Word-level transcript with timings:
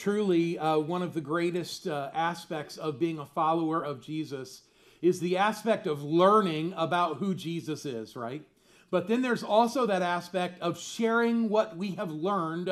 truly 0.00 0.58
uh, 0.58 0.78
one 0.78 1.02
of 1.02 1.12
the 1.12 1.20
greatest 1.20 1.86
uh, 1.86 2.10
aspects 2.14 2.78
of 2.78 2.98
being 2.98 3.18
a 3.18 3.26
follower 3.26 3.84
of 3.84 4.00
Jesus 4.00 4.62
is 5.02 5.20
the 5.20 5.36
aspect 5.36 5.86
of 5.86 6.02
learning 6.02 6.72
about 6.74 7.18
who 7.18 7.34
Jesus 7.34 7.84
is, 7.84 8.16
right? 8.16 8.42
But 8.90 9.08
then 9.08 9.20
there's 9.20 9.42
also 9.42 9.86
that 9.86 10.00
aspect 10.00 10.60
of 10.62 10.78
sharing 10.78 11.50
what 11.50 11.76
we 11.76 11.92
have 11.92 12.10
learned 12.10 12.70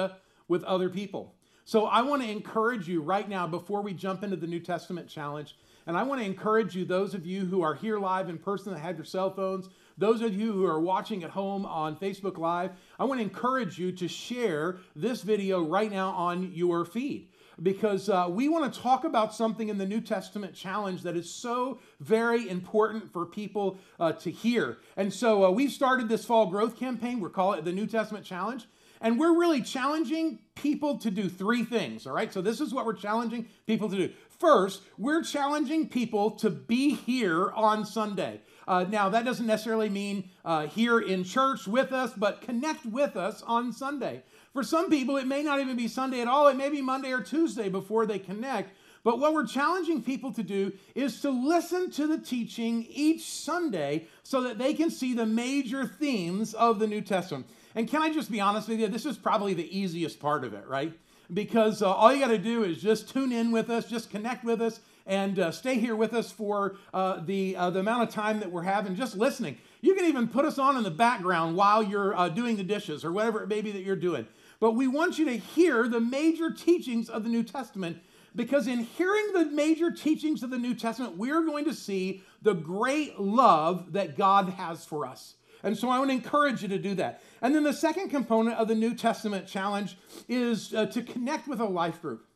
with 0.49 0.65
other 0.65 0.89
people. 0.89 1.35
So 1.67 1.85
I 1.85 2.01
want 2.01 2.23
to 2.23 2.31
encourage 2.31 2.89
you 2.89 3.03
right 3.03 3.29
now 3.29 3.47
before 3.47 3.83
we 3.83 3.93
jump 3.93 4.23
into 4.25 4.37
the 4.37 4.47
New 4.47 4.61
Testament 4.61 5.07
challenge. 5.07 5.55
And 5.87 5.99
I 5.99 6.05
want 6.05 6.23
to 6.23 6.27
encourage 6.27 6.75
you, 6.75 6.87
those 6.87 7.13
of 7.13 7.27
you 7.27 7.45
who 7.45 7.61
are 7.61 7.75
here 7.75 7.99
live 7.99 8.31
in 8.31 8.39
person 8.39 8.73
that 8.73 8.81
have 8.81 8.97
your 8.97 9.05
cell 9.05 9.31
phones, 9.31 9.69
those 9.99 10.23
of 10.23 10.33
you 10.33 10.53
who 10.53 10.65
are 10.65 10.81
watching 10.81 11.25
at 11.25 11.31
home 11.31 11.67
on 11.67 11.97
Facebook 11.97 12.39
Live, 12.39 12.71
I 12.99 13.05
want 13.05 13.19
to 13.19 13.25
encourage 13.25 13.79
you 13.79 13.93
to 13.93 14.09
share 14.09 14.79
this 14.95 15.23
video 15.23 15.63
right 15.63 15.91
now 15.91 16.11
on 16.11 16.53
your 16.55 16.85
feed 16.85 17.29
because 17.61 18.09
uh, 18.09 18.29
we 18.31 18.49
want 18.49 18.73
to 18.73 18.81
talk 18.81 19.05
about 19.05 19.35
something 19.35 19.69
in 19.69 19.79
the 19.79 19.87
New 19.87 20.01
Testament 20.01 20.55
challenge 20.55 21.03
that 21.03 21.17
is 21.17 21.29
so 21.29 21.81
very 22.01 22.49
important 22.49 23.13
for 23.13 23.27
people 23.27 23.79
uh, 23.99 24.13
to 24.13 24.31
hear. 24.31 24.79
And 24.97 25.13
so 25.13 25.45
uh, 25.45 25.51
we've 25.51 25.73
started 25.73 26.09
this 26.09 26.25
fall 26.25 26.47
growth 26.47 26.79
campaign. 26.79 27.19
We're 27.21 27.31
calling 27.31 27.59
it 27.59 27.65
the 27.65 27.73
New 27.73 27.87
Testament 27.87 28.25
Challenge. 28.25 28.65
And 29.01 29.19
we're 29.19 29.39
really 29.39 29.63
challenging 29.63 30.41
people 30.57 30.99
to 30.99 31.11
do 31.11 31.29
three 31.29 31.65
things, 31.65 32.07
all 32.07 32.13
right? 32.13 32.33
So 32.33 32.43
this 32.43 32.61
is 32.61 32.75
what 32.75 32.85
we're 32.85 32.95
challenging 32.95 33.47
people 33.67 33.89
to 33.91 33.97
do. 33.97 34.13
First, 34.39 34.83
we're 34.97 35.23
challenging 35.23 35.89
people 35.89 36.33
to 36.33 36.51
be 36.51 36.95
here 36.95 37.51
on 37.53 37.85
Sunday. 37.85 38.41
Uh, 38.69 38.85
now, 38.91 39.09
that 39.09 39.25
doesn't 39.25 39.47
necessarily 39.47 39.89
mean 39.89 40.29
uh, 40.45 40.67
here 40.67 40.99
in 40.99 41.25
church 41.25 41.67
with 41.67 41.91
us, 41.91 42.13
but 42.15 42.43
connect 42.43 42.85
with 42.85 43.17
us 43.17 43.43
on 43.47 43.73
Sunday. 43.73 44.23
For 44.53 44.63
some 44.63 44.91
people, 44.91 45.17
it 45.17 45.27
may 45.27 45.43
not 45.43 45.59
even 45.59 45.75
be 45.75 45.89
Sunday 45.89 46.21
at 46.21 46.29
all. 46.29 46.49
It 46.49 46.57
may 46.57 46.69
be 46.69 46.83
Monday 46.83 47.11
or 47.11 47.23
Tuesday 47.23 47.71
before 47.71 48.05
they 48.05 48.19
connect. 48.19 48.75
But 49.05 49.21
what 49.21 49.33
we're 49.33 49.47
challenging 49.47 50.03
people 50.03 50.35
to 50.35 50.43
do 50.43 50.75
is 50.95 51.23
to 51.23 51.31
listen 51.31 51.91
to 51.93 52.07
the 52.07 52.19
teaching 52.19 52.87
each 52.91 53.25
Sunday 53.31 54.07
so 54.23 54.43
that 54.43 54.59
they 54.59 54.75
can 54.75 54.91
see 54.91 55.15
the 55.15 55.25
major 55.25 55.87
themes 55.87 56.53
of 56.53 56.79
the 56.79 56.87
New 56.87 57.01
Testament. 57.01 57.47
And 57.75 57.89
can 57.89 58.03
I 58.03 58.13
just 58.13 58.31
be 58.31 58.39
honest 58.39 58.69
with 58.69 58.81
you? 58.81 58.89
This 58.89 59.07
is 59.07 59.17
probably 59.17 59.55
the 59.55 59.79
easiest 59.79 60.21
part 60.21 60.45
of 60.45 60.53
it, 60.53 60.67
right? 60.67 60.93
Because 61.33 61.81
uh, 61.81 61.91
all 61.91 62.13
you 62.13 62.21
got 62.21 62.29
to 62.29 62.39
do 62.39 62.65
is 62.65 62.83
just 62.83 63.09
tune 63.09 63.33
in 63.33 63.51
with 63.51 63.71
us, 63.71 63.87
just 63.87 64.11
connect 64.11 64.45
with 64.45 64.61
us, 64.61 64.81
and 65.09 65.39
uh, 65.39 65.51
stay 65.51 65.79
here 65.79 65.97
with 65.97 66.13
us 66.13 66.31
for 66.31 66.77
uh, 66.95 67.21
the, 67.25 67.57
uh, 67.57 67.71
the 67.71 67.81
amount 67.81 68.03
of 68.03 68.15
time 68.15 68.39
that 68.41 68.53
we're 68.53 68.63
having 68.63 68.95
just 68.95 69.17
listening. 69.17 69.57
You 69.81 69.95
can 69.95 70.05
even 70.05 70.29
put 70.29 70.45
us 70.45 70.59
on 70.59 70.77
in 70.77 70.85
the 70.85 70.91
background 70.91 71.57
while 71.57 71.83
you're 71.83 72.15
uh, 72.15 72.29
doing 72.29 72.57
the 72.57 72.63
dishes 72.63 73.05
or 73.05 73.11
whatever 73.11 73.43
it 73.43 73.49
may 73.49 73.63
be 73.63 73.73
that 73.73 73.83
you're 73.83 73.97
doing. 73.97 74.27
But 74.61 74.73
we 74.73 74.87
want 74.87 75.19
you 75.19 75.25
to 75.25 75.37
hear 75.37 75.89
the 75.89 76.01
major 76.01 76.51
teachings 76.51 77.09
of 77.09 77.25
the 77.25 77.31
New 77.31 77.43
Testament 77.43 77.99
because 78.37 78.67
in 78.67 78.81
hearing 78.81 79.33
the 79.33 79.47
major 79.47 79.91
teachings 79.91 80.43
of 80.43 80.51
the 80.51 80.59
New 80.59 80.75
Testament, 80.75 81.17
we're 81.17 81.43
going 81.43 81.65
to 81.65 81.75
see 81.75 82.23
the 82.43 82.55
great 82.55 83.19
love 83.19 83.93
that 83.95 84.17
God 84.17 84.51
has 84.51 84.85
for 84.85 85.07
us. 85.07 85.35
And 85.63 85.77
so 85.77 85.89
I 85.89 85.99
want 85.99 86.11
to 86.11 86.15
encourage 86.15 86.63
you 86.63 86.69
to 86.69 86.79
do 86.79 86.95
that. 86.97 87.23
And 87.41 87.55
then 87.55 87.65
the 87.65 87.73
second 87.73 88.11
component 88.11 88.57
of 88.57 88.69
the 88.69 88.75
New 88.75 88.95
Testament 88.95 89.47
challenge 89.47 89.97
is 90.29 90.75
uh, 90.75 90.87
to 90.87 91.03
connect 91.03 91.49
with 91.49 91.61
a 91.61 91.65
life 91.65 92.01
group 92.01 92.28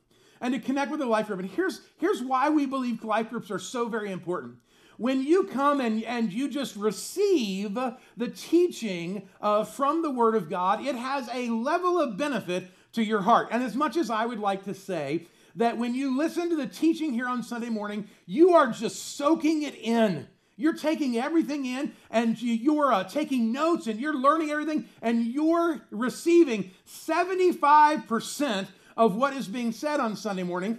and 0.43 0.53
to 0.53 0.61
connect 0.61 0.91
with 0.91 1.01
a 1.01 1.07
life 1.07 1.29
group. 1.29 1.39
And 1.39 1.49
here's, 1.49 1.81
here's 1.99 2.21
why 2.21 2.51
we 2.51 2.67
believe 2.67 3.03
life 3.05 3.31
groups 3.31 3.51
are 3.51 3.61
so 3.61 3.89
very 3.89 4.11
important. 4.11 4.57
When 4.99 5.23
you 5.23 5.45
come 5.45 5.81
and, 5.81 6.03
and 6.05 6.33
you 6.33 6.49
just 6.49 6.77
receive 6.77 7.75
the 7.75 8.29
teaching 8.29 9.29
uh, 9.41 9.65
from 9.65 10.03
the 10.03 10.11
Word 10.11 10.35
of 10.35 10.51
God, 10.51 10.85
it 10.85 10.97
has 10.97 11.29
a 11.33 11.49
level 11.49 11.99
of 11.99 12.19
benefit 12.19 12.71
to 12.93 13.03
your 13.03 13.23
heart. 13.23 13.49
And 13.51 13.63
as 13.63 13.75
much 13.75 13.97
as 13.97 14.11
I 14.11 14.27
would 14.27 14.41
like 14.41 14.65
to 14.65 14.75
say 14.75 15.29
that 15.55 15.79
when 15.79 15.95
you 15.95 16.17
listen 16.19 16.51
to 16.51 16.57
the 16.57 16.67
teaching 16.67 17.13
here 17.13 17.29
on 17.29 17.43
Sunday 17.43 17.69
morning, 17.69 18.09
you 18.27 18.55
are 18.55 18.67
just 18.69 19.17
soaking 19.17 19.63
it 19.63 19.77
in. 19.77 20.27
You're 20.57 20.75
taking 20.75 21.17
everything 21.17 21.65
in 21.67 21.93
and 22.11 22.41
you're 22.41 22.93
uh, 22.93 23.05
taking 23.05 23.53
notes 23.53 23.87
and 23.87 23.99
you're 23.99 24.15
learning 24.15 24.51
everything 24.51 24.89
and 25.01 25.25
you're 25.25 25.81
receiving 25.91 26.73
75% 26.87 28.67
of 28.97 29.17
what 29.17 29.33
is 29.35 29.49
being 29.49 29.73
said 29.73 30.01
on 30.01 30.17
Sunday 30.17 30.43
morning, 30.43 30.79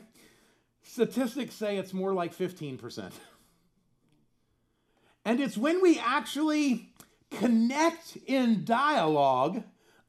statistics 0.82 1.56
say 1.56 1.78
it's 1.78 1.94
more 1.94 2.14
like 2.14 2.36
15%. 2.36 3.12
And 5.26 5.40
it's 5.40 5.58
when 5.58 5.82
we 5.82 6.00
actually 6.00 6.94
connect 7.32 8.18
in 8.28 8.66
dialogue 8.66 9.64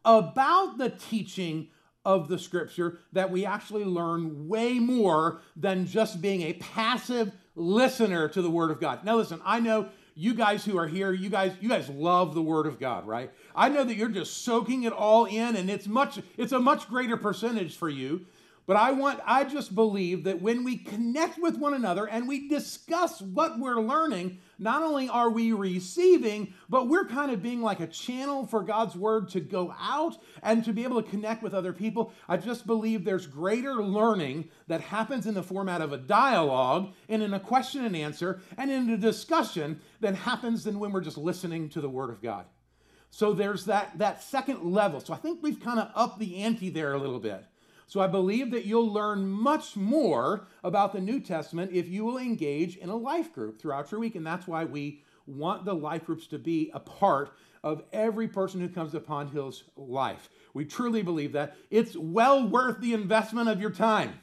about 0.04 0.78
the 0.78 0.91
teaching 0.91 1.69
of 2.04 2.28
the 2.28 2.38
scripture 2.38 2.98
that 3.12 3.31
we 3.31 3.47
actually 3.47 3.84
learn 3.84 4.48
way 4.48 4.78
more 4.78 5.41
than 5.56 5.87
just 5.87 6.20
being 6.20 6.43
a 6.43 6.53
passive 6.54 7.32
listener 7.54 8.28
to 8.28 8.43
the 8.43 8.50
word 8.50 8.70
of 8.70 8.81
God. 8.81 9.04
Now 9.04 9.16
listen, 9.16 9.41
I 9.44 9.60
know 9.60 9.88
you 10.14 10.34
guys 10.34 10.64
who 10.64 10.78
are 10.78 10.86
here, 10.86 11.12
you 11.12 11.28
guys 11.28 11.52
you 11.60 11.69
guys 11.69 11.88
love 11.88 12.34
the 12.34 12.42
word 12.42 12.66
of 12.66 12.78
God, 12.78 13.06
right? 13.06 13.30
I 13.54 13.69
know 13.69 13.84
that 13.84 13.97
you're 13.97 14.08
just 14.08 14.44
soaking 14.44 14.84
it 14.84 14.92
all 14.92 15.25
in 15.25 15.56
and 15.56 15.69
it's 15.70 15.86
much 15.86 16.20
it's 16.36 16.52
a 16.52 16.60
much 16.60 16.88
greater 16.88 17.16
percentage 17.16 17.76
for 17.76 17.88
you. 17.88 18.26
But 18.66 18.76
I 18.76 18.92
want 18.92 19.20
I 19.26 19.44
just 19.44 19.75
believe 19.75 20.25
that 20.25 20.41
when 20.41 20.64
we 20.64 20.76
connect 20.76 21.38
with 21.38 21.58
one 21.58 21.75
another 21.75 22.06
and 22.06 22.28
we 22.28 22.48
discuss 22.48 23.20
what 23.20 23.58
we're 23.58 23.80
learning, 23.80 24.38
not 24.59 24.82
only 24.82 25.09
are 25.09 25.31
we 25.31 25.53
receiving, 25.53 26.54
but 26.69 26.88
we're 26.88 27.06
kind 27.06 27.31
of 27.31 27.42
being 27.42 27.62
like 27.62 27.81
a 27.81 27.87
channel 27.87 28.47
for 28.47 28.62
God's 28.62 28.94
word 28.97 29.28
to 29.31 29.41
go 29.41 29.75
out 29.78 30.16
and 30.42 30.65
to 30.65 30.72
be 30.72 30.84
able 30.84 31.03
to 31.03 31.09
connect 31.09 31.42
with 31.42 31.54
other 31.54 31.72
people. 31.72 32.12
I 32.28 32.37
just 32.37 32.66
believe 32.66 33.04
there's 33.04 33.26
greater 33.26 33.82
learning 33.82 34.48
that 34.69 34.81
happens 34.81 35.26
in 35.26 35.34
the 35.34 35.43
format 35.43 35.81
of 35.81 35.93
a 35.93 35.98
dialogue 35.98 36.93
and 37.09 37.22
in 37.22 37.34
a 37.34 37.41
question 37.41 37.84
and 37.84 37.97
answer 37.97 38.41
and 38.56 38.70
in 38.70 38.91
a 38.91 38.97
discussion 38.97 39.81
that 40.00 40.14
happens 40.14 40.64
than 40.64 40.78
when 40.78 40.93
we're 40.93 41.00
just 41.00 41.19
listening 41.19 41.69
to 41.70 41.81
the 41.81 41.91
word 41.91 42.10
of 42.10 42.22
God. 42.22 42.47
So 43.10 43.32
there's 43.32 43.66
that, 43.66 43.98
that 43.98 44.22
second 44.22 44.72
level. 44.72 44.98
So 44.98 45.14
I 45.14 45.19
think 45.19 45.41
we've 45.41 45.60
kind 45.60 45.78
of 45.78 45.91
upped 45.94 46.19
the 46.19 46.43
ante 46.43 46.69
there 46.69 46.94
a 46.94 46.98
little 46.98 47.20
bit. 47.20 47.44
So 47.86 48.00
I 48.00 48.06
believe 48.06 48.50
that 48.50 48.64
you'll 48.64 48.92
learn 48.92 49.28
much 49.28 49.76
more 49.76 50.46
about 50.62 50.92
the 50.92 51.00
New 51.00 51.20
Testament 51.20 51.72
if 51.72 51.88
you 51.88 52.04
will 52.04 52.18
engage 52.18 52.76
in 52.76 52.88
a 52.88 52.96
life 52.96 53.32
group 53.32 53.60
throughout 53.60 53.90
your 53.90 54.00
week. 54.00 54.14
And 54.14 54.26
that's 54.26 54.46
why 54.46 54.64
we 54.64 55.02
want 55.26 55.64
the 55.64 55.74
life 55.74 56.04
groups 56.04 56.26
to 56.28 56.38
be 56.38 56.70
a 56.74 56.80
part 56.80 57.32
of 57.62 57.82
every 57.92 58.28
person 58.28 58.60
who 58.60 58.68
comes 58.68 58.92
to 58.92 59.00
Pond 59.00 59.30
Hill's 59.30 59.64
life. 59.76 60.28
We 60.52 60.64
truly 60.64 61.02
believe 61.02 61.32
that. 61.32 61.56
It's 61.70 61.96
well 61.96 62.46
worth 62.46 62.80
the 62.80 62.92
investment 62.92 63.48
of 63.48 63.60
your 63.60 63.70
time. 63.70 64.20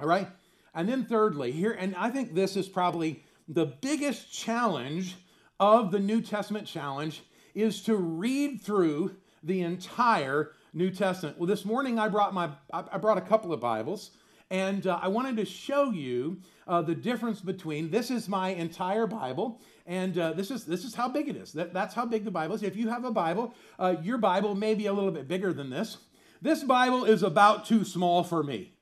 All 0.00 0.06
right? 0.06 0.28
And 0.74 0.88
then, 0.88 1.04
thirdly, 1.04 1.52
here, 1.52 1.72
and 1.72 1.94
I 1.96 2.10
think 2.10 2.34
this 2.34 2.56
is 2.56 2.68
probably 2.68 3.22
the 3.48 3.66
biggest 3.66 4.32
challenge 4.32 5.16
of 5.60 5.90
the 5.90 5.98
New 5.98 6.22
Testament 6.22 6.66
challenge, 6.66 7.22
is 7.54 7.82
to 7.82 7.96
read 7.96 8.62
through 8.62 9.16
the 9.42 9.60
entire 9.60 10.52
New 10.74 10.90
Testament. 10.90 11.38
Well, 11.38 11.46
this 11.46 11.64
morning 11.64 11.98
I 11.98 12.08
brought 12.08 12.32
my 12.32 12.50
I 12.72 12.96
brought 12.96 13.18
a 13.18 13.22
couple 13.22 13.52
of 13.52 13.60
Bibles, 13.60 14.12
and 14.50 14.86
uh, 14.86 14.98
I 15.02 15.08
wanted 15.08 15.36
to 15.36 15.44
show 15.44 15.90
you 15.90 16.40
uh, 16.66 16.80
the 16.80 16.94
difference 16.94 17.40
between 17.42 17.90
this 17.90 18.10
is 18.10 18.26
my 18.26 18.50
entire 18.50 19.06
Bible, 19.06 19.60
and 19.86 20.16
uh, 20.16 20.32
this 20.32 20.50
is 20.50 20.64
this 20.64 20.84
is 20.84 20.94
how 20.94 21.08
big 21.08 21.28
it 21.28 21.36
is. 21.36 21.52
That, 21.52 21.74
that's 21.74 21.94
how 21.94 22.06
big 22.06 22.24
the 22.24 22.30
Bible 22.30 22.54
is. 22.54 22.62
If 22.62 22.74
you 22.74 22.88
have 22.88 23.04
a 23.04 23.10
Bible, 23.10 23.54
uh, 23.78 23.96
your 24.02 24.16
Bible 24.16 24.54
may 24.54 24.74
be 24.74 24.86
a 24.86 24.92
little 24.94 25.10
bit 25.10 25.28
bigger 25.28 25.52
than 25.52 25.68
this. 25.68 25.98
This 26.40 26.64
Bible 26.64 27.04
is 27.04 27.22
about 27.22 27.66
too 27.66 27.84
small 27.84 28.24
for 28.24 28.42
me 28.42 28.72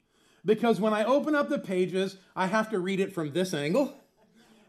because 0.44 0.80
when 0.80 0.92
I 0.92 1.04
open 1.04 1.34
up 1.34 1.48
the 1.48 1.58
pages, 1.58 2.18
I 2.36 2.46
have 2.46 2.70
to 2.70 2.78
read 2.78 3.00
it 3.00 3.12
from 3.12 3.32
this 3.32 3.52
angle 3.52 3.96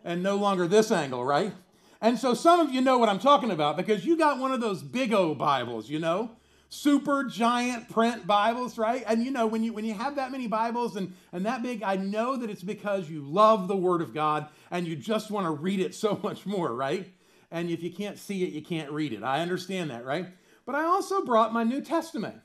and 0.03 0.23
no 0.23 0.37
longer 0.37 0.67
this 0.67 0.91
angle, 0.91 1.23
right? 1.23 1.53
And 2.01 2.17
so 2.17 2.33
some 2.33 2.59
of 2.59 2.73
you 2.73 2.81
know 2.81 2.97
what 2.97 3.09
I'm 3.09 3.19
talking 3.19 3.51
about 3.51 3.77
because 3.77 4.05
you 4.05 4.17
got 4.17 4.39
one 4.39 4.51
of 4.51 4.59
those 4.59 4.81
big 4.81 5.13
O 5.13 5.35
Bibles, 5.35 5.87
you 5.87 5.99
know? 5.99 6.31
Super 6.71 7.25
giant 7.25 7.89
print 7.89 8.25
Bibles, 8.25 8.77
right? 8.77 9.03
And 9.05 9.23
you 9.23 9.29
know, 9.29 9.45
when 9.45 9.61
you 9.61 9.73
when 9.73 9.83
you 9.83 9.93
have 9.93 10.15
that 10.15 10.31
many 10.31 10.47
Bibles 10.47 10.95
and, 10.95 11.13
and 11.33 11.45
that 11.45 11.61
big, 11.61 11.83
I 11.83 11.97
know 11.97 12.37
that 12.37 12.49
it's 12.49 12.63
because 12.63 13.09
you 13.09 13.21
love 13.21 13.67
the 13.67 13.75
Word 13.75 14.01
of 14.01 14.13
God 14.13 14.47
and 14.71 14.87
you 14.87 14.95
just 14.95 15.29
want 15.29 15.45
to 15.45 15.51
read 15.51 15.81
it 15.81 15.93
so 16.03 16.19
much 16.23 16.45
more, 16.45 16.73
right? 16.73 17.11
And 17.51 17.69
if 17.69 17.83
you 17.83 17.91
can't 17.91 18.17
see 18.17 18.43
it, 18.43 18.53
you 18.53 18.61
can't 18.61 18.89
read 18.91 19.11
it. 19.11 19.21
I 19.21 19.41
understand 19.41 19.91
that, 19.91 20.05
right? 20.05 20.27
But 20.65 20.75
I 20.75 20.85
also 20.85 21.25
brought 21.25 21.53
my 21.53 21.65
New 21.65 21.81
Testament. 21.81 22.37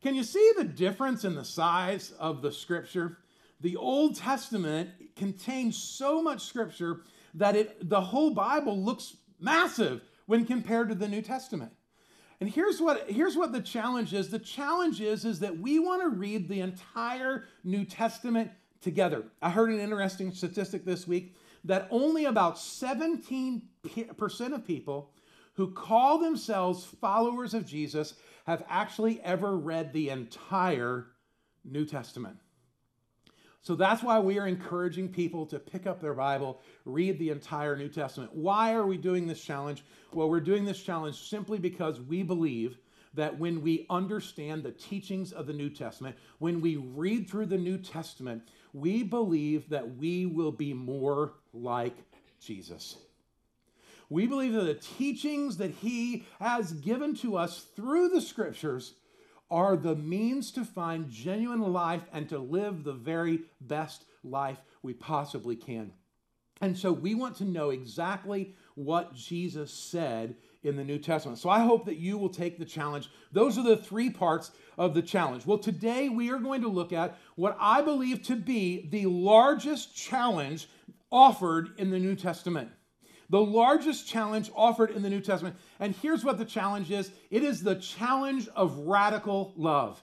Can 0.00 0.14
you 0.14 0.22
see 0.22 0.52
the 0.56 0.64
difference 0.64 1.24
in 1.24 1.34
the 1.34 1.44
size 1.44 2.12
of 2.12 2.42
the 2.42 2.52
scripture? 2.52 3.18
The 3.60 3.76
Old 3.76 4.14
Testament 4.14 4.90
contains 5.16 5.76
so 5.76 6.22
much 6.22 6.44
scripture 6.44 7.00
that 7.34 7.56
it 7.56 7.88
the 7.88 8.00
whole 8.00 8.30
Bible 8.30 8.78
looks 8.78 9.16
massive 9.40 10.02
when 10.26 10.46
compared 10.46 10.88
to 10.90 10.94
the 10.94 11.08
New 11.08 11.22
Testament. 11.22 11.72
And 12.40 12.50
here's 12.50 12.80
what, 12.80 13.10
here's 13.10 13.36
what 13.36 13.52
the 13.52 13.60
challenge 13.60 14.12
is. 14.12 14.28
The 14.28 14.38
challenge 14.38 15.00
is, 15.00 15.24
is 15.24 15.40
that 15.40 15.58
we 15.58 15.78
want 15.78 16.02
to 16.02 16.08
read 16.08 16.48
the 16.48 16.60
entire 16.60 17.44
New 17.64 17.84
Testament 17.84 18.50
together. 18.80 19.24
I 19.40 19.50
heard 19.50 19.70
an 19.70 19.80
interesting 19.80 20.32
statistic 20.32 20.84
this 20.84 21.06
week 21.06 21.34
that 21.64 21.88
only 21.90 22.26
about 22.26 22.56
17% 22.56 23.62
of 24.52 24.66
people 24.66 25.10
who 25.54 25.72
call 25.72 26.18
themselves 26.18 26.84
followers 26.84 27.54
of 27.54 27.66
Jesus 27.66 28.14
have 28.46 28.64
actually 28.68 29.20
ever 29.22 29.56
read 29.56 29.92
the 29.92 30.10
entire 30.10 31.06
New 31.64 31.84
Testament. 31.84 32.36
So 33.66 33.74
that's 33.74 34.00
why 34.00 34.20
we 34.20 34.38
are 34.38 34.46
encouraging 34.46 35.08
people 35.08 35.44
to 35.46 35.58
pick 35.58 35.88
up 35.88 36.00
their 36.00 36.14
Bible, 36.14 36.60
read 36.84 37.18
the 37.18 37.30
entire 37.30 37.74
New 37.74 37.88
Testament. 37.88 38.32
Why 38.32 38.74
are 38.74 38.86
we 38.86 38.96
doing 38.96 39.26
this 39.26 39.42
challenge? 39.42 39.82
Well, 40.12 40.30
we're 40.30 40.38
doing 40.38 40.64
this 40.64 40.80
challenge 40.80 41.28
simply 41.28 41.58
because 41.58 42.00
we 42.00 42.22
believe 42.22 42.78
that 43.14 43.36
when 43.36 43.62
we 43.62 43.84
understand 43.90 44.62
the 44.62 44.70
teachings 44.70 45.32
of 45.32 45.48
the 45.48 45.52
New 45.52 45.68
Testament, 45.68 46.14
when 46.38 46.60
we 46.60 46.76
read 46.76 47.28
through 47.28 47.46
the 47.46 47.58
New 47.58 47.76
Testament, 47.76 48.44
we 48.72 49.02
believe 49.02 49.68
that 49.70 49.96
we 49.96 50.26
will 50.26 50.52
be 50.52 50.72
more 50.72 51.32
like 51.52 51.96
Jesus. 52.40 52.98
We 54.08 54.28
believe 54.28 54.52
that 54.52 54.62
the 54.62 54.74
teachings 54.74 55.56
that 55.56 55.72
he 55.72 56.24
has 56.38 56.72
given 56.72 57.16
to 57.16 57.36
us 57.36 57.66
through 57.74 58.10
the 58.10 58.20
scriptures 58.20 58.94
are 59.50 59.76
the 59.76 59.94
means 59.94 60.50
to 60.52 60.64
find 60.64 61.10
genuine 61.10 61.60
life 61.60 62.02
and 62.12 62.28
to 62.28 62.38
live 62.38 62.84
the 62.84 62.92
very 62.92 63.40
best 63.60 64.04
life 64.24 64.58
we 64.82 64.92
possibly 64.92 65.56
can. 65.56 65.92
And 66.60 66.76
so 66.76 66.92
we 66.92 67.14
want 67.14 67.36
to 67.36 67.44
know 67.44 67.70
exactly 67.70 68.54
what 68.74 69.14
Jesus 69.14 69.72
said 69.72 70.36
in 70.62 70.76
the 70.76 70.84
New 70.84 70.98
Testament. 70.98 71.38
So 71.38 71.50
I 71.50 71.60
hope 71.60 71.84
that 71.84 71.98
you 71.98 72.18
will 72.18 72.30
take 72.30 72.58
the 72.58 72.64
challenge. 72.64 73.10
Those 73.30 73.58
are 73.58 73.62
the 73.62 73.76
three 73.76 74.10
parts 74.10 74.50
of 74.78 74.94
the 74.94 75.02
challenge. 75.02 75.46
Well, 75.46 75.58
today 75.58 76.08
we 76.08 76.30
are 76.30 76.38
going 76.38 76.62
to 76.62 76.68
look 76.68 76.92
at 76.92 77.18
what 77.36 77.56
I 77.60 77.82
believe 77.82 78.22
to 78.24 78.36
be 78.36 78.88
the 78.90 79.06
largest 79.06 79.94
challenge 79.94 80.68
offered 81.10 81.70
in 81.78 81.90
the 81.90 81.98
New 81.98 82.16
Testament. 82.16 82.70
The 83.28 83.40
largest 83.40 84.06
challenge 84.06 84.50
offered 84.54 84.90
in 84.90 85.02
the 85.02 85.10
New 85.10 85.20
Testament. 85.20 85.56
And 85.80 85.94
here's 85.96 86.24
what 86.24 86.38
the 86.38 86.44
challenge 86.44 86.90
is 86.90 87.10
it 87.30 87.42
is 87.42 87.62
the 87.62 87.74
challenge 87.74 88.48
of 88.54 88.78
radical 88.78 89.52
love. 89.56 90.02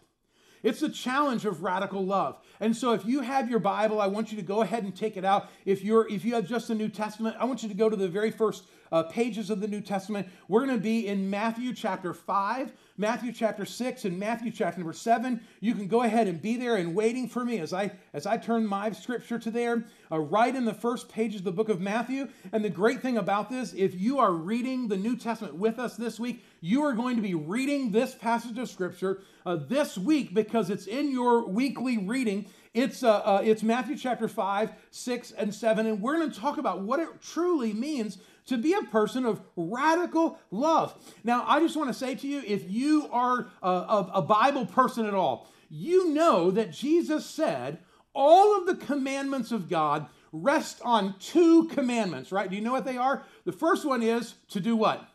It's 0.63 0.81
a 0.81 0.89
challenge 0.89 1.43
of 1.43 1.61
radical 1.61 2.05
love. 2.05 2.37
And 2.61 2.75
so 2.75 2.93
if 2.93 3.05
you 3.05 3.19
have 3.19 3.49
your 3.49 3.59
Bible, 3.59 3.99
I 3.99 4.07
want 4.07 4.31
you 4.31 4.37
to 4.37 4.43
go 4.43 4.61
ahead 4.61 4.83
and 4.83 4.95
take 4.95 5.17
it 5.17 5.25
out. 5.25 5.49
If 5.65 5.83
you're 5.83 6.07
if 6.07 6.23
you 6.23 6.35
have 6.35 6.47
just 6.47 6.69
the 6.69 6.75
New 6.75 6.87
Testament, 6.87 7.35
I 7.37 7.45
want 7.45 7.63
you 7.63 7.69
to 7.69 7.75
go 7.75 7.89
to 7.89 7.97
the 7.97 8.07
very 8.07 8.31
first 8.31 8.63
uh, 8.91 9.03
pages 9.03 9.49
of 9.49 9.59
the 9.59 9.67
New 9.67 9.81
Testament. 9.81 10.27
We're 10.47 10.65
going 10.65 10.77
to 10.77 10.83
be 10.83 11.07
in 11.07 11.29
Matthew 11.29 11.73
chapter 11.73 12.13
5, 12.13 12.71
Matthew 12.95 13.31
chapter 13.31 13.65
6, 13.65 14.05
and 14.05 14.19
Matthew 14.19 14.51
chapter 14.51 14.79
number 14.79 14.93
7. 14.93 15.41
You 15.59 15.73
can 15.73 15.87
go 15.87 16.03
ahead 16.03 16.27
and 16.27 16.39
be 16.39 16.57
there 16.57 16.75
and 16.75 16.93
waiting 16.93 17.27
for 17.27 17.43
me 17.43 17.57
as 17.57 17.73
I 17.73 17.91
as 18.13 18.27
I 18.27 18.37
turn 18.37 18.67
my 18.67 18.91
scripture 18.91 19.39
to 19.39 19.49
there, 19.49 19.85
uh, 20.11 20.19
right 20.19 20.55
in 20.55 20.65
the 20.65 20.75
first 20.75 21.09
pages 21.09 21.39
of 21.39 21.45
the 21.45 21.51
book 21.51 21.69
of 21.69 21.81
Matthew. 21.81 22.27
And 22.51 22.63
the 22.63 22.69
great 22.69 23.01
thing 23.01 23.17
about 23.17 23.49
this, 23.49 23.73
if 23.73 23.99
you 23.99 24.19
are 24.19 24.31
reading 24.31 24.87
the 24.87 24.97
New 24.97 25.15
Testament 25.15 25.55
with 25.55 25.79
us 25.79 25.95
this 25.95 26.19
week, 26.19 26.43
you 26.61 26.83
are 26.83 26.93
going 26.93 27.15
to 27.15 27.21
be 27.23 27.33
reading 27.33 27.91
this 27.91 28.13
passage 28.13 28.59
of 28.59 28.69
scripture 28.69 29.21
uh, 29.43 29.55
this 29.55 29.97
week 29.97 30.35
because 30.35 30.69
it's 30.69 30.85
in 30.85 31.09
your 31.09 31.47
weekly 31.47 31.97
reading. 31.97 32.45
It's, 32.73 33.03
uh, 33.03 33.19
uh, 33.19 33.41
it's 33.43 33.61
Matthew 33.61 33.95
chapter 33.95 34.27
5, 34.27 34.71
6, 34.89 35.31
and 35.33 35.53
7, 35.53 35.85
and 35.85 36.01
we're 36.01 36.17
going 36.17 36.31
to 36.31 36.39
talk 36.39 36.57
about 36.57 36.81
what 36.81 36.99
it 36.99 37.07
truly 37.21 37.71
means 37.71 38.17
to 38.47 38.57
be 38.57 38.73
a 38.73 38.83
person 38.83 39.25
of 39.25 39.41
radical 39.55 40.39
love. 40.51 40.93
Now, 41.23 41.45
I 41.47 41.59
just 41.59 41.75
want 41.77 41.89
to 41.89 41.93
say 41.93 42.15
to 42.15 42.27
you 42.27 42.43
if 42.45 42.69
you 42.69 43.07
are 43.11 43.47
a, 43.61 44.07
a, 44.15 44.21
Bible 44.21 44.65
person 44.65 45.05
at 45.05 45.13
all, 45.13 45.49
you 45.69 46.09
know 46.09 46.51
that 46.51 46.71
Jesus 46.71 47.25
said 47.25 47.79
all 48.13 48.57
of 48.57 48.65
the 48.65 48.75
commandments 48.75 49.51
of 49.51 49.69
God 49.69 50.07
rest 50.31 50.81
on 50.83 51.15
two 51.19 51.67
commandments, 51.69 52.31
right? 52.31 52.49
Do 52.49 52.55
you 52.55 52.61
know 52.61 52.71
what 52.71 52.85
they 52.85 52.97
are? 52.97 53.23
The 53.45 53.51
first 53.51 53.85
one 53.85 54.03
is 54.03 54.35
to 54.49 54.59
do 54.59 54.75
what? 54.75 55.07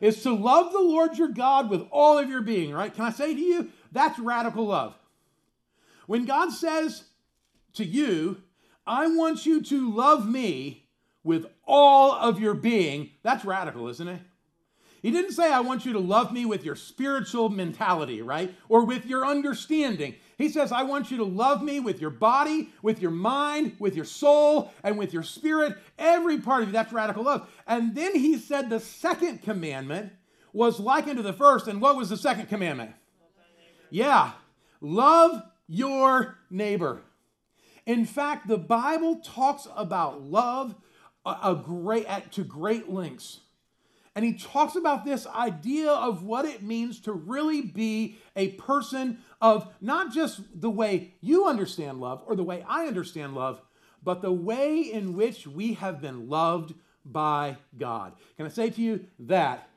Is 0.00 0.22
to 0.22 0.34
love 0.34 0.72
the 0.72 0.80
Lord 0.80 1.18
your 1.18 1.28
God 1.28 1.68
with 1.68 1.86
all 1.90 2.18
of 2.18 2.30
your 2.30 2.40
being, 2.40 2.72
right? 2.72 2.94
Can 2.94 3.04
I 3.04 3.10
say 3.10 3.34
to 3.34 3.40
you, 3.40 3.68
that's 3.92 4.18
radical 4.18 4.66
love. 4.66 4.96
When 6.06 6.24
God 6.24 6.50
says 6.50 7.04
to 7.74 7.84
you, 7.84 8.42
I 8.86 9.08
want 9.08 9.44
you 9.44 9.62
to 9.62 9.94
love 9.94 10.26
me 10.26 10.79
with 11.22 11.46
all 11.66 12.12
of 12.12 12.40
your 12.40 12.54
being, 12.54 13.10
that's 13.22 13.44
radical, 13.44 13.88
isn't 13.88 14.08
it? 14.08 14.20
He 15.02 15.10
didn't 15.10 15.32
say, 15.32 15.50
I 15.50 15.60
want 15.60 15.86
you 15.86 15.94
to 15.94 15.98
love 15.98 16.30
me 16.30 16.44
with 16.44 16.62
your 16.62 16.76
spiritual 16.76 17.48
mentality, 17.48 18.20
right? 18.20 18.54
Or 18.68 18.84
with 18.84 19.06
your 19.06 19.24
understanding. 19.24 20.14
He 20.36 20.50
says, 20.50 20.72
I 20.72 20.82
want 20.82 21.10
you 21.10 21.16
to 21.18 21.24
love 21.24 21.62
me 21.62 21.80
with 21.80 22.02
your 22.02 22.10
body, 22.10 22.70
with 22.82 23.00
your 23.00 23.10
mind, 23.10 23.76
with 23.78 23.96
your 23.96 24.04
soul, 24.04 24.72
and 24.82 24.98
with 24.98 25.14
your 25.14 25.22
spirit, 25.22 25.78
every 25.98 26.38
part 26.38 26.62
of 26.62 26.68
you. 26.68 26.72
That's 26.74 26.92
radical 26.92 27.24
love. 27.24 27.48
And 27.66 27.94
then 27.94 28.14
he 28.14 28.36
said 28.36 28.68
the 28.68 28.80
second 28.80 29.42
commandment 29.42 30.12
was 30.52 30.78
likened 30.78 31.16
to 31.16 31.22
the 31.22 31.32
first. 31.32 31.66
And 31.66 31.80
what 31.80 31.96
was 31.96 32.10
the 32.10 32.16
second 32.16 32.48
commandment? 32.48 32.92
Yeah, 33.88 34.32
love 34.82 35.42
your 35.66 36.36
neighbor. 36.50 37.00
In 37.86 38.04
fact, 38.04 38.48
the 38.48 38.58
Bible 38.58 39.16
talks 39.16 39.66
about 39.74 40.22
love 40.22 40.74
a, 41.24 41.54
great 41.54 42.06
at, 42.06 42.32
to 42.32 42.44
great 42.44 42.90
lengths. 42.90 43.40
And 44.14 44.24
he 44.24 44.34
talks 44.34 44.74
about 44.74 45.04
this 45.04 45.26
idea 45.26 45.90
of 45.90 46.24
what 46.24 46.44
it 46.44 46.62
means 46.62 47.00
to 47.00 47.12
really 47.12 47.62
be 47.62 48.18
a 48.34 48.48
person 48.52 49.18
of 49.40 49.72
not 49.80 50.12
just 50.12 50.40
the 50.60 50.70
way 50.70 51.14
you 51.20 51.46
understand 51.46 52.00
love 52.00 52.22
or 52.26 52.34
the 52.34 52.42
way 52.42 52.64
I 52.68 52.86
understand 52.86 53.34
love, 53.34 53.62
but 54.02 54.22
the 54.22 54.32
way 54.32 54.80
in 54.80 55.14
which 55.14 55.46
we 55.46 55.74
have 55.74 56.00
been 56.00 56.28
loved 56.28 56.74
by 57.04 57.56
God. 57.78 58.14
Can 58.36 58.46
I 58.46 58.48
say 58.48 58.70
to 58.70 58.80
you, 58.80 59.06
that 59.20 59.68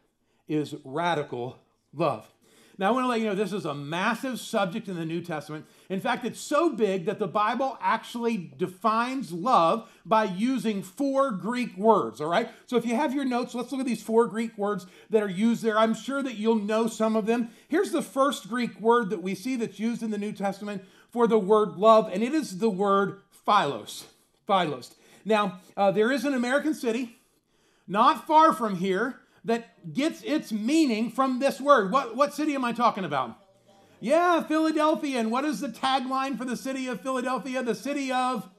is 0.48 0.76
radical 0.84 1.60
love. 1.94 2.30
Now, 2.80 2.88
I 2.88 2.92
want 2.92 3.04
to 3.04 3.08
let 3.08 3.20
you 3.20 3.28
know 3.28 3.36
this 3.36 3.54
is 3.54 3.66
a 3.66 3.74
massive 3.76 4.40
subject 4.40 4.88
in 4.88 4.96
the 4.96 5.06
New 5.06 5.22
Testament. 5.22 5.66
In 5.90 6.00
fact, 6.00 6.26
it's 6.26 6.40
so 6.40 6.70
big 6.70 7.06
that 7.06 7.20
the 7.20 7.28
Bible 7.28 7.78
actually 7.80 8.52
defines 8.58 9.32
love 9.32 9.88
by 10.06 10.24
using 10.24 10.82
four 10.82 11.32
Greek 11.32 11.78
words, 11.78 12.20
all 12.20 12.30
right? 12.30 12.50
So 12.66 12.76
if 12.76 12.86
you 12.86 12.96
have 12.96 13.14
your 13.14 13.26
notes, 13.26 13.54
let's 13.54 13.72
look 13.72 13.82
at 13.82 13.86
these 13.86 14.02
four 14.02 14.26
Greek 14.26 14.58
words 14.58 14.88
that 15.12 15.22
are 15.22 15.30
used 15.30 15.62
there. 15.62 15.78
I'm 15.78 15.94
sure 15.94 16.24
that 16.24 16.36
you'll 16.36 16.56
know 16.56 16.88
some 16.88 17.16
of 17.16 17.28
them. 17.28 17.50
Here's 17.68 17.92
the 17.92 18.02
first 18.02 18.50
Greek 18.50 18.80
word 18.82 19.12
that 19.12 19.22
we 19.22 19.36
see 19.36 19.56
that's 19.56 19.80
used 19.80 20.02
in 20.02 20.10
the 20.10 20.18
New 20.18 20.32
Testament 20.32 20.84
for 21.12 21.28
the 21.28 21.38
word 21.38 21.76
love, 21.76 22.10
and 22.12 22.24
it 22.24 22.34
is 22.34 22.58
the 22.58 22.72
word 22.72 23.22
philos. 23.46 24.06
Philos. 24.48 24.96
Now, 25.26 25.60
uh, 25.78 25.92
there 25.92 26.12
is 26.12 26.26
an 26.26 26.34
American 26.34 26.74
city 26.74 27.18
not 27.88 28.26
far 28.26 28.52
from 28.52 28.78
here 28.78 29.20
that 29.46 29.94
gets 29.94 30.22
its 30.24 30.52
meaning 30.52 31.12
from 31.12 31.40
this 31.40 31.60
word. 31.60 31.92
What, 31.92 32.16
what 32.16 32.34
city 32.34 32.56
am 32.56 32.64
I 32.64 32.72
talking 32.72 33.04
about? 33.04 33.38
Yeah, 34.00 34.44
Philadelphia. 34.44 35.20
And 35.20 35.32
what 35.32 35.46
is 35.46 35.60
the 35.60 35.70
tagline 35.70 36.38
for 36.38 36.46
the 36.46 36.58
city 36.58 36.88
of 36.88 37.02
Philadelphia? 37.02 37.64
The 37.64 37.76
city 37.76 38.12
of, 38.12 38.50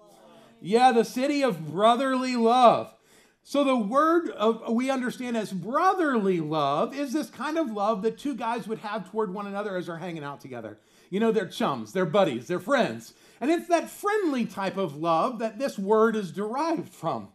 yeah, 0.61 0.93
the 0.93 1.05
city 1.05 1.43
of 1.43 1.71
brotherly 1.71 2.37
love. 2.37 2.95
So 3.43 3.63
the 3.63 3.77
word 3.77 4.31
of, 4.31 4.73
we 4.73 4.89
understand 4.89 5.37
as 5.37 5.53
brotherly 5.53 6.41
love 6.41 6.95
is 6.95 7.13
this 7.13 7.29
kind 7.29 7.59
of 7.59 7.71
love 7.71 8.01
that 8.03 8.17
two 8.17 8.35
guys 8.35 8.67
would 8.67 8.79
have 8.79 9.11
toward 9.11 9.35
one 9.35 9.47
another 9.47 9.77
as 9.77 9.87
they're 9.87 9.99
hanging 9.99 10.25
out 10.25 10.41
together. 10.41 10.79
You 11.11 11.21
know, 11.21 11.31
they're 11.31 11.47
chums, 11.47 11.93
they're 11.93 12.07
buddies, 12.07 12.47
they're 12.47 12.59
friends. 12.59 13.13
And 13.43 13.51
it's 13.51 13.69
that 13.69 13.91
friendly 13.91 14.47
type 14.47 14.79
of 14.79 14.97
love 14.97 15.41
that 15.41 15.59
this 15.59 15.79
word 15.79 16.17
is 16.17 16.33
derived 16.33 16.89
from. 16.89 17.29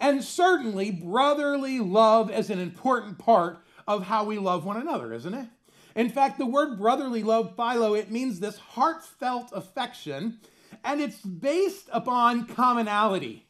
And 0.00 0.24
certainly, 0.24 0.90
brotherly 0.90 1.78
love 1.78 2.30
is 2.30 2.48
an 2.48 2.58
important 2.58 3.18
part 3.18 3.62
of 3.86 4.04
how 4.04 4.24
we 4.24 4.38
love 4.38 4.64
one 4.64 4.78
another, 4.78 5.12
isn't 5.12 5.34
it? 5.34 5.46
In 5.94 6.08
fact, 6.08 6.38
the 6.38 6.46
word 6.46 6.78
brotherly 6.78 7.22
love, 7.22 7.54
philo, 7.54 7.94
it 7.94 8.10
means 8.10 8.40
this 8.40 8.56
heartfelt 8.56 9.50
affection, 9.52 10.38
and 10.82 11.00
it's 11.00 11.20
based 11.20 11.88
upon 11.92 12.46
commonality. 12.46 13.46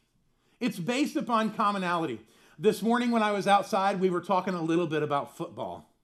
It's 0.59 0.79
based 0.79 1.17
upon 1.17 1.55
commonality. 1.55 2.21
This 2.59 2.83
morning, 2.83 3.11
when 3.11 3.23
I 3.23 3.31
was 3.31 3.47
outside, 3.47 4.01
we 4.01 4.11
were 4.11 4.21
talking 4.21 4.55
a 4.55 4.63
little 4.63 4.87
bit 4.87 5.03
about 5.03 5.37
football. 5.37 5.95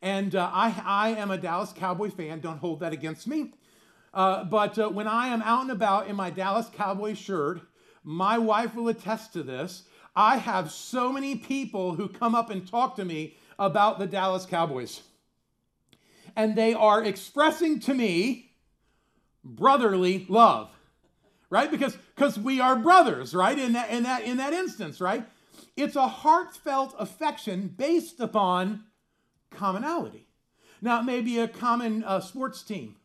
And 0.00 0.34
uh, 0.34 0.50
I, 0.52 0.82
I 0.84 1.08
am 1.10 1.30
a 1.30 1.36
Dallas 1.36 1.72
Cowboy 1.72 2.10
fan. 2.10 2.40
Don't 2.40 2.58
hold 2.58 2.80
that 2.80 2.92
against 2.92 3.28
me. 3.28 3.52
Uh, 4.14 4.44
but 4.44 4.78
uh, 4.78 4.88
when 4.88 5.06
I 5.06 5.28
am 5.28 5.42
out 5.42 5.62
and 5.62 5.70
about 5.70 6.08
in 6.08 6.16
my 6.16 6.30
Dallas 6.30 6.68
Cowboy 6.74 7.14
shirt, 7.14 7.60
my 8.02 8.38
wife 8.38 8.74
will 8.74 8.88
attest 8.88 9.32
to 9.34 9.42
this. 9.42 9.82
I 10.14 10.36
have 10.36 10.70
so 10.70 11.12
many 11.12 11.36
people 11.36 11.94
who 11.94 12.08
come 12.08 12.34
up 12.34 12.50
and 12.50 12.66
talk 12.66 12.96
to 12.96 13.04
me 13.04 13.36
about 13.58 13.98
the 13.98 14.06
Dallas 14.06 14.46
Cowboys. 14.46 15.02
And 16.36 16.56
they 16.56 16.74
are 16.74 17.02
expressing 17.02 17.80
to 17.80 17.94
me 17.94 18.52
brotherly 19.44 20.26
love. 20.28 20.70
Right? 21.48 21.70
Because 21.70 21.96
because 22.14 22.38
we 22.38 22.60
are 22.60 22.76
brothers, 22.76 23.34
right? 23.34 23.58
In 23.58 23.72
that 23.72 23.90
in 23.90 24.04
that 24.04 24.22
in 24.22 24.36
that 24.36 24.52
instance, 24.52 25.00
right? 25.00 25.26
It's 25.76 25.96
a 25.96 26.06
heartfelt 26.06 26.94
affection 26.98 27.74
based 27.76 28.20
upon 28.20 28.84
commonality. 29.50 30.26
Now, 30.82 31.00
it 31.00 31.04
may 31.04 31.20
be 31.20 31.38
a 31.38 31.48
common 31.48 32.04
uh, 32.04 32.20
sports 32.20 32.62
team. 32.62 32.96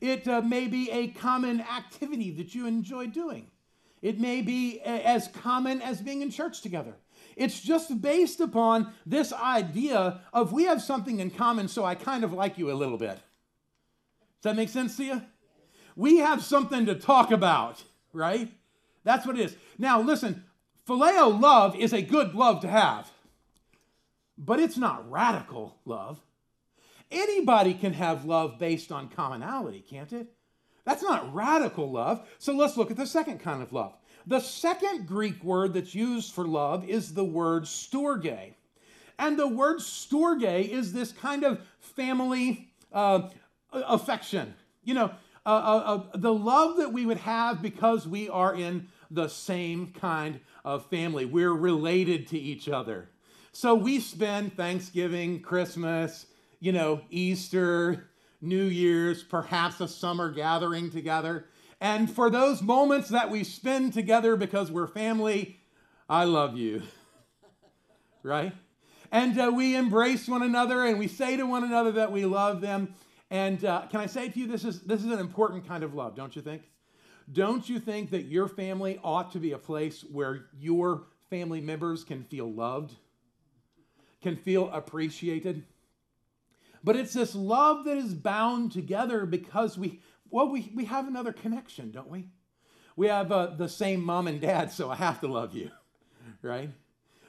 It 0.00 0.28
uh, 0.28 0.42
may 0.42 0.66
be 0.66 0.90
a 0.90 1.08
common 1.08 1.60
activity 1.60 2.30
that 2.32 2.54
you 2.54 2.66
enjoy 2.66 3.06
doing. 3.06 3.46
It 4.04 4.20
may 4.20 4.42
be 4.42 4.80
as 4.82 5.26
common 5.28 5.82
as 5.82 6.00
being 6.00 6.22
in 6.22 6.30
church 6.30 6.60
together. 6.60 6.94
It's 7.34 7.60
just 7.60 8.00
based 8.00 8.38
upon 8.38 8.92
this 9.04 9.32
idea 9.32 10.20
of 10.32 10.52
we 10.52 10.64
have 10.64 10.80
something 10.80 11.18
in 11.18 11.30
common, 11.30 11.66
so 11.66 11.84
I 11.84 11.96
kind 11.96 12.22
of 12.22 12.32
like 12.32 12.56
you 12.56 12.70
a 12.70 12.74
little 12.74 12.98
bit. 12.98 13.16
Does 13.16 14.42
that 14.42 14.56
make 14.56 14.68
sense 14.68 14.96
to 14.98 15.04
you? 15.04 15.22
we 15.96 16.18
have 16.18 16.42
something 16.42 16.86
to 16.86 16.94
talk 16.94 17.30
about, 17.30 17.82
right? 18.12 18.52
That's 19.04 19.26
what 19.26 19.38
it 19.38 19.42
is. 19.42 19.56
Now, 19.78 20.00
listen, 20.00 20.44
phileo 20.88 21.40
love 21.40 21.76
is 21.76 21.92
a 21.92 22.02
good 22.02 22.34
love 22.34 22.60
to 22.60 22.68
have, 22.68 23.10
but 24.36 24.60
it's 24.60 24.76
not 24.76 25.10
radical 25.10 25.78
love. 25.84 26.20
Anybody 27.10 27.74
can 27.74 27.92
have 27.92 28.24
love 28.24 28.58
based 28.58 28.90
on 28.90 29.08
commonality, 29.08 29.80
can't 29.80 30.12
it? 30.12 30.32
That's 30.84 31.02
not 31.02 31.34
radical 31.34 31.90
love. 31.90 32.26
So 32.38 32.52
let's 32.54 32.76
look 32.76 32.90
at 32.90 32.96
the 32.96 33.06
second 33.06 33.38
kind 33.38 33.62
of 33.62 33.72
love. 33.72 33.96
The 34.26 34.40
second 34.40 35.06
Greek 35.06 35.42
word 35.44 35.74
that's 35.74 35.94
used 35.94 36.32
for 36.32 36.46
love 36.46 36.88
is 36.88 37.14
the 37.14 37.24
word 37.24 37.64
storge. 37.64 38.54
And 39.18 39.38
the 39.38 39.48
word 39.48 39.78
storge 39.78 40.68
is 40.68 40.92
this 40.92 41.12
kind 41.12 41.44
of 41.44 41.60
family 41.78 42.70
uh, 42.92 43.28
affection. 43.72 44.54
You 44.82 44.94
know, 44.94 45.10
uh, 45.46 45.48
uh, 45.48 46.02
uh, 46.14 46.16
the 46.16 46.32
love 46.32 46.78
that 46.78 46.92
we 46.92 47.04
would 47.04 47.18
have 47.18 47.60
because 47.60 48.08
we 48.08 48.28
are 48.28 48.54
in 48.54 48.88
the 49.10 49.28
same 49.28 49.92
kind 49.92 50.40
of 50.64 50.86
family. 50.86 51.26
We're 51.26 51.52
related 51.52 52.26
to 52.28 52.38
each 52.38 52.68
other. 52.68 53.10
So 53.52 53.74
we 53.74 54.00
spend 54.00 54.56
Thanksgiving, 54.56 55.40
Christmas, 55.40 56.26
you 56.60 56.72
know, 56.72 57.02
Easter, 57.10 58.08
New 58.44 58.64
Year's, 58.64 59.22
perhaps 59.22 59.80
a 59.80 59.88
summer 59.88 60.30
gathering 60.30 60.90
together. 60.90 61.46
And 61.80 62.10
for 62.10 62.30
those 62.30 62.62
moments 62.62 63.08
that 63.08 63.30
we 63.30 63.44
spend 63.44 63.92
together 63.92 64.36
because 64.36 64.70
we're 64.70 64.86
family, 64.86 65.58
I 66.08 66.24
love 66.24 66.56
you. 66.56 66.82
right? 68.22 68.52
And 69.10 69.38
uh, 69.38 69.52
we 69.54 69.76
embrace 69.76 70.28
one 70.28 70.42
another 70.42 70.84
and 70.84 70.98
we 70.98 71.08
say 71.08 71.36
to 71.36 71.44
one 71.44 71.64
another 71.64 71.92
that 71.92 72.12
we 72.12 72.24
love 72.24 72.60
them. 72.60 72.94
And 73.30 73.64
uh, 73.64 73.86
can 73.90 74.00
I 74.00 74.06
say 74.06 74.28
to 74.28 74.38
you, 74.38 74.46
this 74.46 74.64
is, 74.64 74.80
this 74.82 75.00
is 75.00 75.10
an 75.10 75.18
important 75.18 75.66
kind 75.66 75.82
of 75.82 75.94
love, 75.94 76.14
don't 76.14 76.34
you 76.34 76.42
think? 76.42 76.62
Don't 77.32 77.68
you 77.68 77.78
think 77.78 78.10
that 78.10 78.24
your 78.24 78.48
family 78.48 78.98
ought 79.02 79.32
to 79.32 79.38
be 79.38 79.52
a 79.52 79.58
place 79.58 80.04
where 80.10 80.46
your 80.58 81.04
family 81.30 81.60
members 81.60 82.04
can 82.04 82.22
feel 82.22 82.52
loved, 82.52 82.94
can 84.22 84.36
feel 84.36 84.70
appreciated? 84.70 85.64
But 86.84 86.96
it's 86.96 87.14
this 87.14 87.34
love 87.34 87.86
that 87.86 87.96
is 87.96 88.12
bound 88.12 88.72
together 88.72 89.24
because 89.24 89.78
we, 89.78 90.02
well, 90.30 90.50
we, 90.50 90.70
we 90.74 90.84
have 90.84 91.08
another 91.08 91.32
connection, 91.32 91.90
don't 91.90 92.10
we? 92.10 92.28
We 92.94 93.08
have 93.08 93.32
uh, 93.32 93.46
the 93.46 93.68
same 93.68 94.04
mom 94.04 94.28
and 94.28 94.40
dad, 94.40 94.70
so 94.70 94.90
I 94.90 94.96
have 94.96 95.20
to 95.20 95.26
love 95.26 95.54
you, 95.54 95.70
right? 96.42 96.70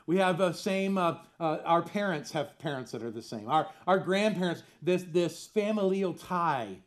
We 0.05 0.17
have 0.17 0.37
the 0.37 0.51
same, 0.51 0.97
uh, 0.97 1.15
uh, 1.39 1.59
our 1.65 1.81
parents 1.81 2.31
have 2.33 2.59
parents 2.59 2.91
that 2.91 3.01
are 3.01 3.11
the 3.11 3.21
same. 3.21 3.49
Our, 3.49 3.67
our 3.87 3.97
grandparents, 3.97 4.61
this, 4.81 5.03
this 5.03 5.47
familial 5.47 6.13
tie 6.13 6.77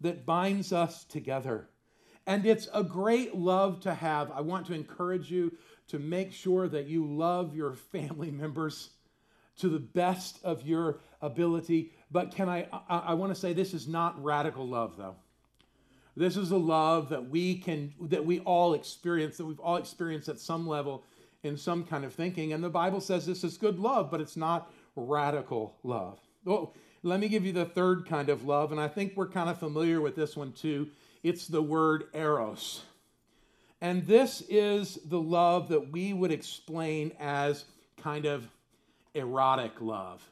that 0.00 0.26
binds 0.26 0.72
us 0.72 1.04
together. 1.04 1.68
And 2.26 2.44
it's 2.44 2.68
a 2.74 2.82
great 2.82 3.36
love 3.36 3.80
to 3.80 3.94
have. 3.94 4.32
I 4.32 4.40
want 4.40 4.66
to 4.66 4.74
encourage 4.74 5.30
you 5.30 5.52
to 5.88 6.00
make 6.00 6.32
sure 6.32 6.68
that 6.68 6.86
you 6.86 7.06
love 7.06 7.54
your 7.54 7.72
family 7.72 8.32
members 8.32 8.90
to 9.58 9.68
the 9.68 9.78
best 9.78 10.38
of 10.44 10.62
your 10.62 11.00
ability. 11.22 11.92
But 12.10 12.34
can 12.34 12.48
I, 12.48 12.66
I, 12.88 12.98
I 12.98 13.14
want 13.14 13.34
to 13.34 13.40
say 13.40 13.52
this 13.52 13.74
is 13.74 13.88
not 13.88 14.22
radical 14.22 14.66
love, 14.66 14.96
though. 14.96 15.16
This 16.16 16.36
is 16.36 16.50
a 16.50 16.56
love 16.56 17.10
that 17.10 17.28
we 17.28 17.56
can, 17.56 17.92
that 18.00 18.24
we 18.24 18.40
all 18.40 18.74
experience, 18.74 19.36
that 19.36 19.44
we've 19.44 19.60
all 19.60 19.76
experienced 19.76 20.28
at 20.28 20.40
some 20.40 20.66
level 20.66 21.04
in 21.42 21.56
some 21.56 21.84
kind 21.84 22.04
of 22.04 22.14
thinking. 22.14 22.52
And 22.52 22.64
the 22.64 22.70
Bible 22.70 23.00
says 23.00 23.26
this 23.26 23.44
is 23.44 23.58
good 23.58 23.78
love, 23.78 24.10
but 24.10 24.20
it's 24.20 24.36
not 24.36 24.72
radical 24.94 25.76
love. 25.82 26.18
Well, 26.44 26.74
let 27.02 27.20
me 27.20 27.28
give 27.28 27.44
you 27.44 27.52
the 27.52 27.66
third 27.66 28.06
kind 28.08 28.28
of 28.28 28.44
love, 28.44 28.72
and 28.72 28.80
I 28.80 28.88
think 28.88 29.12
we're 29.14 29.28
kind 29.28 29.50
of 29.50 29.58
familiar 29.58 30.00
with 30.00 30.16
this 30.16 30.36
one 30.36 30.52
too. 30.52 30.88
It's 31.22 31.46
the 31.46 31.62
word 31.62 32.04
eros. 32.14 32.82
And 33.80 34.06
this 34.06 34.42
is 34.48 34.98
the 35.04 35.20
love 35.20 35.68
that 35.68 35.92
we 35.92 36.12
would 36.14 36.32
explain 36.32 37.12
as 37.20 37.64
kind 38.00 38.24
of 38.24 38.48
erotic 39.14 39.80
love. 39.80 40.26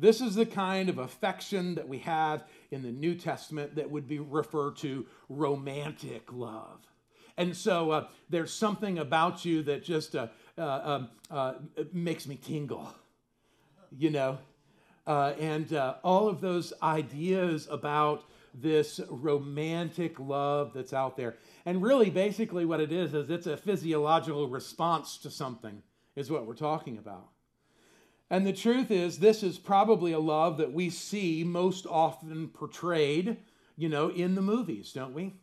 This 0.00 0.22
is 0.22 0.34
the 0.34 0.46
kind 0.46 0.88
of 0.88 0.96
affection 0.96 1.74
that 1.74 1.86
we 1.86 1.98
have 1.98 2.44
in 2.70 2.82
the 2.82 2.90
New 2.90 3.14
Testament 3.14 3.74
that 3.74 3.90
would 3.90 4.08
be 4.08 4.18
referred 4.18 4.78
to 4.78 5.04
romantic 5.28 6.32
love. 6.32 6.80
And 7.36 7.54
so 7.54 7.90
uh, 7.90 8.08
there's 8.30 8.50
something 8.50 8.98
about 8.98 9.44
you 9.44 9.62
that 9.64 9.84
just 9.84 10.16
uh, 10.16 10.28
uh, 10.56 10.80
um, 10.84 11.08
uh 11.30 11.54
makes 11.92 12.26
me 12.26 12.36
tingle, 12.36 12.94
you 13.94 14.08
know? 14.08 14.38
Uh, 15.06 15.34
and 15.38 15.74
uh, 15.74 15.96
all 16.02 16.28
of 16.28 16.40
those 16.40 16.72
ideas 16.82 17.68
about 17.70 18.24
this 18.54 19.00
romantic 19.10 20.18
love 20.18 20.72
that's 20.72 20.94
out 20.94 21.14
there. 21.14 21.36
And 21.66 21.82
really, 21.82 22.08
basically, 22.08 22.64
what 22.64 22.80
it 22.80 22.90
is, 22.90 23.12
is 23.12 23.28
it's 23.28 23.46
a 23.46 23.56
physiological 23.56 24.48
response 24.48 25.18
to 25.18 25.30
something, 25.30 25.82
is 26.16 26.30
what 26.30 26.46
we're 26.46 26.54
talking 26.54 26.96
about. 26.96 27.28
And 28.30 28.46
the 28.46 28.52
truth 28.52 28.92
is, 28.92 29.18
this 29.18 29.42
is 29.42 29.58
probably 29.58 30.12
a 30.12 30.20
love 30.20 30.56
that 30.58 30.72
we 30.72 30.88
see 30.88 31.42
most 31.42 31.84
often 31.84 32.48
portrayed, 32.48 33.36
you 33.76 33.88
know, 33.88 34.08
in 34.08 34.36
the 34.36 34.42
movies, 34.42 34.92
don't 34.92 35.14
we? 35.14 35.34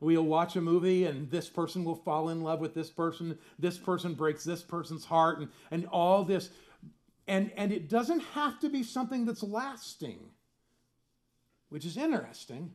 We'll 0.00 0.22
watch 0.22 0.54
a 0.54 0.60
movie 0.60 1.06
and 1.06 1.30
this 1.30 1.48
person 1.48 1.84
will 1.84 1.94
fall 1.94 2.28
in 2.28 2.42
love 2.42 2.60
with 2.60 2.74
this 2.74 2.90
person. 2.90 3.38
This 3.58 3.78
person 3.78 4.12
breaks 4.12 4.44
this 4.44 4.60
person's 4.60 5.06
heart 5.06 5.38
and, 5.38 5.48
and 5.70 5.86
all 5.86 6.22
this. 6.22 6.50
And, 7.26 7.50
and 7.56 7.72
it 7.72 7.88
doesn't 7.88 8.20
have 8.20 8.60
to 8.60 8.68
be 8.68 8.82
something 8.82 9.24
that's 9.24 9.42
lasting, 9.42 10.18
which 11.70 11.86
is 11.86 11.96
interesting 11.96 12.72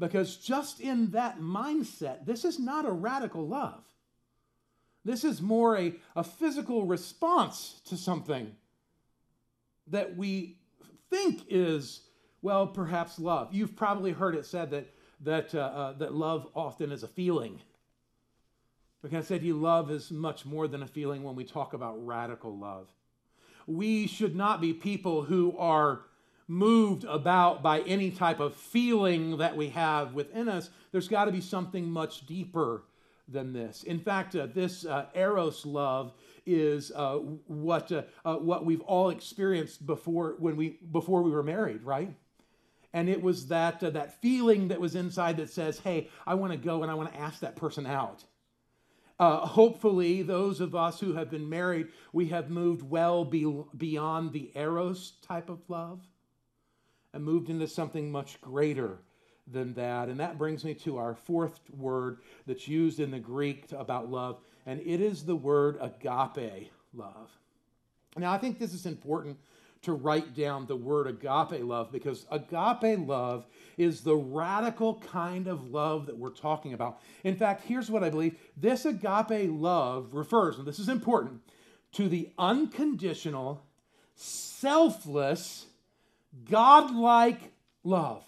because 0.00 0.36
just 0.36 0.80
in 0.80 1.12
that 1.12 1.38
mindset, 1.38 2.26
this 2.26 2.44
is 2.44 2.58
not 2.58 2.84
a 2.84 2.90
radical 2.90 3.46
love. 3.46 3.84
This 5.04 5.22
is 5.22 5.40
more 5.40 5.78
a, 5.78 5.94
a 6.16 6.24
physical 6.24 6.84
response 6.84 7.80
to 7.84 7.96
something 7.96 8.56
that 9.92 10.16
we 10.16 10.58
think 11.08 11.44
is, 11.48 12.00
well, 12.42 12.66
perhaps 12.66 13.18
love. 13.18 13.48
You've 13.52 13.76
probably 13.76 14.12
heard 14.12 14.34
it 14.34 14.44
said 14.44 14.70
that 14.72 14.92
that, 15.20 15.54
uh, 15.54 15.58
uh, 15.58 15.92
that 15.94 16.14
love 16.14 16.48
often 16.54 16.90
is 16.90 17.02
a 17.02 17.08
feeling. 17.08 17.60
Like 19.02 19.14
I 19.14 19.20
said, 19.20 19.42
you 19.42 19.54
love 19.54 19.90
is 19.90 20.10
much 20.10 20.44
more 20.44 20.68
than 20.68 20.82
a 20.82 20.86
feeling 20.86 21.22
when 21.22 21.36
we 21.36 21.44
talk 21.44 21.74
about 21.74 22.04
radical 22.04 22.56
love. 22.56 22.88
We 23.66 24.06
should 24.06 24.34
not 24.34 24.60
be 24.60 24.72
people 24.72 25.22
who 25.22 25.56
are 25.58 26.02
moved 26.48 27.04
about 27.04 27.62
by 27.62 27.80
any 27.80 28.10
type 28.10 28.40
of 28.40 28.56
feeling 28.56 29.38
that 29.38 29.56
we 29.56 29.68
have 29.70 30.14
within 30.14 30.48
us. 30.48 30.70
There's 30.90 31.08
got 31.08 31.26
to 31.26 31.32
be 31.32 31.40
something 31.40 31.88
much 31.88 32.26
deeper 32.26 32.82
than 33.28 33.52
this. 33.52 33.82
In 33.84 33.98
fact, 33.98 34.36
uh, 34.36 34.46
this 34.46 34.84
uh, 34.84 35.06
eros 35.14 35.64
love 35.64 36.12
is 36.44 36.92
uh, 36.94 37.16
what 37.46 37.92
uh, 37.92 38.02
uh, 38.24 38.36
what 38.36 38.64
we've 38.64 38.80
all 38.82 39.10
experienced 39.10 39.86
before 39.86 40.36
when 40.38 40.56
we 40.56 40.78
before 40.90 41.22
we 41.22 41.30
were 41.30 41.42
married, 41.42 41.82
right? 41.84 42.14
and 42.94 43.08
it 43.08 43.22
was 43.22 43.46
that 43.48 43.82
uh, 43.82 43.90
that 43.90 44.20
feeling 44.20 44.68
that 44.68 44.80
was 44.80 44.94
inside 44.94 45.36
that 45.36 45.50
says 45.50 45.78
hey 45.78 46.08
i 46.26 46.34
want 46.34 46.52
to 46.52 46.58
go 46.58 46.82
and 46.82 46.90
i 46.90 46.94
want 46.94 47.12
to 47.12 47.18
ask 47.18 47.40
that 47.40 47.56
person 47.56 47.86
out 47.86 48.24
hopefully 49.18 50.22
those 50.22 50.60
of 50.60 50.74
us 50.74 50.98
who 50.98 51.12
have 51.14 51.30
been 51.30 51.48
married 51.48 51.88
we 52.12 52.26
have 52.26 52.50
moved 52.50 52.82
well 52.82 53.24
be- 53.24 53.62
beyond 53.76 54.32
the 54.32 54.50
eros 54.54 55.12
type 55.22 55.48
of 55.48 55.60
love 55.68 56.00
and 57.14 57.24
moved 57.24 57.48
into 57.48 57.66
something 57.66 58.10
much 58.10 58.40
greater 58.40 58.98
than 59.52 59.74
that 59.74 60.08
and 60.08 60.18
that 60.18 60.38
brings 60.38 60.64
me 60.64 60.74
to 60.74 60.98
our 60.98 61.14
fourth 61.14 61.60
word 61.76 62.18
that's 62.46 62.66
used 62.66 63.00
in 63.00 63.10
the 63.10 63.18
greek 63.18 63.64
about 63.72 64.10
love 64.10 64.38
and 64.66 64.80
it 64.80 65.00
is 65.00 65.24
the 65.24 65.36
word 65.36 65.76
agape 65.80 66.70
love 66.94 67.30
now 68.16 68.32
i 68.32 68.38
think 68.38 68.58
this 68.58 68.74
is 68.74 68.86
important 68.86 69.36
to 69.82 69.92
write 69.92 70.34
down 70.34 70.66
the 70.66 70.76
word 70.76 71.06
agape 71.08 71.64
love 71.64 71.90
because 71.90 72.24
agape 72.30 73.06
love 73.06 73.46
is 73.76 74.00
the 74.00 74.14
radical 74.14 75.00
kind 75.00 75.48
of 75.48 75.70
love 75.70 76.06
that 76.06 76.16
we're 76.16 76.30
talking 76.30 76.72
about. 76.72 77.00
In 77.24 77.36
fact, 77.36 77.64
here's 77.66 77.90
what 77.90 78.04
I 78.04 78.10
believe 78.10 78.38
this 78.56 78.84
agape 78.84 79.50
love 79.50 80.14
refers, 80.14 80.58
and 80.58 80.66
this 80.66 80.78
is 80.78 80.88
important, 80.88 81.40
to 81.92 82.08
the 82.08 82.30
unconditional, 82.38 83.64
selfless, 84.14 85.66
godlike 86.48 87.52
love. 87.82 88.24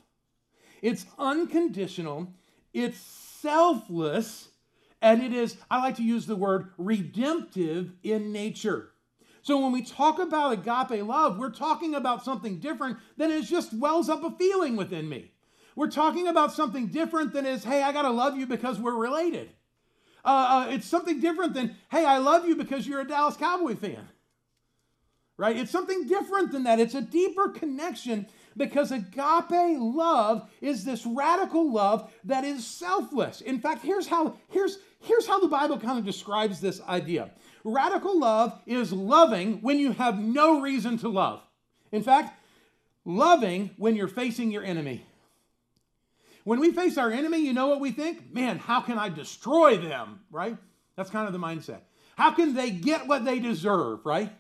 It's 0.85 1.07
unconditional, 1.19 2.35
it's 2.75 2.99
selfless, 2.99 4.51
and 5.01 5.23
it 5.23 5.33
is, 5.33 5.57
I 5.71 5.79
like 5.79 5.97
to 5.97 6.03
use 6.03 6.27
the 6.27 6.37
word 6.37 6.73
redemptive 6.77 7.93
in 8.03 8.33
nature. 8.33 8.91
So 9.41 9.59
when 9.59 9.73
we 9.73 9.81
talk 9.81 10.19
about 10.19 10.53
agape 10.53 11.03
love, 11.03 11.39
we're 11.39 11.49
talking 11.49 11.95
about 11.95 12.23
something 12.23 12.59
different 12.59 12.99
than 13.17 13.31
it 13.31 13.47
just 13.47 13.73
wells 13.73 14.11
up 14.11 14.25
a 14.25 14.31
feeling 14.33 14.77
within 14.77 15.09
me. 15.09 15.33
We're 15.75 15.91
talking 15.91 16.29
about 16.29 16.53
something 16.53 16.89
different 16.89 17.33
than 17.33 17.47
is, 17.47 17.65
hey, 17.65 17.83
I 17.83 17.91
got 17.91 18.03
to 18.03 18.11
love 18.11 18.37
you 18.37 18.47
because 18.47 18.79
we're 18.79 18.95
related. 18.95 19.49
Uh, 20.23 20.67
uh, 20.69 20.71
it's 20.71 20.87
something 20.87 21.19
different 21.19 21.55
than, 21.55 21.77
hey, 21.91 22.05
I 22.05 22.19
love 22.19 22.47
you 22.47 22.57
because 22.57 22.87
you're 22.87 23.01
a 23.01 23.09
Dallas 23.09 23.39
Cowboy 23.39 23.75
fan. 23.75 24.07
Right? 25.39 25.57
It's 25.57 25.71
something 25.71 26.07
different 26.07 26.53
than 26.53 26.65
that. 26.65 26.79
It's 26.79 26.95
a 26.95 27.01
deeper 27.01 27.49
connection 27.49 28.27
Because 28.57 28.93
agape 28.93 29.79
love 29.79 30.49
is 30.61 30.85
this 30.85 31.05
radical 31.05 31.73
love 31.73 32.13
that 32.25 32.45
is 32.45 32.67
selfless. 32.67 33.41
In 33.41 33.59
fact, 33.59 33.85
here's 33.85 34.07
how, 34.07 34.37
here's, 34.49 34.79
here's 35.01 35.27
how 35.27 35.41
the 35.41 35.49
Bible 35.49 35.79
kind 35.79 35.99
of 35.99 36.05
describes 36.05 36.61
this 36.61 36.81
idea 36.83 37.31
radical 37.65 38.19
love 38.19 38.61
is 38.67 38.93
loving 38.93 39.59
when 39.63 39.79
you 39.79 39.93
have 39.93 40.19
no 40.19 40.61
reason 40.61 40.99
to 40.99 41.09
love. 41.09 41.41
In 41.93 42.03
fact, 42.03 42.39
loving 43.05 43.71
when 43.79 43.97
you're 43.97 44.07
facing 44.07 44.51
your 44.51 44.63
enemy. 44.63 45.05
When 46.45 46.61
we 46.61 46.73
face 46.73 46.99
our 46.99 47.11
enemy, 47.11 47.39
you 47.39 47.55
know 47.55 47.69
what 47.69 47.81
we 47.81 47.91
think? 47.91 48.33
Man, 48.33 48.59
how 48.59 48.83
can 48.83 48.99
I 48.99 49.09
destroy 49.09 49.79
them, 49.79 50.21
right? 50.31 50.59
That's 50.95 51.09
kind 51.09 51.27
of 51.27 51.33
the 51.33 51.39
mindset. 51.39 51.81
How 52.17 52.33
can 52.33 52.55
they 52.55 52.71
get 52.71 53.07
what 53.07 53.25
they 53.25 53.39
deserve, 53.39 54.05
right? 54.05 54.31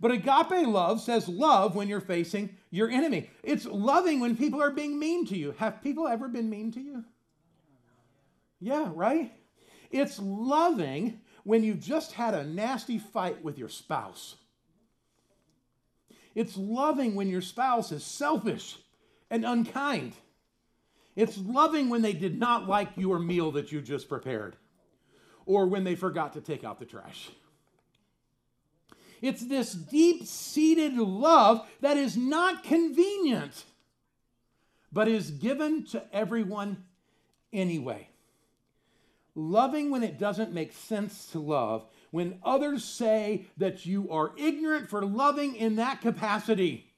But 0.00 0.10
agape 0.10 0.66
love 0.66 1.00
says 1.00 1.28
love 1.28 1.76
when 1.76 1.88
you're 1.88 2.00
facing 2.00 2.56
your 2.72 2.90
enemy. 2.90 3.30
It's 3.44 3.66
loving 3.66 4.18
when 4.18 4.36
people 4.36 4.60
are 4.60 4.70
being 4.70 4.98
mean 4.98 5.26
to 5.26 5.36
you. 5.36 5.54
Have 5.58 5.82
people 5.82 6.08
ever 6.08 6.26
been 6.26 6.50
mean 6.50 6.72
to 6.72 6.80
you? 6.80 7.04
Yeah, 8.58 8.90
right? 8.92 9.30
It's 9.90 10.18
loving 10.18 11.20
when 11.44 11.62
you've 11.62 11.80
just 11.80 12.12
had 12.12 12.34
a 12.34 12.44
nasty 12.44 12.98
fight 12.98 13.44
with 13.44 13.58
your 13.58 13.68
spouse. 13.68 14.36
It's 16.34 16.56
loving 16.56 17.14
when 17.14 17.28
your 17.28 17.42
spouse 17.42 17.92
is 17.92 18.02
selfish 18.02 18.78
and 19.30 19.44
unkind. 19.44 20.14
It's 21.14 21.36
loving 21.36 21.90
when 21.90 22.00
they 22.00 22.14
did 22.14 22.38
not 22.38 22.66
like 22.66 22.96
your 22.96 23.18
meal 23.18 23.52
that 23.52 23.70
you 23.70 23.82
just 23.82 24.08
prepared 24.08 24.56
or 25.44 25.66
when 25.66 25.84
they 25.84 25.94
forgot 25.94 26.32
to 26.32 26.40
take 26.40 26.64
out 26.64 26.78
the 26.78 26.86
trash. 26.86 27.28
It's 29.22 29.46
this 29.46 29.72
deep 29.72 30.26
seated 30.26 30.94
love 30.94 31.66
that 31.80 31.96
is 31.96 32.16
not 32.16 32.64
convenient, 32.64 33.64
but 34.92 35.06
is 35.06 35.30
given 35.30 35.84
to 35.86 36.02
everyone 36.12 36.84
anyway. 37.52 38.08
Loving 39.34 39.90
when 39.90 40.02
it 40.02 40.18
doesn't 40.18 40.52
make 40.52 40.72
sense 40.72 41.28
to 41.30 41.38
love, 41.38 41.86
when 42.10 42.40
others 42.42 42.84
say 42.84 43.46
that 43.56 43.86
you 43.86 44.10
are 44.10 44.32
ignorant 44.36 44.90
for 44.90 45.06
loving 45.06 45.54
in 45.54 45.76
that 45.76 46.02
capacity. 46.02 46.92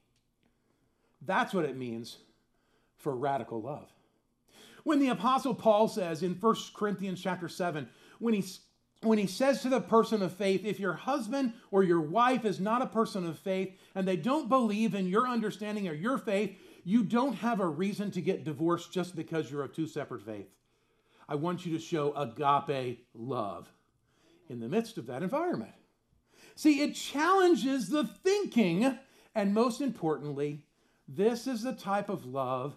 That's 1.21 1.53
what 1.53 1.65
it 1.65 1.77
means 1.77 2.17
for 2.97 3.15
radical 3.15 3.61
love. 3.61 3.87
When 4.83 4.99
the 4.99 5.09
apostle 5.09 5.55
Paul 5.55 5.87
says 5.87 6.23
in 6.23 6.33
1 6.33 6.55
Corinthians 6.75 7.21
chapter 7.21 7.47
7, 7.47 7.87
when 8.19 8.33
he 8.33 8.43
when 9.05 9.17
he 9.17 9.27
says 9.27 9.61
to 9.61 9.69
the 9.69 9.81
person 9.81 10.21
of 10.21 10.33
faith, 10.33 10.65
if 10.65 10.79
your 10.79 10.93
husband 10.93 11.53
or 11.71 11.83
your 11.83 12.01
wife 12.01 12.45
is 12.45 12.59
not 12.59 12.81
a 12.81 12.87
person 12.87 13.27
of 13.27 13.37
faith 13.39 13.73
and 13.93 14.07
they 14.07 14.17
don't 14.17 14.49
believe 14.49 14.95
in 14.95 15.07
your 15.07 15.27
understanding 15.27 15.87
or 15.87 15.93
your 15.93 16.17
faith, 16.17 16.57
you 16.83 17.03
don't 17.03 17.33
have 17.33 17.59
a 17.59 17.67
reason 17.67 18.11
to 18.11 18.21
get 18.21 18.43
divorced 18.43 18.91
just 18.91 19.15
because 19.15 19.49
you're 19.49 19.63
of 19.63 19.73
two 19.73 19.87
separate 19.87 20.21
faiths. 20.23 20.53
I 21.27 21.35
want 21.35 21.65
you 21.65 21.77
to 21.77 21.83
show 21.83 22.13
agape 22.13 23.05
love 23.13 23.67
in 24.49 24.59
the 24.59 24.69
midst 24.69 24.97
of 24.97 25.07
that 25.07 25.23
environment. 25.23 25.73
See, 26.55 26.81
it 26.81 26.93
challenges 26.93 27.89
the 27.89 28.05
thinking, 28.05 28.97
and 29.33 29.53
most 29.53 29.81
importantly, 29.81 30.63
this 31.07 31.47
is 31.47 31.63
the 31.63 31.73
type 31.73 32.09
of 32.09 32.25
love 32.25 32.75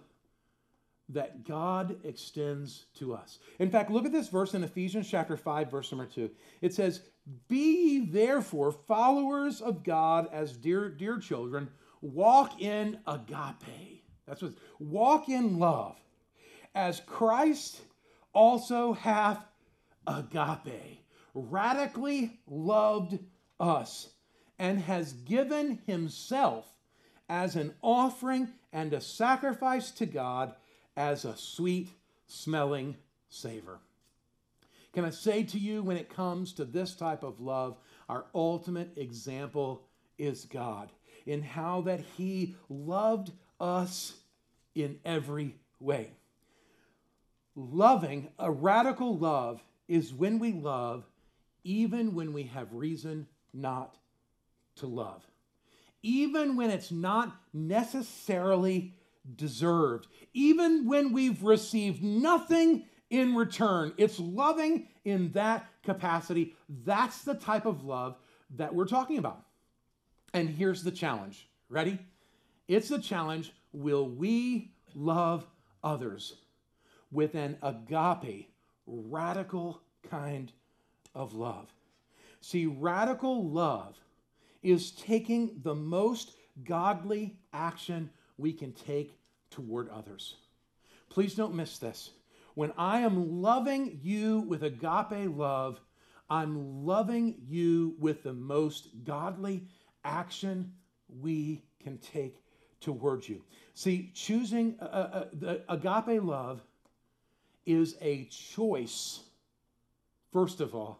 that 1.09 1.45
God 1.45 1.97
extends 2.05 2.87
to 2.99 3.15
us. 3.15 3.38
In 3.59 3.71
fact, 3.71 3.91
look 3.91 4.05
at 4.05 4.12
this 4.12 4.29
verse 4.29 4.55
in 4.55 4.62
Ephesians 4.62 5.09
chapter 5.09 5.37
5, 5.37 5.71
verse 5.71 5.91
number 5.91 6.07
2. 6.07 6.31
It 6.61 6.75
says, 6.75 7.03
Be 7.49 7.57
ye 7.57 8.07
therefore 8.07 8.73
followers 8.73 9.61
of 9.61 9.85
God 9.85 10.29
as 10.33 10.53
dear, 10.53 10.91
dear 10.91 11.19
children, 11.19 11.69
walk 12.03 12.61
in 12.61 12.99
agape. 13.07 14.05
That's 14.27 14.43
what 14.43 14.55
walk 14.79 15.29
in 15.31 15.59
love, 15.59 15.97
as 16.75 17.00
Christ 17.00 17.81
also 18.35 18.93
hath 18.93 19.43
agape, 20.07 21.03
radically 21.35 22.38
loved 22.47 23.18
us, 23.59 24.11
and 24.59 24.81
has 24.81 25.14
given 25.14 25.79
himself 25.87 26.66
as 27.31 27.57
an 27.57 27.75
offering 27.83 28.49
and 28.73 28.92
a 28.92 29.01
sacrifice 29.01 29.90
to 29.92 30.05
God 30.05 30.55
as 30.98 31.24
a 31.24 31.37
sweet 31.37 31.88
smelling 32.26 32.96
savor. 33.28 33.78
Can 34.92 35.04
I 35.04 35.11
say 35.11 35.44
to 35.44 35.58
you, 35.58 35.82
when 35.84 35.96
it 35.96 36.14
comes 36.14 36.52
to 36.54 36.64
this 36.64 36.96
type 36.96 37.22
of 37.22 37.40
love, 37.40 37.78
our 38.08 38.24
ultimate 38.34 38.90
example 38.96 39.84
is 40.18 40.44
God 40.44 40.90
in 41.24 41.40
how 41.40 41.82
that 41.82 42.00
He 42.16 42.56
loved 42.68 43.30
us 43.61 44.14
in 44.74 44.98
every 45.04 45.54
way. 45.78 46.11
Loving, 47.54 48.28
a 48.38 48.50
radical 48.50 49.16
love, 49.16 49.62
is 49.87 50.12
when 50.12 50.40
we 50.40 50.52
love 50.52 51.04
even 51.62 52.14
when 52.14 52.32
we 52.32 52.44
have 52.44 52.72
reason 52.72 53.28
not 53.54 53.96
to 54.76 54.87
love. 54.87 55.24
Even 56.02 56.56
when 56.56 56.70
it's 56.70 56.90
not 56.90 57.37
necessarily 57.52 58.94
deserved, 59.37 60.06
even 60.35 60.87
when 60.87 61.12
we've 61.12 61.43
received 61.43 62.03
nothing 62.03 62.85
in 63.11 63.35
return. 63.35 63.93
It's 63.97 64.19
loving 64.19 64.88
in 65.05 65.33
that 65.33 65.67
capacity. 65.83 66.55
That's 66.85 67.23
the 67.23 67.35
type 67.35 67.67
of 67.67 67.85
love 67.85 68.17
that 68.57 68.75
we're 68.75 68.87
talking 68.87 69.19
about. 69.19 69.43
And 70.35 70.49
here's 70.49 70.83
the 70.83 70.91
challenge. 70.91 71.49
Ready? 71.69 71.99
It's 72.67 72.88
the 72.88 72.99
challenge 72.99 73.53
will 73.73 74.09
we 74.09 74.73
love 74.95 75.47
others 75.83 76.35
with 77.11 77.35
an 77.35 77.57
agape, 77.62 78.51
radical 78.87 79.81
kind 80.11 80.53
of 81.14 81.35
love? 81.35 81.73
See, 82.41 82.67
radical 82.67 83.49
love 83.49 83.97
is 84.62 84.93
taking 84.93 85.61
the 85.62 85.75
most 85.75 86.33
godly 86.64 87.37
action 87.53 88.11
we 88.37 88.53
can 88.53 88.73
take 88.73 89.17
toward 89.50 89.88
others. 89.90 90.37
Please 91.08 91.34
don't 91.34 91.54
miss 91.54 91.78
this. 91.78 92.11
When 92.54 92.72
I 92.76 93.00
am 93.00 93.40
loving 93.40 94.00
you 94.02 94.40
with 94.40 94.62
agape 94.62 95.37
love, 95.37 95.80
I'm 96.28 96.84
loving 96.84 97.37
you 97.46 97.94
with 97.98 98.22
the 98.22 98.32
most 98.32 98.88
godly 99.04 99.64
action 100.04 100.72
we 101.08 101.62
can 101.82 101.98
take 101.98 102.42
towards 102.80 103.28
you. 103.28 103.42
See, 103.74 104.11
choosing 104.14 104.76
uh, 104.80 104.84
uh, 104.84 105.24
the 105.32 105.62
agape 105.68 106.22
love 106.22 106.61
is 107.64 107.96
a 108.00 108.24
choice, 108.24 109.20
first 110.32 110.61
of 110.61 110.74
all, 110.74 110.98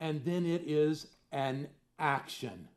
and 0.00 0.24
then 0.24 0.46
it 0.46 0.62
is 0.66 1.06
an 1.32 1.68
action. 1.98 2.68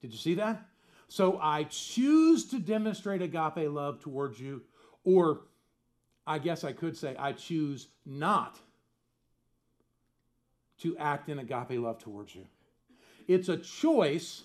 Did 0.00 0.12
you 0.12 0.18
see 0.18 0.34
that? 0.34 0.62
So 1.08 1.38
I 1.40 1.64
choose 1.64 2.46
to 2.50 2.58
demonstrate 2.58 3.22
agape 3.22 3.70
love 3.70 4.00
towards 4.00 4.38
you, 4.38 4.62
or 5.04 5.40
I 6.26 6.38
guess 6.38 6.64
I 6.64 6.72
could 6.72 6.96
say 6.96 7.16
I 7.18 7.32
choose 7.32 7.88
not 8.04 8.58
to 10.80 10.96
act 10.98 11.28
in 11.28 11.38
agape 11.38 11.80
love 11.80 11.98
towards 11.98 12.34
you. 12.34 12.46
It's 13.26 13.48
a 13.48 13.56
choice 13.56 14.42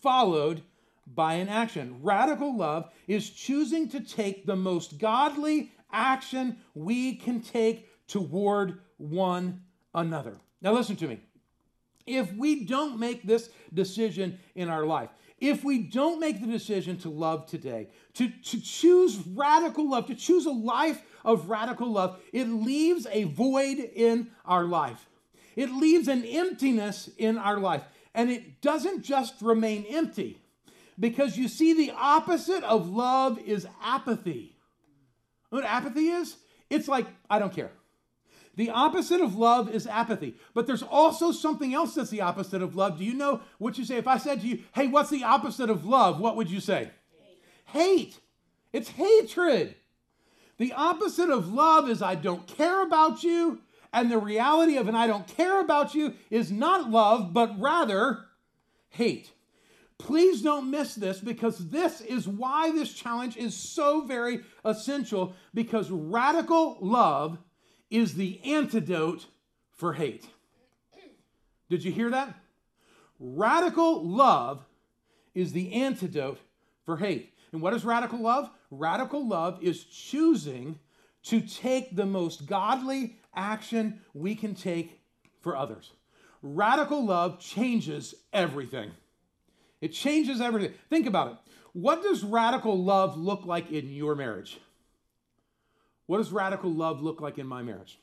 followed 0.00 0.62
by 1.06 1.34
an 1.34 1.48
action. 1.48 1.98
Radical 2.02 2.56
love 2.56 2.90
is 3.06 3.28
choosing 3.28 3.88
to 3.90 4.00
take 4.00 4.46
the 4.46 4.56
most 4.56 4.98
godly 4.98 5.72
action 5.92 6.56
we 6.74 7.14
can 7.14 7.40
take 7.40 7.88
toward 8.06 8.78
one 8.96 9.60
another. 9.94 10.38
Now, 10.60 10.72
listen 10.72 10.96
to 10.96 11.08
me. 11.08 11.20
If 12.06 12.32
we 12.34 12.64
don't 12.64 12.98
make 12.98 13.22
this 13.22 13.50
decision 13.72 14.38
in 14.54 14.68
our 14.68 14.84
life, 14.84 15.10
if 15.42 15.64
we 15.64 15.80
don't 15.80 16.20
make 16.20 16.40
the 16.40 16.46
decision 16.46 16.96
to 16.96 17.08
love 17.08 17.46
today, 17.46 17.88
to, 18.14 18.28
to 18.28 18.60
choose 18.60 19.18
radical 19.26 19.90
love, 19.90 20.06
to 20.06 20.14
choose 20.14 20.46
a 20.46 20.52
life 20.52 21.02
of 21.24 21.50
radical 21.50 21.90
love, 21.90 22.20
it 22.32 22.44
leaves 22.44 23.08
a 23.10 23.24
void 23.24 23.78
in 23.78 24.30
our 24.44 24.62
life. 24.62 25.08
It 25.56 25.72
leaves 25.72 26.06
an 26.06 26.24
emptiness 26.24 27.10
in 27.18 27.38
our 27.38 27.58
life. 27.58 27.82
And 28.14 28.30
it 28.30 28.60
doesn't 28.60 29.02
just 29.02 29.34
remain 29.42 29.84
empty, 29.90 30.38
because 30.96 31.36
you 31.36 31.48
see, 31.48 31.72
the 31.72 31.92
opposite 31.96 32.62
of 32.62 32.88
love 32.88 33.40
is 33.40 33.66
apathy. 33.82 34.54
What 35.50 35.64
apathy 35.64 36.08
is? 36.08 36.36
It's 36.70 36.86
like, 36.86 37.06
I 37.28 37.40
don't 37.40 37.52
care. 37.52 37.72
The 38.54 38.70
opposite 38.70 39.20
of 39.20 39.34
love 39.34 39.74
is 39.74 39.86
apathy. 39.86 40.36
But 40.54 40.66
there's 40.66 40.82
also 40.82 41.32
something 41.32 41.72
else 41.72 41.94
that's 41.94 42.10
the 42.10 42.20
opposite 42.20 42.60
of 42.60 42.76
love. 42.76 42.98
Do 42.98 43.04
you 43.04 43.14
know 43.14 43.40
what 43.58 43.78
you 43.78 43.84
say? 43.84 43.96
If 43.96 44.06
I 44.06 44.18
said 44.18 44.42
to 44.42 44.46
you, 44.46 44.60
hey, 44.74 44.88
what's 44.88 45.10
the 45.10 45.24
opposite 45.24 45.70
of 45.70 45.86
love? 45.86 46.20
What 46.20 46.36
would 46.36 46.50
you 46.50 46.60
say? 46.60 46.90
Hate. 47.66 47.80
hate. 47.80 48.20
It's 48.72 48.90
hatred. 48.90 49.74
The 50.58 50.72
opposite 50.74 51.30
of 51.30 51.52
love 51.52 51.88
is 51.88 52.02
I 52.02 52.14
don't 52.14 52.46
care 52.46 52.82
about 52.82 53.24
you. 53.24 53.60
And 53.92 54.10
the 54.10 54.18
reality 54.18 54.76
of 54.76 54.88
an 54.88 54.94
I 54.94 55.06
don't 55.06 55.26
care 55.26 55.60
about 55.60 55.94
you 55.94 56.14
is 56.30 56.50
not 56.50 56.90
love, 56.90 57.32
but 57.32 57.58
rather 57.58 58.24
hate. 58.90 59.30
Please 59.98 60.42
don't 60.42 60.70
miss 60.70 60.94
this 60.94 61.20
because 61.20 61.70
this 61.70 62.00
is 62.00 62.26
why 62.26 62.72
this 62.72 62.92
challenge 62.92 63.36
is 63.36 63.54
so 63.54 64.04
very 64.04 64.40
essential 64.64 65.34
because 65.54 65.90
radical 65.90 66.76
love 66.80 67.38
is 67.92 68.14
the 68.14 68.40
antidote 68.44 69.26
for 69.70 69.92
hate. 69.92 70.26
Did 71.68 71.84
you 71.84 71.92
hear 71.92 72.10
that? 72.10 72.34
Radical 73.18 74.06
love 74.06 74.64
is 75.34 75.52
the 75.52 75.72
antidote 75.74 76.38
for 76.84 76.96
hate. 76.96 77.34
And 77.52 77.60
what 77.60 77.74
is 77.74 77.84
radical 77.84 78.18
love? 78.18 78.50
Radical 78.70 79.26
love 79.26 79.58
is 79.62 79.84
choosing 79.84 80.78
to 81.24 81.40
take 81.40 81.94
the 81.94 82.06
most 82.06 82.46
godly 82.46 83.16
action 83.34 84.00
we 84.14 84.34
can 84.34 84.54
take 84.54 85.00
for 85.40 85.56
others. 85.56 85.92
Radical 86.42 87.04
love 87.04 87.38
changes 87.38 88.14
everything. 88.32 88.90
It 89.80 89.92
changes 89.92 90.40
everything. 90.40 90.72
Think 90.88 91.06
about 91.06 91.32
it. 91.32 91.36
What 91.74 92.02
does 92.02 92.24
radical 92.24 92.82
love 92.82 93.16
look 93.16 93.44
like 93.44 93.70
in 93.70 93.90
your 93.90 94.14
marriage? 94.14 94.58
What 96.12 96.18
does 96.18 96.30
radical 96.30 96.70
love 96.70 97.00
look 97.00 97.22
like 97.22 97.38
in 97.38 97.46
my 97.46 97.62
marriage? 97.62 97.98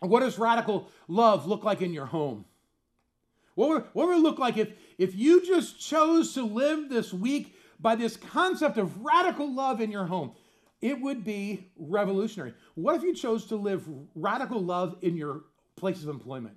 What 0.00 0.20
does 0.20 0.38
radical 0.38 0.88
love 1.08 1.46
look 1.46 1.62
like 1.62 1.82
in 1.82 1.92
your 1.92 2.06
home? 2.06 2.46
What 3.54 3.68
would, 3.68 3.84
what 3.92 4.08
would 4.08 4.16
it 4.16 4.22
look 4.22 4.38
like 4.38 4.56
if, 4.56 4.70
if 4.96 5.14
you 5.14 5.44
just 5.44 5.78
chose 5.78 6.32
to 6.32 6.42
live 6.42 6.88
this 6.88 7.12
week 7.12 7.54
by 7.78 7.96
this 7.96 8.16
concept 8.16 8.78
of 8.78 9.04
radical 9.04 9.54
love 9.54 9.82
in 9.82 9.90
your 9.92 10.06
home? 10.06 10.32
It 10.80 11.02
would 11.02 11.22
be 11.22 11.66
revolutionary. 11.76 12.54
What 12.76 12.96
if 12.96 13.02
you 13.02 13.14
chose 13.14 13.44
to 13.48 13.56
live 13.56 13.86
radical 14.14 14.62
love 14.62 14.96
in 15.02 15.14
your 15.14 15.42
place 15.76 16.02
of 16.02 16.08
employment? 16.08 16.56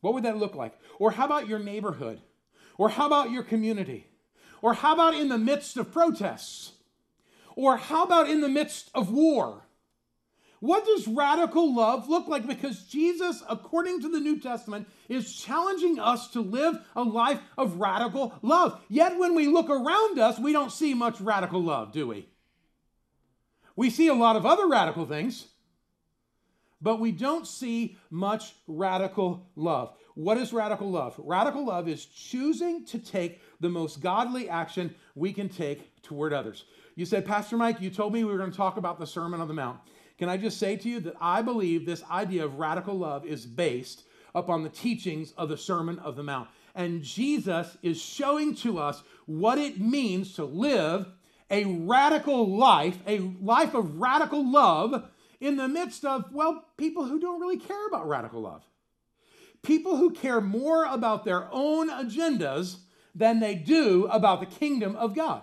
What 0.00 0.14
would 0.14 0.22
that 0.26 0.36
look 0.36 0.54
like? 0.54 0.78
Or 1.00 1.10
how 1.10 1.26
about 1.26 1.48
your 1.48 1.58
neighborhood? 1.58 2.20
Or 2.78 2.88
how 2.88 3.08
about 3.08 3.32
your 3.32 3.42
community? 3.42 4.06
Or 4.62 4.74
how 4.74 4.94
about 4.94 5.14
in 5.14 5.28
the 5.28 5.38
midst 5.38 5.76
of 5.76 5.90
protests? 5.90 6.74
Or 7.60 7.76
how 7.76 8.04
about 8.04 8.30
in 8.30 8.40
the 8.40 8.48
midst 8.48 8.90
of 8.94 9.12
war? 9.12 9.66
What 10.60 10.86
does 10.86 11.06
radical 11.06 11.74
love 11.74 12.08
look 12.08 12.26
like? 12.26 12.46
Because 12.46 12.84
Jesus, 12.84 13.42
according 13.50 14.00
to 14.00 14.08
the 14.08 14.18
New 14.18 14.40
Testament, 14.40 14.88
is 15.10 15.34
challenging 15.34 15.98
us 15.98 16.28
to 16.28 16.40
live 16.40 16.78
a 16.96 17.02
life 17.02 17.38
of 17.58 17.76
radical 17.76 18.32
love. 18.40 18.80
Yet 18.88 19.18
when 19.18 19.34
we 19.34 19.46
look 19.46 19.68
around 19.68 20.18
us, 20.18 20.38
we 20.38 20.54
don't 20.54 20.72
see 20.72 20.94
much 20.94 21.20
radical 21.20 21.62
love, 21.62 21.92
do 21.92 22.06
we? 22.06 22.30
We 23.76 23.90
see 23.90 24.08
a 24.08 24.14
lot 24.14 24.36
of 24.36 24.46
other 24.46 24.66
radical 24.66 25.04
things, 25.04 25.46
but 26.80 26.98
we 26.98 27.12
don't 27.12 27.46
see 27.46 27.98
much 28.08 28.54
radical 28.66 29.50
love. 29.54 29.94
What 30.14 30.38
is 30.38 30.54
radical 30.54 30.90
love? 30.90 31.14
Radical 31.18 31.66
love 31.66 31.88
is 31.88 32.06
choosing 32.06 32.86
to 32.86 32.98
take 32.98 33.42
the 33.60 33.68
most 33.68 34.00
godly 34.00 34.48
action 34.48 34.94
we 35.14 35.34
can 35.34 35.50
take 35.50 36.02
toward 36.02 36.32
others. 36.32 36.64
You 36.94 37.06
said, 37.06 37.24
Pastor 37.24 37.56
Mike, 37.56 37.80
you 37.80 37.90
told 37.90 38.12
me 38.12 38.24
we 38.24 38.30
were 38.30 38.38
going 38.38 38.50
to 38.50 38.56
talk 38.56 38.76
about 38.76 38.98
the 38.98 39.06
Sermon 39.06 39.40
on 39.40 39.48
the 39.48 39.54
Mount. 39.54 39.78
Can 40.18 40.28
I 40.28 40.36
just 40.36 40.58
say 40.58 40.76
to 40.76 40.88
you 40.88 41.00
that 41.00 41.14
I 41.20 41.42
believe 41.42 41.86
this 41.86 42.04
idea 42.10 42.44
of 42.44 42.58
radical 42.58 42.98
love 42.98 43.24
is 43.24 43.46
based 43.46 44.04
upon 44.34 44.62
the 44.62 44.68
teachings 44.68 45.32
of 45.36 45.48
the 45.48 45.56
Sermon 45.56 45.98
of 46.00 46.16
the 46.16 46.22
Mount. 46.22 46.48
And 46.74 47.02
Jesus 47.02 47.76
is 47.82 48.00
showing 48.00 48.54
to 48.56 48.78
us 48.78 49.02
what 49.26 49.58
it 49.58 49.80
means 49.80 50.34
to 50.34 50.44
live 50.44 51.06
a 51.50 51.64
radical 51.64 52.56
life, 52.56 52.98
a 53.06 53.18
life 53.40 53.74
of 53.74 53.98
radical 53.98 54.48
love 54.48 55.10
in 55.40 55.56
the 55.56 55.68
midst 55.68 56.04
of, 56.04 56.32
well, 56.32 56.64
people 56.76 57.04
who 57.04 57.18
don't 57.18 57.40
really 57.40 57.58
care 57.58 57.86
about 57.88 58.08
radical 58.08 58.42
love. 58.42 58.62
People 59.62 59.96
who 59.96 60.12
care 60.12 60.40
more 60.40 60.84
about 60.84 61.24
their 61.24 61.48
own 61.50 61.90
agendas 61.90 62.76
than 63.14 63.40
they 63.40 63.54
do 63.54 64.06
about 64.06 64.40
the 64.40 64.46
kingdom 64.46 64.94
of 64.96 65.14
God. 65.14 65.42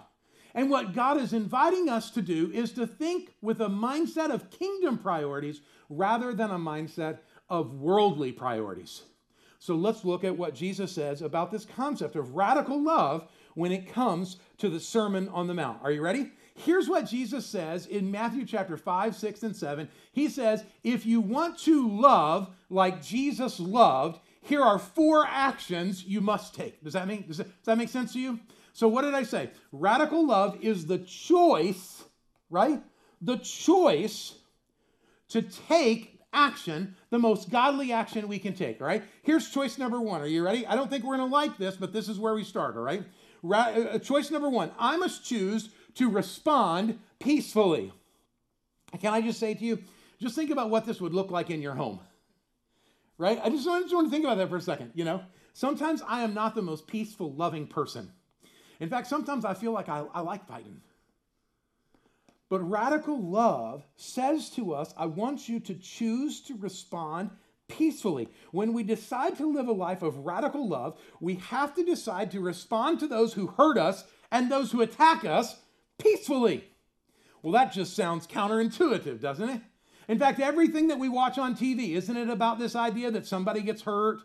And 0.58 0.72
what 0.72 0.96
God 0.96 1.22
is 1.22 1.34
inviting 1.34 1.88
us 1.88 2.10
to 2.10 2.22
do 2.24 2.50
is 2.52 2.72
to 2.72 2.88
think 2.88 3.32
with 3.44 3.62
a 3.62 3.68
mindset 3.68 4.32
of 4.32 4.50
kingdom 4.50 4.98
priorities 4.98 5.62
rather 5.88 6.34
than 6.34 6.50
a 6.50 6.58
mindset 6.58 7.20
of 7.48 7.76
worldly 7.76 8.32
priorities. 8.32 9.04
So 9.60 9.76
let's 9.76 10.04
look 10.04 10.24
at 10.24 10.36
what 10.36 10.56
Jesus 10.56 10.92
says 10.92 11.22
about 11.22 11.52
this 11.52 11.64
concept 11.64 12.16
of 12.16 12.36
radical 12.36 12.84
love 12.84 13.30
when 13.54 13.72
it 13.72 13.94
comes 13.94 14.38
to 14.58 14.68
the 14.68 14.80
Sermon 14.80 15.30
on 15.30 15.46
the 15.46 15.54
Mount. 15.54 15.78
Are 15.84 15.92
you 15.92 16.02
ready? 16.02 16.32
Here's 16.56 16.90
what 16.90 17.06
Jesus 17.06 17.46
says 17.46 17.86
in 17.86 18.10
Matthew 18.10 18.44
chapter 18.44 18.78
5, 18.78 19.16
6, 19.16 19.44
and 19.44 19.56
7. 19.56 19.88
He 20.12 20.28
says, 20.28 20.64
If 20.84 21.06
you 21.06 21.22
want 21.22 21.60
to 21.60 21.88
love 21.88 22.50
like 22.72 23.04
Jesus 23.04 23.60
loved, 23.60 24.20
here 24.42 24.64
are 24.64 24.80
four 24.80 25.24
actions 25.28 26.04
you 26.04 26.20
must 26.20 26.56
take. 26.56 26.84
Does 26.84 26.94
that, 26.94 27.08
make, 27.08 27.28
does 27.28 27.38
that, 27.38 27.44
does 27.44 27.66
that 27.66 27.78
make 27.78 27.90
sense 27.90 28.14
to 28.14 28.20
you? 28.20 28.40
So, 28.78 28.88
what 28.88 29.02
did 29.02 29.16
I 29.16 29.24
say? 29.24 29.50
Radical 29.72 30.28
love 30.28 30.60
is 30.62 30.86
the 30.86 31.00
choice, 31.00 32.04
right? 32.52 32.80
The 33.24 33.38
choice 33.38 34.36
to 35.30 35.42
take 35.42 36.20
action, 36.32 36.96
the 37.10 37.18
most 37.18 37.50
godly 37.50 37.92
action 37.92 38.28
we 38.28 38.38
can 38.38 38.54
take, 38.54 38.80
all 38.80 38.86
right? 38.86 39.02
Here's 39.24 39.50
choice 39.50 39.80
number 39.80 40.00
one. 40.00 40.22
Are 40.22 40.28
you 40.28 40.46
ready? 40.46 40.64
I 40.68 40.76
don't 40.76 40.92
think 40.92 41.04
we're 41.04 41.18
going 41.18 41.28
to 41.28 41.34
like 41.34 41.58
this, 41.58 41.76
but 41.76 41.92
this 41.92 42.08
is 42.08 42.20
where 42.20 42.36
we 42.36 42.44
start, 42.44 42.78
all 42.78 42.84
right? 42.84 43.04
Ra- 43.42 43.74
uh, 43.76 43.80
uh, 43.80 43.98
choice 43.98 44.30
number 44.30 44.48
one 44.48 44.70
I 44.78 44.96
must 44.96 45.26
choose 45.26 45.70
to 45.96 46.08
respond 46.08 47.00
peacefully. 47.20 47.92
Can 49.02 49.12
I 49.12 49.22
just 49.22 49.40
say 49.40 49.56
to 49.56 49.66
you, 49.66 49.80
just 50.22 50.36
think 50.36 50.52
about 50.52 50.70
what 50.70 50.86
this 50.86 51.02
would 51.02 51.16
look 51.16 51.32
like 51.32 51.50
in 51.50 51.64
your 51.64 51.74
home, 51.74 52.00
right? 53.18 53.40
I 53.44 53.50
just, 53.50 53.68
I 53.68 53.82
just 53.82 53.96
want 53.96 54.06
to 54.06 54.12
think 54.12 54.24
about 54.24 54.38
that 54.38 54.50
for 54.50 54.58
a 54.58 54.62
second, 54.62 54.92
you 54.94 55.04
know? 55.04 55.24
Sometimes 55.54 56.04
I 56.08 56.22
am 56.22 56.36
not 56.36 56.54
the 56.54 56.62
most 56.62 56.86
peaceful, 56.86 57.34
loving 57.34 57.66
person. 57.66 58.12
In 58.80 58.90
fact, 58.90 59.08
sometimes 59.08 59.46
I 59.46 59.54
feel 59.54 59.72
like 59.72 59.90
I, 59.90 60.04
I 60.14 60.22
like 60.22 60.48
fighting. 60.48 60.82
But 62.50 62.70
radical 62.70 63.22
love 63.22 63.84
says 63.96 64.50
to 64.52 64.74
us, 64.74 64.94
I 64.98 65.06
want 65.06 65.50
you 65.50 65.60
to 65.62 65.74
choose 65.74 66.42
to 66.42 66.56
respond 66.56 67.32
peacefully. 67.68 68.30
When 68.52 68.74
we 68.74 68.84
decide 68.84 69.38
to 69.38 69.52
live 69.52 69.68
a 69.68 69.74
life 69.74 70.02
of 70.02 70.26
radical 70.26 70.68
love, 70.68 70.98
we 71.20 71.36
have 71.36 71.76
to 71.76 71.84
decide 71.84 72.32
to 72.32 72.40
respond 72.40 73.00
to 73.00 73.08
those 73.08 73.34
who 73.34 73.48
hurt 73.48 73.78
us 73.78 74.06
and 74.32 74.50
those 74.50 74.72
who 74.72 74.82
attack 74.82 75.26
us 75.26 75.58
peacefully. 75.98 76.64
Well, 77.42 77.54
that 77.54 77.74
just 77.74 77.96
sounds 77.96 78.28
counterintuitive, 78.28 79.20
doesn't 79.20 79.50
it? 79.50 79.62
In 80.08 80.20
fact, 80.20 80.40
everything 80.40 80.88
that 80.88 81.00
we 81.00 81.10
watch 81.10 81.38
on 81.38 81.56
TV, 81.56 81.96
isn't 81.96 82.16
it 82.16 82.30
about 82.30 82.60
this 82.60 82.76
idea 82.76 83.12
that 83.12 83.28
somebody 83.28 83.62
gets 83.62 83.82
hurt 83.82 84.20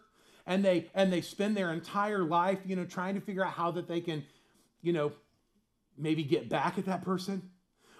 and 0.47 0.65
they 0.65 0.91
and 0.95 1.13
they 1.13 1.21
spend 1.21 1.57
their 1.57 1.73
entire 1.73 2.23
life, 2.23 2.61
you 2.65 2.77
know, 2.77 2.85
trying 2.85 3.15
to 3.15 3.21
figure 3.21 3.45
out 3.45 3.53
how 3.53 3.73
that 3.73 3.89
they 3.89 4.01
can 4.01 4.25
you 4.83 4.93
know, 4.93 5.13
maybe 5.97 6.25
get 6.25 6.49
back 6.49 6.79
at 6.79 6.87
that 6.87 7.03
person. 7.03 7.51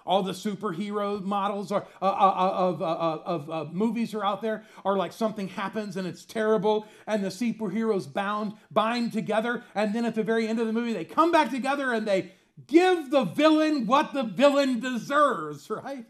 All 0.05 0.21
the 0.21 0.33
superhero 0.33 1.23
models 1.23 1.71
are, 1.71 1.87
uh, 2.01 2.05
uh, 2.05 2.07
uh 2.07 2.51
of, 2.51 2.81
uh, 2.81 2.85
uh, 2.85 3.21
of 3.25 3.49
uh, 3.49 3.65
movies 3.71 4.13
are 4.13 4.23
out 4.23 4.41
there 4.41 4.65
are 4.83 4.97
like 4.97 5.13
something 5.13 5.47
happens 5.47 5.95
and 5.95 6.05
it's 6.05 6.25
terrible, 6.25 6.85
and 7.07 7.23
the 7.23 7.29
superheroes 7.29 8.11
bound 8.11 8.53
bind 8.69 9.13
together, 9.13 9.63
and 9.75 9.95
then 9.95 10.03
at 10.03 10.15
the 10.15 10.23
very 10.23 10.47
end 10.47 10.59
of 10.59 10.67
the 10.67 10.73
movie 10.73 10.91
they 10.91 11.05
come 11.05 11.31
back 11.31 11.49
together 11.49 11.93
and 11.93 12.05
they 12.05 12.33
give 12.67 13.11
the 13.11 13.23
villain 13.23 13.85
what 13.85 14.13
the 14.13 14.23
villain 14.23 14.81
deserves, 14.81 15.69
right? 15.69 16.05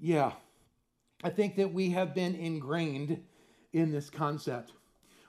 Yeah, 0.00 0.32
I 1.22 1.30
think 1.30 1.56
that 1.56 1.72
we 1.72 1.90
have 1.90 2.14
been 2.14 2.34
ingrained 2.34 3.22
in 3.72 3.92
this 3.92 4.10
concept. 4.10 4.72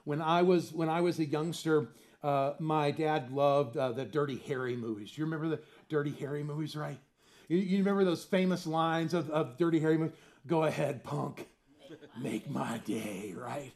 When 0.04 0.20
I 0.20 0.42
was 0.42 0.72
when 0.72 0.88
I 0.88 1.02
was 1.02 1.20
a 1.20 1.24
youngster, 1.24 1.90
uh, 2.22 2.54
my 2.58 2.90
dad 2.90 3.32
loved 3.32 3.76
uh, 3.76 3.92
the 3.92 4.04
Dirty 4.04 4.42
Harry 4.46 4.76
movies. 4.76 5.12
Do 5.12 5.20
you 5.20 5.24
remember 5.24 5.48
the 5.48 5.62
Dirty 5.88 6.12
Harry 6.20 6.42
movies, 6.42 6.76
right? 6.76 6.98
You, 7.48 7.58
you 7.58 7.78
remember 7.78 8.04
those 8.04 8.24
famous 8.24 8.66
lines 8.66 9.14
of, 9.14 9.30
of 9.30 9.58
Dirty 9.58 9.80
Harry 9.80 9.98
movies? 9.98 10.16
Go 10.46 10.64
ahead, 10.64 11.04
punk. 11.04 11.48
Make 12.20 12.50
my 12.50 12.78
day, 12.78 13.34
right? 13.36 13.72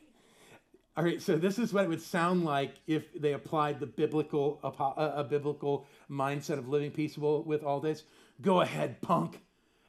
All 0.97 1.05
right, 1.05 1.21
so 1.21 1.37
this 1.37 1.59
is 1.59 1.75
what 1.75 1.85
it 1.85 1.89
would 1.89 2.01
sound 2.01 2.45
like 2.45 2.75
if 2.87 3.13
they 3.21 3.35
applied 3.35 3.81
the 3.81 3.87
biblical 3.87 4.59
a, 4.63 5.21
a 5.21 5.25
biblical 5.25 5.87
mindset 6.11 6.59
of 6.59 6.69
living 6.69 6.91
peaceable 6.91 7.43
with 7.43 7.63
all 7.63 7.81
this. 7.81 8.05
Go 8.41 8.63
ahead, 8.63 9.03
punk. 9.03 9.41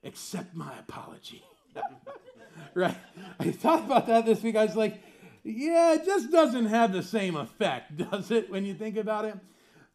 Accept 0.03 0.53
my 0.53 0.77
apology. 0.79 1.43
right? 2.73 2.97
I 3.39 3.51
thought 3.51 3.85
about 3.85 4.07
that 4.07 4.25
this 4.25 4.43
week. 4.43 4.57
I 4.57 4.65
was 4.65 4.75
like, 4.75 5.01
yeah, 5.47 5.93
it 5.93 6.05
just 6.05 6.29
doesn't 6.29 6.65
have 6.65 6.91
the 6.91 7.03
same 7.03 7.35
effect, 7.35 7.95
does 8.11 8.31
it, 8.31 8.49
when 8.51 8.65
you 8.65 8.73
think 8.73 8.97
about 8.97 9.25
it? 9.25 9.35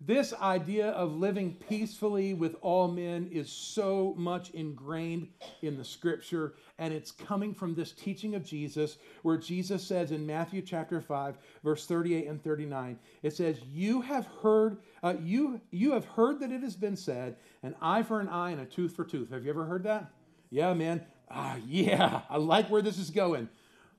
This 0.05 0.33
idea 0.35 0.89
of 0.89 1.15
living 1.15 1.55
peacefully 1.69 2.35
with 2.35 2.57
all 2.61 2.89
men 2.89 3.29
is 3.31 3.53
so 3.53 4.15
much 4.17 4.51
ingrained 4.51 5.29
in 5.61 5.77
the 5.77 5.85
scripture, 5.85 6.55
and 6.79 6.93
it's 6.93 7.13
coming 7.13 7.55
from 7.55 7.75
this 7.75 7.93
teaching 7.93 8.35
of 8.35 8.45
Jesus, 8.45 8.97
where 9.23 9.37
Jesus 9.37 9.87
says 9.87 10.11
in 10.11 10.27
Matthew 10.27 10.61
chapter 10.61 11.01
5, 11.01 11.37
verse 11.63 11.87
38 11.87 12.27
and 12.27 12.43
39, 12.43 12.99
it 13.23 13.37
says, 13.37 13.61
You 13.73 14.01
have 14.01 14.27
heard, 14.43 14.79
uh, 15.05 15.15
you, 15.23 15.61
you 15.71 15.93
have 15.93 16.07
heard 16.07 16.41
that 16.41 16.51
it 16.51 16.63
has 16.63 16.75
been 16.75 16.97
said, 16.97 17.37
an 17.63 17.77
eye 17.81 18.03
for 18.03 18.21
an 18.21 18.29
eye 18.29 18.51
and 18.51 18.61
a 18.61 18.67
tooth 18.67 18.97
for 18.97 19.05
tooth. 19.05 19.31
Have 19.31 19.45
you 19.45 19.51
ever 19.51 19.67
heard 19.67 19.85
that? 19.85 20.11
Yeah, 20.51 20.75
man. 20.75 21.03
Ah, 21.31 21.59
yeah, 21.65 22.23
I 22.31 22.39
like 22.39 22.69
where 22.71 22.83
this 22.83 22.99
is 22.99 23.11
going. 23.11 23.49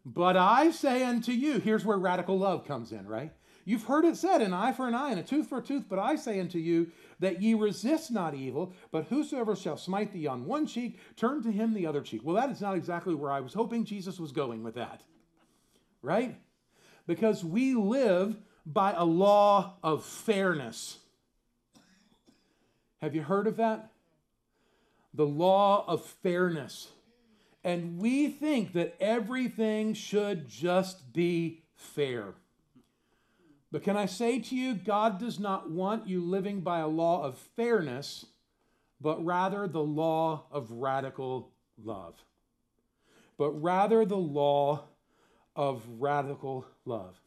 But 0.06 0.36
I 0.36 0.72
say 0.72 1.04
unto 1.04 1.32
you, 1.32 1.60
here's 1.60 1.86
where 1.86 1.98
radical 1.98 2.38
love 2.38 2.66
comes 2.66 2.92
in, 2.92 3.08
right? 3.08 3.32
You've 3.66 3.86
heard 3.86 4.04
it 4.04 4.18
said, 4.18 4.42
an 4.42 4.54
eye 4.54 4.74
for 4.74 4.88
an 4.88 4.94
eye 4.94 5.12
and 5.12 5.20
a 5.20 5.24
tooth 5.24 5.48
for 5.48 5.60
a 5.60 5.64
tooth, 5.64 5.86
but 5.88 5.98
I 5.98 6.18
say 6.18 6.40
unto 6.42 6.58
you 6.58 6.92
that 7.20 7.42
ye 7.42 7.54
resist 7.54 8.12
not 8.12 8.36
evil, 8.36 8.74
but 8.92 9.06
whosoever 9.06 9.56
shall 9.56 9.78
smite 9.78 10.12
thee 10.12 10.28
on 10.28 10.46
one 10.46 10.68
cheek, 10.68 11.00
turn 11.16 11.42
to 11.44 11.52
him 11.52 11.74
the 11.74 11.88
other 11.88 12.02
cheek. 12.02 12.22
Well, 12.24 12.36
that 12.36 12.50
is 12.50 12.60
not 12.60 12.76
exactly 12.76 13.16
where 13.16 13.32
I 13.32 13.40
was 13.40 13.54
hoping 13.54 13.86
Jesus 13.86 14.20
was 14.20 14.34
going 14.34 14.64
with 14.64 14.76
that, 14.76 15.04
right? 16.02 16.36
Because 17.08 17.46
we 17.46 17.74
live 17.74 18.36
by 18.66 18.92
a 18.92 19.06
law 19.06 19.78
of 19.82 20.04
fairness. 20.04 20.98
Have 23.02 23.16
you 23.16 23.24
heard 23.24 23.48
of 23.48 23.58
that? 23.58 23.92
The 25.14 25.26
law 25.26 25.86
of 25.88 26.06
fairness. 26.06 26.90
And 27.64 27.98
we 28.00 28.28
think 28.28 28.74
that 28.74 28.96
everything 29.00 29.94
should 29.94 30.48
just 30.48 31.14
be 31.14 31.64
fair. 31.76 32.34
But 33.72 33.84
can 33.84 33.98
I 33.98 34.06
say 34.06 34.40
to 34.40 34.56
you, 34.56 34.76
God 34.76 35.20
does 35.20 35.40
not 35.40 35.72
want 35.72 36.08
you 36.08 36.22
living 36.22 36.62
by 36.62 36.80
a 36.80 36.88
law 36.88 37.24
of 37.24 37.38
fairness, 37.56 38.26
but 39.02 39.24
rather 39.26 39.68
the 39.68 39.84
law 39.84 40.46
of 40.52 40.70
radical 40.72 41.52
love. 41.84 42.16
But 43.38 43.52
rather 43.52 44.06
the 44.06 44.18
law 44.18 44.84
of 45.56 45.84
radical 46.00 46.66
love. 46.86 47.20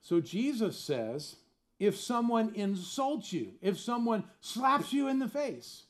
So 0.00 0.20
Jesus 0.20 0.78
says, 0.78 1.36
if 1.78 1.96
someone 1.96 2.52
insults 2.54 3.32
you, 3.32 3.54
if 3.60 3.78
someone 3.80 4.24
slaps 4.40 4.92
you 4.92 5.08
in 5.08 5.18
the 5.18 5.28
face, 5.28 5.84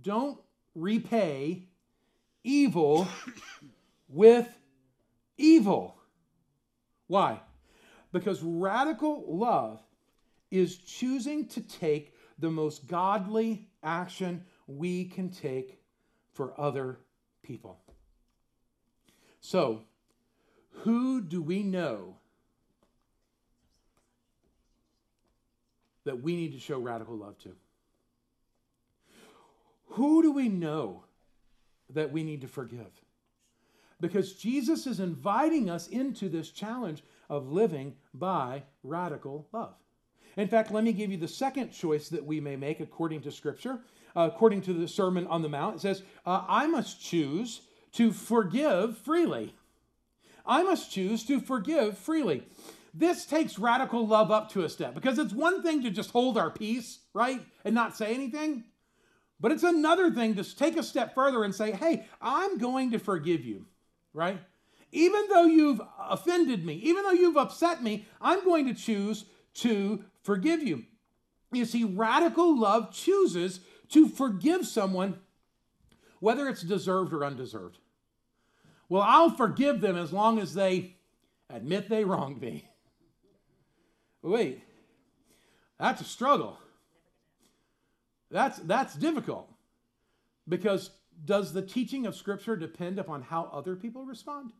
don't 0.00 0.38
repay 0.74 1.67
evil 2.48 3.06
with 4.08 4.48
evil. 5.36 5.94
Why? 7.06 7.40
Because 8.10 8.42
radical 8.42 9.24
love 9.28 9.82
is 10.50 10.78
choosing 10.78 11.46
to 11.48 11.60
take 11.60 12.14
the 12.38 12.50
most 12.50 12.86
godly 12.86 13.68
action 13.82 14.44
we 14.66 15.04
can 15.04 15.28
take 15.28 15.78
for 16.32 16.58
other 16.58 16.98
people. 17.42 17.78
So, 19.40 19.82
who 20.70 21.20
do 21.20 21.42
we 21.42 21.62
know 21.62 22.16
that 26.04 26.22
we 26.22 26.34
need 26.34 26.52
to 26.52 26.60
show 26.60 26.78
radical 26.78 27.16
love 27.16 27.38
to? 27.40 27.54
Who 29.88 30.22
do 30.22 30.32
we 30.32 30.48
know 30.48 31.04
that 31.90 32.12
we 32.12 32.22
need 32.22 32.40
to 32.42 32.48
forgive? 32.48 33.02
Because 34.00 34.34
Jesus 34.34 34.86
is 34.86 35.00
inviting 35.00 35.68
us 35.68 35.88
into 35.88 36.28
this 36.28 36.50
challenge 36.50 37.02
of 37.28 37.50
living 37.50 37.94
by 38.14 38.62
radical 38.82 39.48
love. 39.52 39.74
In 40.36 40.46
fact, 40.46 40.70
let 40.70 40.84
me 40.84 40.92
give 40.92 41.10
you 41.10 41.16
the 41.16 41.26
second 41.26 41.72
choice 41.72 42.08
that 42.10 42.24
we 42.24 42.40
may 42.40 42.54
make 42.54 42.78
according 42.78 43.22
to 43.22 43.32
Scripture. 43.32 43.80
Uh, 44.16 44.30
according 44.32 44.62
to 44.62 44.72
the 44.72 44.88
Sermon 44.88 45.26
on 45.26 45.42
the 45.42 45.48
Mount, 45.48 45.76
it 45.76 45.80
says, 45.80 46.02
uh, 46.24 46.44
I 46.48 46.66
must 46.66 47.00
choose 47.00 47.60
to 47.92 48.12
forgive 48.12 48.96
freely. 48.98 49.54
I 50.46 50.62
must 50.62 50.90
choose 50.90 51.24
to 51.24 51.40
forgive 51.40 51.98
freely. 51.98 52.44
This 52.94 53.26
takes 53.26 53.58
radical 53.58 54.06
love 54.06 54.30
up 54.30 54.50
to 54.52 54.64
a 54.64 54.68
step 54.68 54.94
because 54.94 55.18
it's 55.18 55.32
one 55.32 55.62
thing 55.62 55.82
to 55.82 55.90
just 55.90 56.10
hold 56.10 56.38
our 56.38 56.50
peace, 56.50 57.00
right, 57.12 57.40
and 57.64 57.74
not 57.74 57.96
say 57.96 58.14
anything. 58.14 58.64
But 59.40 59.52
it's 59.52 59.62
another 59.62 60.10
thing 60.10 60.34
to 60.34 60.56
take 60.56 60.76
a 60.76 60.82
step 60.82 61.14
further 61.14 61.44
and 61.44 61.54
say, 61.54 61.72
hey, 61.72 62.06
I'm 62.20 62.58
going 62.58 62.90
to 62.90 62.98
forgive 62.98 63.44
you, 63.44 63.66
right? 64.12 64.40
Even 64.90 65.28
though 65.28 65.44
you've 65.44 65.80
offended 65.98 66.64
me, 66.64 66.74
even 66.74 67.04
though 67.04 67.12
you've 67.12 67.36
upset 67.36 67.82
me, 67.82 68.06
I'm 68.20 68.44
going 68.44 68.66
to 68.66 68.74
choose 68.74 69.26
to 69.54 70.02
forgive 70.22 70.62
you. 70.62 70.84
You 71.52 71.64
see, 71.64 71.84
radical 71.84 72.58
love 72.58 72.92
chooses 72.92 73.60
to 73.90 74.08
forgive 74.08 74.66
someone, 74.66 75.18
whether 76.20 76.48
it's 76.48 76.62
deserved 76.62 77.12
or 77.12 77.24
undeserved. 77.24 77.78
Well, 78.88 79.02
I'll 79.02 79.30
forgive 79.30 79.80
them 79.80 79.96
as 79.96 80.12
long 80.12 80.38
as 80.38 80.54
they 80.54 80.96
admit 81.48 81.88
they 81.88 82.04
wronged 82.04 82.40
me. 82.40 82.68
Wait, 84.22 84.62
that's 85.78 86.00
a 86.00 86.04
struggle. 86.04 86.58
That's, 88.30 88.58
that's 88.58 88.94
difficult 88.94 89.50
because 90.48 90.90
does 91.24 91.52
the 91.52 91.62
teaching 91.62 92.06
of 92.06 92.14
Scripture 92.14 92.56
depend 92.56 92.98
upon 92.98 93.22
how 93.22 93.50
other 93.52 93.74
people 93.74 94.04
respond? 94.04 94.52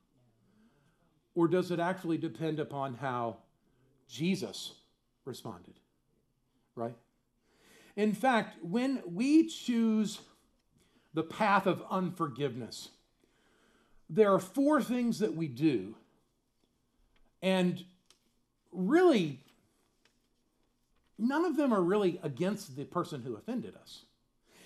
Or 1.35 1.48
does 1.48 1.70
it 1.70 1.78
actually 1.78 2.18
depend 2.18 2.59
upon 2.59 2.94
how 2.94 3.38
Jesus 4.09 4.72
responded? 5.24 5.74
Right? 6.74 6.96
In 7.96 8.12
fact, 8.12 8.57
when 8.62 9.02
we 9.07 9.46
choose 9.46 10.20
the 11.14 11.22
path 11.22 11.66
of 11.66 11.83
unforgiveness, 11.90 12.88
there 14.11 14.33
are 14.33 14.38
four 14.38 14.83
things 14.83 15.18
that 15.18 15.35
we 15.35 15.48
do. 15.48 15.94
And 17.42 17.85
really, 18.72 19.40
none 21.18 21.44
of 21.44 21.57
them 21.57 21.72
are 21.72 21.83
really 21.83 22.20
against 22.22 22.76
the 22.76 22.85
person 22.85 23.22
who 23.22 23.37
offended 23.37 23.74
us. 23.76 24.04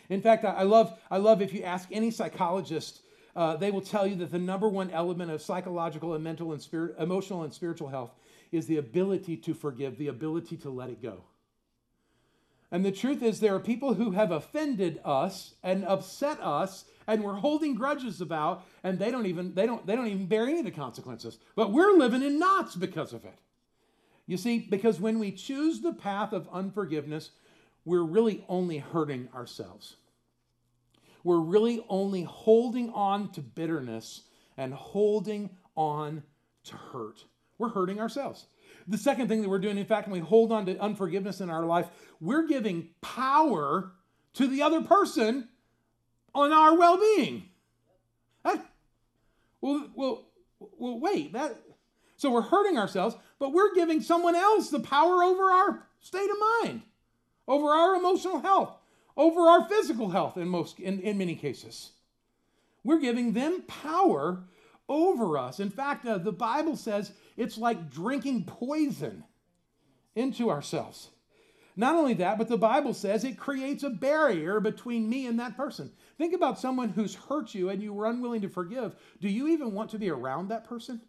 In 0.08 0.20
fact, 0.20 0.44
I 0.44 0.62
love, 0.62 0.98
I 1.10 1.16
love 1.18 1.40
if 1.40 1.52
you 1.54 1.62
ask 1.62 1.88
any 1.90 2.10
psychologist 2.10 3.02
uh, 3.34 3.56
they 3.56 3.70
will 3.70 3.80
tell 3.80 4.06
you 4.06 4.16
that 4.16 4.30
the 4.30 4.38
number 4.38 4.68
one 4.68 4.90
element 4.90 5.30
of 5.30 5.40
psychological 5.40 6.14
and 6.14 6.22
mental 6.22 6.52
and 6.52 6.60
spirit, 6.60 6.94
emotional 6.98 7.42
and 7.42 7.52
spiritual 7.52 7.88
health 7.88 8.12
is 8.50 8.66
the 8.66 8.76
ability 8.76 9.36
to 9.38 9.54
forgive, 9.54 9.96
the 9.96 10.08
ability 10.08 10.56
to 10.58 10.70
let 10.70 10.90
it 10.90 11.00
go. 11.00 11.24
And 12.70 12.84
the 12.84 12.92
truth 12.92 13.22
is, 13.22 13.40
there 13.40 13.54
are 13.54 13.60
people 13.60 13.94
who 13.94 14.12
have 14.12 14.30
offended 14.30 15.00
us 15.04 15.54
and 15.62 15.84
upset 15.84 16.40
us, 16.40 16.84
and 17.06 17.22
we're 17.22 17.34
holding 17.34 17.74
grudges 17.74 18.20
about, 18.20 18.64
and 18.82 18.98
they 18.98 19.10
don't 19.10 19.26
even 19.26 19.54
they 19.54 19.66
don't 19.66 19.86
they 19.86 19.94
don't 19.94 20.06
even 20.06 20.26
bear 20.26 20.44
any 20.44 20.60
of 20.60 20.64
the 20.64 20.70
consequences. 20.70 21.38
But 21.54 21.72
we're 21.72 21.92
living 21.92 22.22
in 22.22 22.38
knots 22.38 22.74
because 22.74 23.12
of 23.12 23.26
it. 23.26 23.38
You 24.26 24.37
see, 24.37 24.58
because 24.58 25.00
when 25.00 25.18
we 25.18 25.32
choose 25.32 25.80
the 25.80 25.92
path 25.92 26.32
of 26.32 26.48
unforgiveness, 26.52 27.30
we're 27.85 28.04
really 28.04 28.44
only 28.48 28.78
hurting 28.78 29.28
ourselves 29.35 29.96
we're 31.24 31.40
really 31.40 31.85
only 31.88 32.22
holding 32.22 32.90
on 32.90 33.30
to 33.32 33.40
bitterness 33.40 34.22
and 34.56 34.74
holding 34.74 35.50
on 35.76 36.22
to 36.64 36.76
hurt. 36.76 37.24
We're 37.58 37.68
hurting 37.68 38.00
ourselves. 38.00 38.46
The 38.88 38.98
second 38.98 39.28
thing 39.28 39.42
that 39.42 39.48
we're 39.48 39.61
doing, 39.61 39.78
in 39.78 39.87
fact, 39.87 40.08
when 40.08 40.20
we 40.20 40.26
hold 40.26 40.50
on 40.50 40.66
to 40.66 40.78
unforgiveness 40.78 41.40
in 41.40 41.50
our 41.50 41.64
life, 41.64 41.87
we're 42.20 42.46
giving 42.46 42.88
power 43.00 43.92
to 44.35 44.46
the 44.48 44.62
other 44.62 44.82
person 44.82 45.48
on 46.35 46.52
our 46.52 46.76
well 46.76 46.98
being. 46.98 47.44
Well, 49.61 49.90
well, 49.94 50.24
well, 50.58 50.98
wait, 50.98 51.35
that. 51.35 51.56
So 52.16 52.30
we're 52.30 52.42
hurting 52.42 52.78
ourselves, 52.78 53.14
but 53.42 53.52
we're 53.52 53.74
giving 53.74 54.00
someone 54.00 54.37
else 54.37 54.70
the 54.70 54.78
power 54.78 55.24
over 55.24 55.42
our 55.42 55.88
state 55.98 56.31
of 56.31 56.37
mind, 56.62 56.83
over 57.48 57.70
our 57.70 57.96
emotional 57.96 58.38
health, 58.38 58.78
over 59.16 59.40
our 59.40 59.64
physical 59.68 60.11
health 60.11 60.37
in 60.37 60.46
most 60.46 60.78
in, 60.78 61.00
in 61.00 61.18
many 61.18 61.35
cases. 61.35 61.90
We're 62.85 63.00
giving 63.00 63.33
them 63.33 63.64
power 63.66 64.44
over 64.88 65.38
us. 65.38 65.59
In 65.59 65.70
fact, 65.70 66.07
uh, 66.07 66.18
the 66.18 66.31
Bible 66.31 66.76
says 66.76 67.11
it's 67.37 67.59
like 67.59 67.90
drinking 67.90 68.44
poison 68.44 69.24
into 70.14 70.48
ourselves. 70.48 71.09
Not 71.74 71.96
only 71.96 72.14
that, 72.14 72.38
but 72.38 72.46
the 72.46 72.57
Bible 72.57 72.94
says 72.94 73.24
it 73.24 73.37
creates 73.37 73.83
a 73.83 73.90
barrier 73.90 74.61
between 74.61 75.11
me 75.11 75.26
and 75.26 75.40
that 75.40 75.57
person. 75.57 75.90
Think 76.16 76.33
about 76.33 76.61
someone 76.61 76.90
who's 76.90 77.16
hurt 77.16 77.57
you 77.57 77.70
and 77.70 77.83
you 77.83 77.92
were 77.92 78.07
unwilling 78.07 78.42
to 78.42 78.48
forgive. 78.48 78.94
Do 79.20 79.28
you 79.28 79.48
even 79.48 79.72
want 79.72 79.90
to 79.90 79.98
be 79.98 80.11
around 80.11 80.50
that 80.50 80.68
person? 80.68 81.00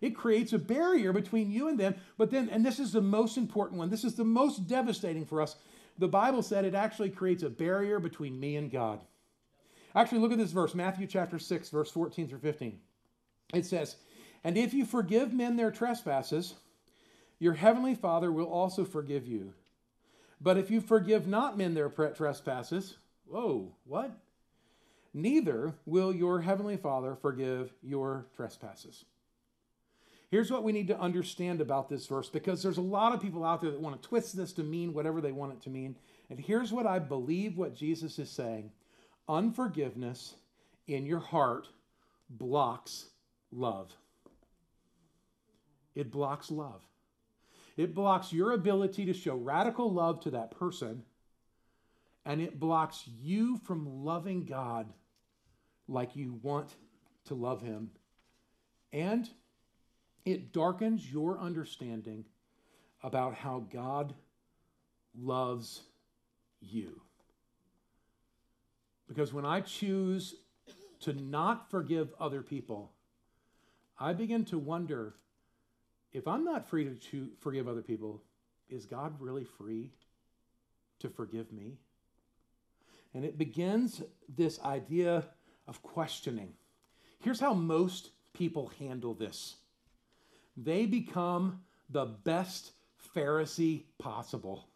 It 0.00 0.16
creates 0.16 0.52
a 0.52 0.58
barrier 0.58 1.12
between 1.12 1.50
you 1.50 1.68
and 1.68 1.78
them. 1.78 1.96
But 2.16 2.30
then, 2.30 2.48
and 2.48 2.64
this 2.64 2.78
is 2.78 2.92
the 2.92 3.00
most 3.00 3.36
important 3.36 3.78
one, 3.78 3.90
this 3.90 4.04
is 4.04 4.14
the 4.14 4.24
most 4.24 4.66
devastating 4.68 5.26
for 5.26 5.42
us, 5.42 5.56
the 5.98 6.08
Bible 6.08 6.42
said 6.42 6.64
it 6.64 6.74
actually 6.74 7.10
creates 7.10 7.42
a 7.42 7.50
barrier 7.50 7.98
between 7.98 8.38
me 8.38 8.56
and 8.56 8.70
God. 8.70 9.00
Actually, 9.94 10.20
look 10.20 10.32
at 10.32 10.38
this 10.38 10.52
verse, 10.52 10.74
Matthew 10.74 11.06
chapter 11.06 11.38
6, 11.38 11.70
verse 11.70 11.90
14 11.90 12.28
through 12.28 12.38
15. 12.38 12.78
It 13.54 13.66
says, 13.66 13.96
And 14.44 14.56
if 14.56 14.72
you 14.72 14.84
forgive 14.84 15.32
men 15.32 15.56
their 15.56 15.72
trespasses, 15.72 16.54
your 17.38 17.54
heavenly 17.54 17.94
Father 17.94 18.30
will 18.30 18.46
also 18.46 18.84
forgive 18.84 19.26
you. 19.26 19.54
But 20.40 20.56
if 20.56 20.70
you 20.70 20.80
forgive 20.80 21.26
not 21.26 21.58
men 21.58 21.74
their 21.74 21.88
trespasses, 21.88 22.96
whoa, 23.26 23.74
what? 23.84 24.12
Neither 25.12 25.74
will 25.84 26.14
your 26.14 26.40
heavenly 26.42 26.76
Father 26.76 27.16
forgive 27.16 27.72
your 27.82 28.26
trespasses. 28.36 29.04
Here's 30.30 30.50
what 30.50 30.62
we 30.62 30.72
need 30.72 30.88
to 30.88 31.00
understand 31.00 31.60
about 31.60 31.88
this 31.88 32.06
verse 32.06 32.28
because 32.28 32.62
there's 32.62 32.76
a 32.76 32.82
lot 32.82 33.14
of 33.14 33.22
people 33.22 33.44
out 33.44 33.62
there 33.62 33.70
that 33.70 33.80
want 33.80 34.00
to 34.00 34.08
twist 34.08 34.36
this 34.36 34.52
to 34.54 34.62
mean 34.62 34.92
whatever 34.92 35.20
they 35.20 35.32
want 35.32 35.52
it 35.52 35.62
to 35.62 35.70
mean. 35.70 35.96
And 36.28 36.38
here's 36.38 36.72
what 36.72 36.86
I 36.86 36.98
believe 36.98 37.56
what 37.56 37.74
Jesus 37.74 38.18
is 38.18 38.30
saying 38.30 38.70
unforgiveness 39.28 40.34
in 40.86 41.06
your 41.06 41.20
heart 41.20 41.68
blocks 42.28 43.06
love. 43.52 43.90
It 45.94 46.10
blocks 46.10 46.50
love. 46.50 46.82
It 47.76 47.94
blocks 47.94 48.32
your 48.32 48.52
ability 48.52 49.06
to 49.06 49.14
show 49.14 49.36
radical 49.36 49.92
love 49.92 50.20
to 50.22 50.30
that 50.32 50.50
person, 50.50 51.04
and 52.26 52.40
it 52.40 52.58
blocks 52.58 53.04
you 53.20 53.56
from 53.58 54.04
loving 54.04 54.44
God 54.44 54.92
like 55.86 56.16
you 56.16 56.38
want 56.42 56.74
to 57.26 57.34
love 57.34 57.62
Him. 57.62 57.90
And 58.92 59.28
it 60.28 60.52
darkens 60.52 61.10
your 61.10 61.38
understanding 61.38 62.24
about 63.02 63.34
how 63.34 63.64
God 63.72 64.12
loves 65.18 65.82
you. 66.60 67.00
Because 69.08 69.32
when 69.32 69.46
I 69.46 69.62
choose 69.62 70.34
to 71.00 71.14
not 71.14 71.70
forgive 71.70 72.12
other 72.20 72.42
people, 72.42 72.92
I 73.98 74.12
begin 74.12 74.44
to 74.46 74.58
wonder 74.58 75.14
if 76.12 76.28
I'm 76.28 76.44
not 76.44 76.68
free 76.68 76.94
to 77.10 77.28
forgive 77.40 77.66
other 77.66 77.82
people, 77.82 78.22
is 78.68 78.84
God 78.84 79.14
really 79.20 79.44
free 79.44 79.92
to 80.98 81.08
forgive 81.08 81.50
me? 81.52 81.78
And 83.14 83.24
it 83.24 83.38
begins 83.38 84.02
this 84.28 84.60
idea 84.60 85.24
of 85.66 85.82
questioning. 85.82 86.52
Here's 87.18 87.40
how 87.40 87.54
most 87.54 88.10
people 88.34 88.70
handle 88.78 89.14
this 89.14 89.56
they 90.64 90.86
become 90.86 91.60
the 91.90 92.04
best 92.04 92.72
Pharisee 93.14 93.84
possible. 93.98 94.68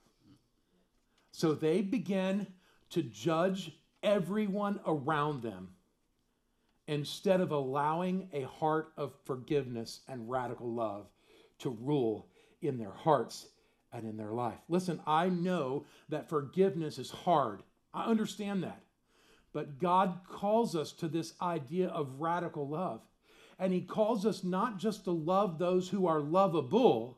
So 1.32 1.54
they 1.54 1.82
begin 1.82 2.46
to 2.90 3.02
judge 3.02 3.72
everyone 4.02 4.80
around 4.86 5.42
them 5.42 5.68
instead 6.86 7.40
of 7.40 7.52
allowing 7.52 8.28
a 8.32 8.42
heart 8.42 8.92
of 8.96 9.12
forgiveness 9.24 10.00
and 10.08 10.28
radical 10.28 10.72
love 10.72 11.06
to 11.60 11.70
rule 11.70 12.28
in 12.60 12.78
their 12.78 12.92
hearts 12.92 13.48
and 13.92 14.06
in 14.06 14.16
their 14.16 14.32
life. 14.32 14.58
Listen, 14.68 15.00
I 15.06 15.28
know 15.28 15.86
that 16.08 16.28
forgiveness 16.28 16.98
is 16.98 17.10
hard. 17.10 17.62
I 17.94 18.04
understand 18.04 18.62
that. 18.64 18.82
But 19.52 19.78
God 19.78 20.20
calls 20.28 20.74
us 20.74 20.92
to 20.92 21.08
this 21.08 21.34
idea 21.40 21.88
of 21.88 22.20
radical 22.20 22.68
love. 22.68 23.02
And 23.62 23.72
He 23.72 23.80
calls 23.80 24.26
us 24.26 24.42
not 24.42 24.78
just 24.78 25.04
to 25.04 25.12
love 25.12 25.56
those 25.56 25.88
who 25.88 26.08
are 26.08 26.18
lovable, 26.18 27.16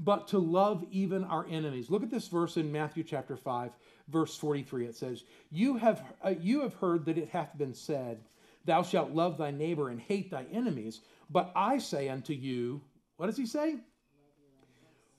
but 0.00 0.26
to 0.28 0.38
love 0.38 0.82
even 0.90 1.24
our 1.24 1.46
enemies. 1.46 1.90
Look 1.90 2.02
at 2.02 2.10
this 2.10 2.26
verse 2.26 2.56
in 2.56 2.72
Matthew 2.72 3.04
chapter 3.04 3.36
5, 3.36 3.70
verse 4.08 4.34
43. 4.34 4.86
It 4.86 4.96
says, 4.96 5.24
You 5.50 5.76
have, 5.76 6.02
uh, 6.24 6.32
you 6.40 6.62
have 6.62 6.72
heard 6.72 7.04
that 7.04 7.18
it 7.18 7.28
hath 7.28 7.58
been 7.58 7.74
said, 7.74 8.18
Thou 8.64 8.82
shalt 8.82 9.10
love 9.10 9.36
thy 9.36 9.50
neighbor 9.50 9.90
and 9.90 10.00
hate 10.00 10.30
thy 10.30 10.46
enemies. 10.50 11.02
But 11.28 11.52
I 11.54 11.76
say 11.76 12.08
unto 12.08 12.32
you, 12.32 12.80
what 13.18 13.26
does 13.26 13.36
he 13.36 13.44
say? 13.44 13.76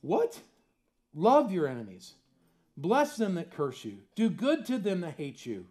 What? 0.01 0.39
Love 1.13 1.51
your 1.51 1.67
enemies. 1.67 2.15
Bless 2.75 3.17
them 3.17 3.35
that 3.35 3.51
curse 3.51 3.85
you. 3.85 3.99
Do 4.15 4.31
good 4.31 4.65
to 4.65 4.79
them 4.79 5.01
that 5.01 5.13
hate 5.17 5.45
you. 5.45 5.67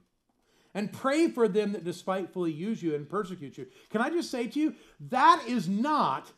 And 0.74 0.92
pray 0.92 1.28
for 1.28 1.46
them 1.46 1.72
that 1.72 1.84
despitefully 1.84 2.50
use 2.50 2.82
you 2.82 2.96
and 2.96 3.08
persecute 3.08 3.56
you. 3.56 3.66
Can 3.90 4.00
I 4.00 4.10
just 4.10 4.30
say 4.30 4.48
to 4.48 4.58
you, 4.58 4.74
that 5.08 5.44
is 5.46 5.68
not 5.68 6.32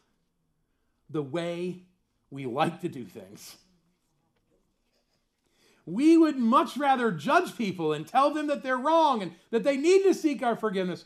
the 1.08 1.22
way 1.22 1.82
we 2.30 2.44
like 2.44 2.82
to 2.82 2.88
do 2.88 3.04
things. 3.04 3.56
We 5.86 6.18
would 6.18 6.36
much 6.36 6.76
rather 6.76 7.12
judge 7.12 7.56
people 7.56 7.92
and 7.92 8.06
tell 8.06 8.34
them 8.34 8.48
that 8.48 8.62
they're 8.62 8.76
wrong 8.76 9.22
and 9.22 9.32
that 9.52 9.62
they 9.62 9.76
need 9.76 10.02
to 10.02 10.12
seek 10.12 10.42
our 10.42 10.56
forgiveness. 10.56 11.04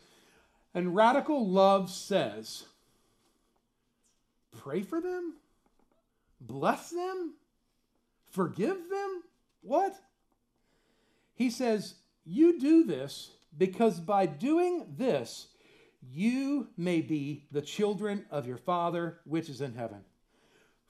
And 0.74 0.96
radical 0.96 1.46
love 1.46 1.90
says, 1.90 2.64
pray 4.58 4.82
for 4.82 5.00
them, 5.00 5.34
bless 6.40 6.90
them, 6.90 7.34
forgive 8.32 8.88
them. 8.88 9.22
What? 9.62 9.94
He 11.34 11.50
says, 11.50 11.94
You 12.32 12.60
do 12.60 12.84
this 12.84 13.32
because 13.58 13.98
by 13.98 14.26
doing 14.26 14.94
this, 14.96 15.48
you 16.00 16.68
may 16.76 17.00
be 17.00 17.48
the 17.50 17.60
children 17.60 18.24
of 18.30 18.46
your 18.46 18.56
Father 18.56 19.18
which 19.24 19.48
is 19.48 19.60
in 19.60 19.74
heaven. 19.74 20.04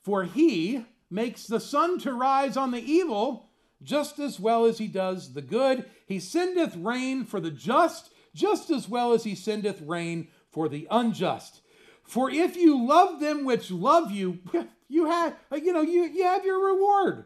For 0.03 0.25
he 0.25 0.85
makes 1.09 1.47
the 1.47 1.59
sun 1.59 1.99
to 2.01 2.13
rise 2.13 2.59
on 2.59 2.73
the 2.73 2.83
evil 2.83 3.49
just 3.83 4.19
as 4.19 4.39
well 4.39 4.67
as 4.67 4.77
he 4.77 4.87
does 4.87 5.33
the 5.33 5.41
good. 5.41 5.87
He 6.05 6.21
sendeth 6.21 6.77
rain 6.77 7.25
for 7.25 7.41
the 7.41 7.51
just 7.51 8.13
just 8.35 8.69
as 8.69 8.87
well 8.87 9.15
as 9.15 9.25
he 9.25 9.35
sendeth 9.35 9.81
rain 9.81 10.29
for 10.51 10.69
the 10.69 10.87
unjust. 10.91 11.63
For 12.05 12.31
if 12.31 12.55
you 12.55 12.87
love 12.87 13.19
them 13.19 13.47
which 13.47 13.71
love 13.71 14.11
you, 14.11 14.41
you 14.89 15.07
have, 15.07 15.37
you 15.53 15.73
know, 15.73 15.81
you, 15.81 16.03
you 16.03 16.25
have 16.25 16.45
your 16.45 16.75
reward. 16.75 17.25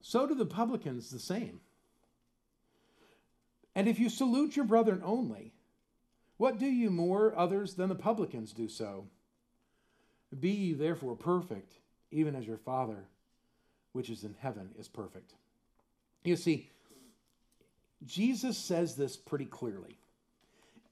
So 0.00 0.28
do 0.28 0.36
the 0.36 0.46
publicans 0.46 1.10
the 1.10 1.18
same. 1.18 1.60
And 3.74 3.88
if 3.88 3.98
you 3.98 4.08
salute 4.08 4.56
your 4.56 4.64
brethren 4.64 5.02
only, 5.04 5.52
what 6.36 6.58
do 6.58 6.66
you 6.66 6.90
more 6.90 7.34
others 7.36 7.74
than 7.74 7.88
the 7.88 7.94
publicans 7.94 8.52
do 8.52 8.68
so? 8.68 9.06
Be 10.38 10.50
ye 10.50 10.72
therefore 10.72 11.16
perfect, 11.16 11.74
even 12.10 12.34
as 12.34 12.46
your 12.46 12.56
Father, 12.56 13.04
which 13.92 14.10
is 14.10 14.24
in 14.24 14.34
heaven, 14.38 14.70
is 14.78 14.88
perfect. 14.88 15.34
You 16.24 16.36
see, 16.36 16.70
Jesus 18.04 18.56
says 18.56 18.96
this 18.96 19.16
pretty 19.16 19.44
clearly. 19.44 19.98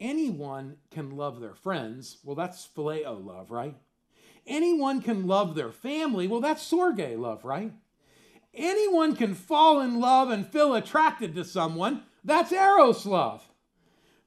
Anyone 0.00 0.76
can 0.90 1.16
love 1.16 1.40
their 1.40 1.54
friends. 1.54 2.18
Well, 2.22 2.36
that's 2.36 2.68
phileo 2.76 3.24
love, 3.24 3.50
right? 3.50 3.74
Anyone 4.46 5.02
can 5.02 5.26
love 5.26 5.54
their 5.54 5.72
family. 5.72 6.26
Well, 6.26 6.40
that's 6.40 6.68
storge 6.68 7.18
love, 7.18 7.44
right? 7.44 7.72
Anyone 8.54 9.14
can 9.14 9.34
fall 9.34 9.80
in 9.80 10.00
love 10.00 10.30
and 10.30 10.46
feel 10.46 10.74
attracted 10.74 11.34
to 11.34 11.44
someone. 11.44 12.02
That's 12.24 12.52
eros 12.52 13.06
love. 13.06 13.46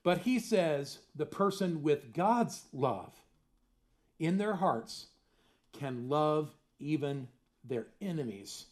But 0.03 0.19
he 0.19 0.39
says 0.39 0.99
the 1.15 1.25
person 1.25 1.83
with 1.83 2.13
God's 2.13 2.65
love 2.73 3.13
in 4.19 4.37
their 4.37 4.55
hearts 4.55 5.07
can 5.73 6.09
love 6.09 6.53
even 6.79 7.27
their 7.63 7.87
enemies, 8.01 8.65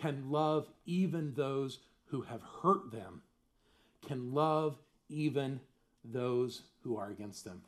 can 0.00 0.30
love 0.30 0.66
even 0.86 1.34
those 1.34 1.80
who 2.06 2.22
have 2.22 2.40
hurt 2.62 2.90
them 2.90 3.22
can 4.06 4.32
love 4.32 4.76
even 5.08 5.60
those 6.04 6.62
who 6.82 6.96
are 6.96 7.10
against 7.10 7.44
them. 7.44 7.62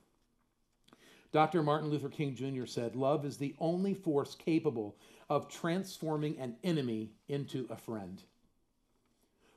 Dr. 1.32 1.62
Martin 1.62 1.88
Luther 1.88 2.08
King 2.08 2.34
Jr. 2.34 2.66
said, 2.66 2.94
Love 2.94 3.24
is 3.24 3.38
the 3.38 3.54
only 3.58 3.94
force 3.94 4.34
capable 4.34 4.96
of 5.30 5.48
transforming 5.48 6.38
an 6.38 6.56
enemy 6.62 7.10
into 7.28 7.66
a 7.70 7.76
friend. 7.76 8.22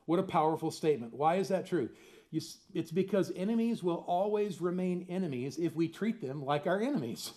What 0.06 0.18
a 0.18 0.24
powerful 0.24 0.70
statement. 0.70 1.14
Why 1.14 1.36
is 1.36 1.48
that 1.48 1.66
true? 1.66 1.90
You, 2.30 2.40
it's 2.74 2.90
because 2.90 3.30
enemies 3.36 3.82
will 3.82 4.04
always 4.06 4.60
remain 4.60 5.06
enemies 5.08 5.58
if 5.58 5.74
we 5.76 5.88
treat 5.88 6.20
them 6.20 6.44
like 6.44 6.66
our 6.66 6.80
enemies. 6.80 7.32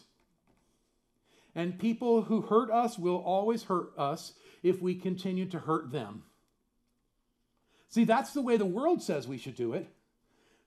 And 1.56 1.80
people 1.80 2.22
who 2.22 2.42
hurt 2.42 2.72
us 2.72 2.98
will 2.98 3.18
always 3.18 3.64
hurt 3.64 3.92
us 3.98 4.34
if 4.64 4.82
we 4.82 4.96
continue 4.96 5.48
to 5.48 5.60
hurt 5.60 5.92
them. 5.92 6.24
See, 7.90 8.04
that's 8.04 8.34
the 8.34 8.42
way 8.42 8.58
the 8.58 8.66
world 8.66 9.02
says 9.02 9.28
we 9.28 9.40
should 9.40 9.56
do 9.56 9.74
it. 9.74 9.88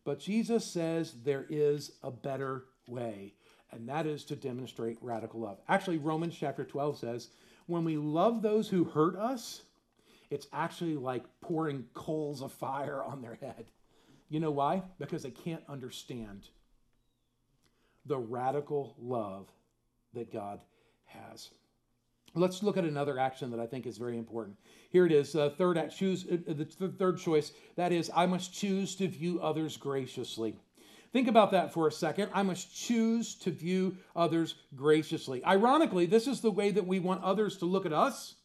But 0.04 0.18
Jesus 0.18 0.66
says 0.66 1.14
there 1.22 1.46
is 1.48 1.92
a 2.02 2.10
better 2.10 2.64
way, 2.88 3.34
and 3.70 3.88
that 3.88 4.06
is 4.06 4.24
to 4.24 4.36
demonstrate 4.36 4.98
radical 5.00 5.40
love. 5.40 5.58
Actually, 5.68 5.98
Romans 5.98 6.36
chapter 6.38 6.64
12 6.64 6.98
says, 6.98 7.28
when 7.66 7.84
we 7.84 7.96
love 7.96 8.42
those 8.42 8.68
who 8.68 8.84
hurt 8.84 9.16
us, 9.16 9.62
it's 10.32 10.46
actually 10.52 10.96
like 10.96 11.24
pouring 11.42 11.84
coals 11.92 12.40
of 12.40 12.52
fire 12.52 13.02
on 13.04 13.20
their 13.20 13.34
head. 13.34 13.66
You 14.30 14.40
know 14.40 14.50
why? 14.50 14.82
Because 14.98 15.22
they 15.22 15.30
can't 15.30 15.62
understand 15.68 16.48
the 18.06 18.16
radical 18.16 18.96
love 18.98 19.48
that 20.14 20.32
God 20.32 20.60
has. 21.04 21.50
Let's 22.34 22.62
look 22.62 22.78
at 22.78 22.84
another 22.84 23.18
action 23.18 23.50
that 23.50 23.60
I 23.60 23.66
think 23.66 23.86
is 23.86 23.98
very 23.98 24.16
important. 24.16 24.56
Here 24.88 25.04
it 25.04 25.12
is, 25.12 25.36
uh, 25.36 25.50
third 25.50 25.76
at 25.76 25.94
choose 25.94 26.24
uh, 26.24 26.38
the 26.46 26.64
third 26.88 27.18
choice. 27.18 27.52
That 27.76 27.92
is, 27.92 28.10
I 28.16 28.24
must 28.24 28.54
choose 28.54 28.96
to 28.96 29.08
view 29.08 29.38
others 29.42 29.76
graciously. 29.76 30.56
Think 31.12 31.28
about 31.28 31.50
that 31.50 31.74
for 31.74 31.86
a 31.86 31.92
second. 31.92 32.30
I 32.32 32.42
must 32.42 32.74
choose 32.74 33.34
to 33.40 33.50
view 33.50 33.98
others 34.16 34.54
graciously. 34.74 35.44
Ironically, 35.44 36.06
this 36.06 36.26
is 36.26 36.40
the 36.40 36.50
way 36.50 36.70
that 36.70 36.86
we 36.86 37.00
want 37.00 37.22
others 37.22 37.58
to 37.58 37.66
look 37.66 37.84
at 37.84 37.92
us, 37.92 38.36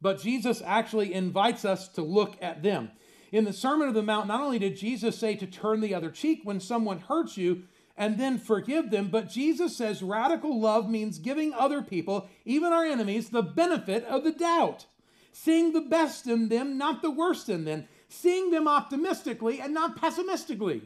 but 0.00 0.20
Jesus 0.20 0.62
actually 0.64 1.14
invites 1.14 1.64
us 1.64 1.88
to 1.88 2.02
look 2.02 2.36
at 2.42 2.62
them. 2.62 2.90
In 3.32 3.44
the 3.44 3.52
Sermon 3.52 3.88
of 3.88 3.94
the 3.94 4.02
Mount, 4.02 4.28
not 4.28 4.40
only 4.40 4.58
did 4.58 4.76
Jesus 4.76 5.18
say 5.18 5.34
to 5.36 5.46
turn 5.46 5.80
the 5.80 5.94
other 5.94 6.10
cheek 6.10 6.40
when 6.44 6.60
someone 6.60 7.00
hurts 7.00 7.36
you, 7.36 7.64
and 7.96 8.18
then 8.18 8.38
forgive 8.38 8.90
them. 8.90 9.08
But 9.08 9.28
Jesus 9.28 9.76
says 9.76 10.02
radical 10.02 10.60
love 10.60 10.88
means 10.88 11.18
giving 11.18 11.54
other 11.54 11.82
people, 11.82 12.28
even 12.44 12.72
our 12.72 12.84
enemies, 12.84 13.30
the 13.30 13.42
benefit 13.42 14.04
of 14.04 14.22
the 14.22 14.32
doubt, 14.32 14.86
seeing 15.32 15.72
the 15.72 15.80
best 15.80 16.26
in 16.26 16.48
them, 16.48 16.78
not 16.78 17.02
the 17.02 17.10
worst 17.10 17.48
in 17.48 17.64
them, 17.64 17.88
seeing 18.08 18.50
them 18.50 18.68
optimistically 18.68 19.60
and 19.60 19.72
not 19.72 19.96
pessimistically. 19.96 20.82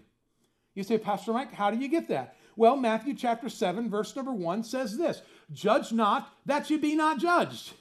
You 0.75 0.85
say, 0.85 0.99
Pastor 0.99 1.33
Mike, 1.33 1.53
how 1.53 1.71
do 1.71 1.79
you 1.79 1.89
get 1.89 2.09
that? 2.09 2.37
Well, 2.57 2.77
Matthew 2.77 3.15
chapter 3.15 3.49
7, 3.49 3.91
verse 3.91 4.15
number 4.15 4.33
1 4.33 4.65
says 4.65 4.97
this 4.97 5.23
Judge 5.53 5.93
not 5.93 6.33
that 6.47 6.71
you 6.71 6.79
be 6.79 6.95
not 6.95 7.19
judged. 7.19 7.75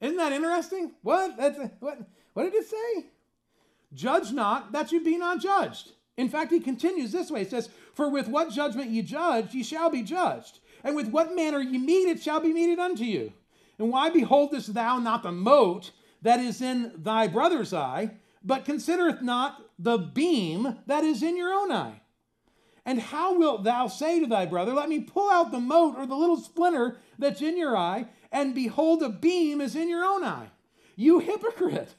Isn't 0.00 0.16
that 0.16 0.32
interesting? 0.32 0.92
What? 1.02 1.36
That's 1.36 1.58
a, 1.58 1.70
what? 1.80 1.98
What 2.32 2.44
did 2.44 2.54
it 2.54 2.68
say? 2.68 3.06
Judge 3.92 4.32
not 4.32 4.72
that 4.72 4.92
you 4.92 5.02
be 5.02 5.16
not 5.16 5.40
judged. 5.40 5.92
In 6.16 6.28
fact, 6.28 6.52
he 6.52 6.60
continues 6.60 7.12
this 7.12 7.30
way. 7.30 7.44
He 7.44 7.50
says, 7.50 7.70
For 7.94 8.08
with 8.08 8.28
what 8.28 8.50
judgment 8.50 8.90
ye 8.90 9.02
judge, 9.02 9.54
ye 9.54 9.62
shall 9.62 9.90
be 9.90 10.02
judged. 10.02 10.60
And 10.84 10.94
with 10.96 11.08
what 11.08 11.34
manner 11.34 11.60
ye 11.60 11.78
mete, 11.78 12.08
it 12.08 12.22
shall 12.22 12.40
be 12.40 12.52
meted 12.52 12.78
unto 12.78 13.04
you. 13.04 13.32
And 13.78 13.90
why 13.90 14.10
beholdest 14.10 14.74
thou 14.74 14.98
not 14.98 15.22
the 15.22 15.32
mote 15.32 15.92
that 16.22 16.40
is 16.40 16.60
in 16.60 16.92
thy 16.96 17.26
brother's 17.26 17.72
eye, 17.72 18.12
but 18.44 18.64
considereth 18.64 19.22
not 19.22 19.62
the 19.78 19.96
beam 19.96 20.76
that 20.86 21.04
is 21.04 21.22
in 21.22 21.36
your 21.36 21.52
own 21.52 21.72
eye? 21.72 22.02
And 22.84 23.00
how 23.00 23.38
wilt 23.38 23.64
thou 23.64 23.86
say 23.88 24.20
to 24.20 24.26
thy 24.26 24.46
brother, 24.46 24.72
Let 24.72 24.88
me 24.88 25.00
pull 25.00 25.30
out 25.30 25.52
the 25.52 25.60
mote 25.60 25.96
or 25.96 26.06
the 26.06 26.14
little 26.14 26.38
splinter 26.38 26.98
that's 27.18 27.42
in 27.42 27.56
your 27.56 27.76
eye, 27.76 28.06
and 28.32 28.54
behold, 28.54 29.02
a 29.02 29.08
beam 29.08 29.60
is 29.60 29.76
in 29.76 29.88
your 29.88 30.04
own 30.04 30.24
eye? 30.24 30.50
You 30.96 31.18
hypocrite. 31.18 31.94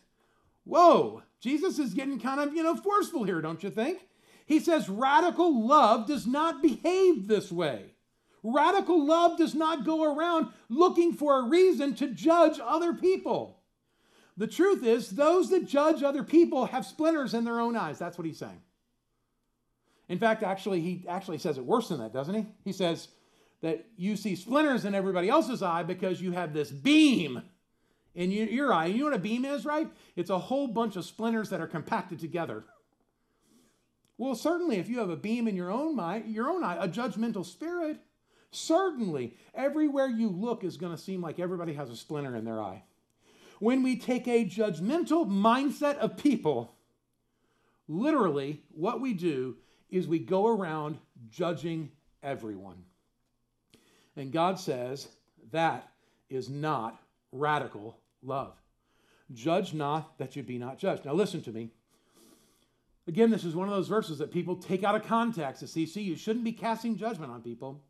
Whoa, 0.64 1.24
Jesus 1.40 1.80
is 1.80 1.94
getting 1.94 2.20
kind 2.20 2.40
of, 2.40 2.54
you 2.54 2.64
know, 2.64 2.76
forceful 2.76 3.24
here, 3.24 3.42
don't 3.42 3.64
you 3.64 3.70
think? 3.70 4.00
He 4.46 4.60
says 4.60 4.90
radical 4.90 5.66
love 5.66 6.08
does 6.08 6.28
not 6.28 6.62
behave 6.62 7.28
this 7.28 7.52
way. 7.52 7.94
Radical 8.44 9.06
love 9.06 9.38
does 9.38 9.54
not 9.54 9.86
go 9.86 10.16
around 10.16 10.48
looking 10.70 11.14
for 11.14 11.40
a 11.40 11.48
reason 11.48 11.96
to 11.96 12.08
judge 12.08 12.60
other 12.64 12.94
people. 12.94 13.60
The 14.38 14.48
truth 14.48 14.84
is, 14.84 15.12
those 15.12 15.50
that 15.52 15.68
judge 15.68 16.02
other 16.04 16.24
people 16.24 16.66
have 16.66 16.86
splinters 16.86 17.34
in 17.34 17.44
their 17.44 17.60
own 17.60 17.76
eyes. 17.76 18.00
That's 18.00 18.18
what 18.18 18.26
he's 18.26 18.40
saying. 18.40 18.62
In 20.10 20.18
fact, 20.18 20.44
actually, 20.44 20.82
he 20.82 21.06
actually 21.08 21.38
says 21.38 21.58
it 21.58 21.66
worse 21.66 21.90
than 21.90 22.00
that, 22.00 22.14
doesn't 22.14 22.34
he? 22.34 22.46
He 22.66 22.74
says 22.74 23.10
that 23.62 23.86
you 23.96 24.16
see 24.16 24.36
splinters 24.36 24.86
in 24.86 24.96
everybody 24.96 25.30
else's 25.30 25.62
eye 25.62 25.84
because 25.84 26.22
you 26.22 26.32
have 26.32 26.54
this 26.54 26.72
beam 26.72 27.44
in 28.16 28.32
your 28.32 28.74
eye. 28.74 28.88
You 28.88 29.00
know 29.00 29.06
what 29.06 29.14
a 29.14 29.20
beam 29.20 29.46
is, 29.46 29.66
right? 29.66 29.90
It's 30.16 30.30
a 30.30 30.40
whole 30.40 30.68
bunch 30.68 30.96
of 30.96 31.06
splinters 31.06 31.50
that 31.50 31.62
are 31.62 31.68
compacted 31.68 32.20
together. 32.20 32.66
Well, 34.18 34.36
certainly, 34.36 34.78
if 34.78 34.90
you 34.90 35.00
have 35.00 35.10
a 35.10 35.16
beam 35.16 35.48
in 35.48 35.56
your 35.56 35.72
own 35.72 35.96
mind, 35.96 36.34
your 36.34 36.50
own 36.50 36.64
eye, 36.64 36.78
a 36.80 36.88
judgmental 36.88 37.46
spirit, 37.46 38.00
certainly 38.52 39.36
everywhere 39.54 40.08
you 40.08 40.30
look 40.30 40.64
is 40.64 40.78
going 40.78 40.96
to 40.96 41.02
seem 41.02 41.22
like 41.22 41.40
everybody 41.40 41.74
has 41.74 41.90
a 41.90 41.96
splinter 41.96 42.36
in 42.36 42.46
their 42.46 42.62
eye. 42.62 42.84
When 43.60 43.84
we 43.84 43.96
take 43.96 44.28
a 44.28 44.46
judgmental 44.46 45.28
mindset 45.28 45.98
of 45.98 46.18
people, 46.18 46.76
literally 47.88 48.64
what 48.72 49.02
we 49.02 49.14
do 49.14 49.58
is 49.90 50.08
we 50.08 50.20
go 50.20 50.48
around 50.48 50.98
judging 51.30 51.92
everyone. 52.24 52.84
And 54.16 54.32
God 54.32 54.60
says 54.60 55.08
that 55.52 55.90
is 56.30 56.50
not 56.50 57.02
radical 57.32 57.98
love. 58.24 58.54
Judge 59.34 59.74
not 59.74 60.18
that 60.18 60.36
you 60.36 60.44
be 60.44 60.58
not 60.58 60.78
judged. 60.78 61.06
Now, 61.06 61.14
listen 61.14 61.42
to 61.44 61.52
me. 61.52 61.70
Again, 63.08 63.32
this 63.32 63.44
is 63.44 63.56
one 63.56 63.68
of 63.68 63.74
those 63.74 63.88
verses 63.88 64.20
that 64.20 64.32
people 64.32 64.56
take 64.56 64.84
out 64.84 64.96
of 64.96 65.04
context 65.04 65.62
to 65.62 65.68
see, 65.68 65.86
see, 65.86 66.02
you 66.02 66.16
shouldn't 66.16 66.46
be 66.46 66.52
casting 66.52 66.98
judgment 66.98 67.32
on 67.32 67.42
people. 67.42 67.82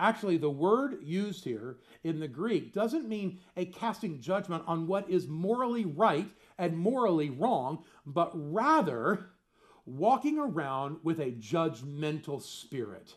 Actually, 0.00 0.36
the 0.36 0.50
word 0.50 0.98
used 1.02 1.44
here 1.44 1.76
in 2.02 2.18
the 2.18 2.26
Greek 2.26 2.72
doesn't 2.72 3.08
mean 3.08 3.38
a 3.56 3.66
casting 3.66 4.20
judgment 4.20 4.64
on 4.66 4.86
what 4.86 5.08
is 5.08 5.28
morally 5.28 5.84
right 5.84 6.28
and 6.58 6.76
morally 6.76 7.30
wrong, 7.30 7.84
but 8.04 8.30
rather 8.34 9.30
walking 9.86 10.38
around 10.38 10.96
with 11.02 11.20
a 11.20 11.30
judgmental 11.32 12.42
spirit. 12.42 13.14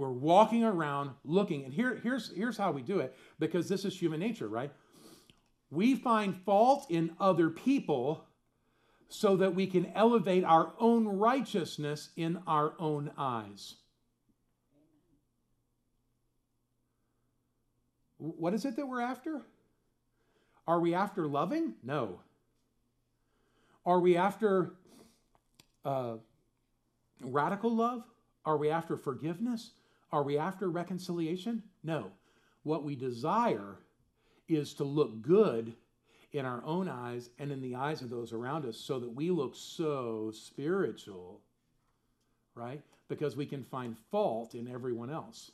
We're 0.00 0.08
walking 0.08 0.64
around 0.64 1.10
looking, 1.26 1.62
and 1.62 1.74
here, 1.74 2.00
here's, 2.02 2.32
here's 2.34 2.56
how 2.56 2.72
we 2.72 2.80
do 2.80 3.00
it 3.00 3.14
because 3.38 3.68
this 3.68 3.84
is 3.84 3.94
human 3.94 4.18
nature, 4.18 4.48
right? 4.48 4.72
We 5.70 5.94
find 5.94 6.34
fault 6.34 6.86
in 6.88 7.10
other 7.20 7.50
people 7.50 8.24
so 9.10 9.36
that 9.36 9.54
we 9.54 9.66
can 9.66 9.92
elevate 9.94 10.42
our 10.42 10.72
own 10.78 11.06
righteousness 11.06 12.08
in 12.16 12.40
our 12.46 12.72
own 12.78 13.10
eyes. 13.18 13.74
What 18.16 18.54
is 18.54 18.64
it 18.64 18.76
that 18.76 18.86
we're 18.86 19.02
after? 19.02 19.42
Are 20.66 20.80
we 20.80 20.94
after 20.94 21.26
loving? 21.26 21.74
No. 21.82 22.20
Are 23.84 24.00
we 24.00 24.16
after 24.16 24.72
uh, 25.84 26.14
radical 27.20 27.76
love? 27.76 28.02
Are 28.46 28.56
we 28.56 28.70
after 28.70 28.96
forgiveness? 28.96 29.72
Are 30.12 30.22
we 30.22 30.38
after 30.38 30.68
reconciliation? 30.68 31.62
No. 31.82 32.10
What 32.62 32.84
we 32.84 32.96
desire 32.96 33.76
is 34.48 34.74
to 34.74 34.84
look 34.84 35.22
good 35.22 35.74
in 36.32 36.44
our 36.44 36.62
own 36.64 36.88
eyes 36.88 37.30
and 37.38 37.50
in 37.50 37.60
the 37.60 37.74
eyes 37.74 38.02
of 38.02 38.10
those 38.10 38.32
around 38.32 38.64
us 38.64 38.76
so 38.76 38.98
that 38.98 39.14
we 39.14 39.30
look 39.30 39.54
so 39.54 40.30
spiritual, 40.32 41.40
right? 42.54 42.82
Because 43.08 43.36
we 43.36 43.46
can 43.46 43.64
find 43.64 43.96
fault 44.10 44.54
in 44.54 44.68
everyone 44.68 45.10
else. 45.10 45.50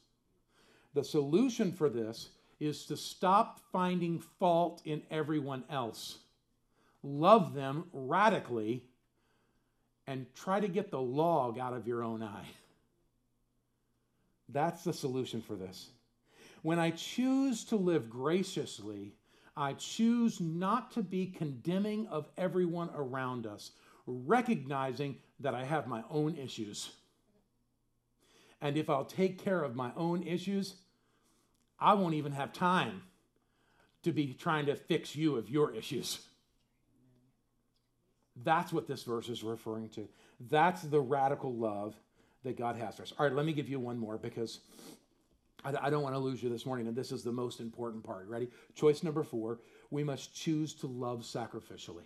The 0.94 1.04
solution 1.04 1.72
for 1.72 1.88
this 1.88 2.30
is 2.59 2.86
to 2.86 2.96
stop 2.96 3.61
finding 3.70 4.18
fault 4.38 4.82
in 4.84 5.02
everyone 5.11 5.64
else, 5.70 6.18
love 7.02 7.54
them 7.54 7.84
radically, 7.92 8.82
and 10.07 10.26
try 10.34 10.61
to 10.61 10.68
get 10.68 10.90
the 10.90 11.00
log 11.00 11.59
out 11.59 11.74
of 11.74 11.86
your 11.86 12.02
own 12.02 12.22
eye. 12.22 12.46
That's 14.49 14.84
the 14.84 14.92
solution 14.92 15.42
for 15.42 15.55
this. 15.55 15.90
When 16.62 16.78
I 16.78 16.90
choose 16.90 17.64
to 17.66 17.76
live 17.76 18.11
graciously, 18.11 19.14
I 19.57 19.72
choose 19.74 20.40
not 20.40 20.92
to 20.92 21.03
be 21.03 21.26
condemning 21.26 22.07
of 22.09 22.28
everyone 22.36 22.90
around 22.94 23.47
us, 23.47 23.70
recognizing 24.07 25.16
that 25.40 25.55
I 25.55 25.64
have 25.64 25.86
my 25.86 26.03
own 26.11 26.36
issues. 26.36 26.90
And 28.61 28.76
if 28.76 28.88
I'll 28.88 29.05
take 29.05 29.42
care 29.42 29.62
of 29.62 29.76
my 29.76 29.92
own 29.97 30.22
issues, 30.22 30.74
I 31.78 31.94
won't 31.94 32.14
even 32.14 32.32
have 32.32 32.53
time 32.53 33.03
to 34.03 34.12
be 34.12 34.34
trying 34.34 34.66
to 34.66 34.76
fix 34.76 35.16
you 35.16 35.36
of 35.36 35.51
your 35.51 35.74
issues. 35.74 36.20
That's 38.42 38.72
what 38.72 38.86
this 38.86 39.03
verse 39.03 39.28
is 39.28 39.42
referring 39.42 39.88
to. 39.90 40.09
That's 40.38 40.82
the 40.82 41.01
radical 41.01 41.55
love 41.55 41.94
that 42.47 42.57
God 42.57 42.76
has 42.76 42.97
for 42.97 43.03
us. 43.03 43.12
All 43.18 43.26
right, 43.26 43.34
let 43.34 43.44
me 43.44 43.53
give 43.53 43.68
you 43.68 43.78
one 43.78 43.99
more 43.99 44.16
because 44.16 44.61
I, 45.64 45.74
I 45.82 45.90
don't 45.90 46.03
want 46.03 46.14
to 46.14 46.18
lose 46.18 46.42
you 46.42 46.49
this 46.49 46.64
morning, 46.64 46.86
and 46.86 46.97
this 46.97 47.12
is 47.12 47.22
the 47.22 47.32
most 47.32 47.61
important 47.61 48.05
part. 48.05 48.28
Ready? 48.28 48.49
Choice 48.74 49.03
number 49.03 49.22
four 49.22 49.61
we 49.90 50.03
must 50.03 50.34
choose 50.34 50.74
to 50.74 50.86
love 50.86 51.20
sacrificially 51.20 52.03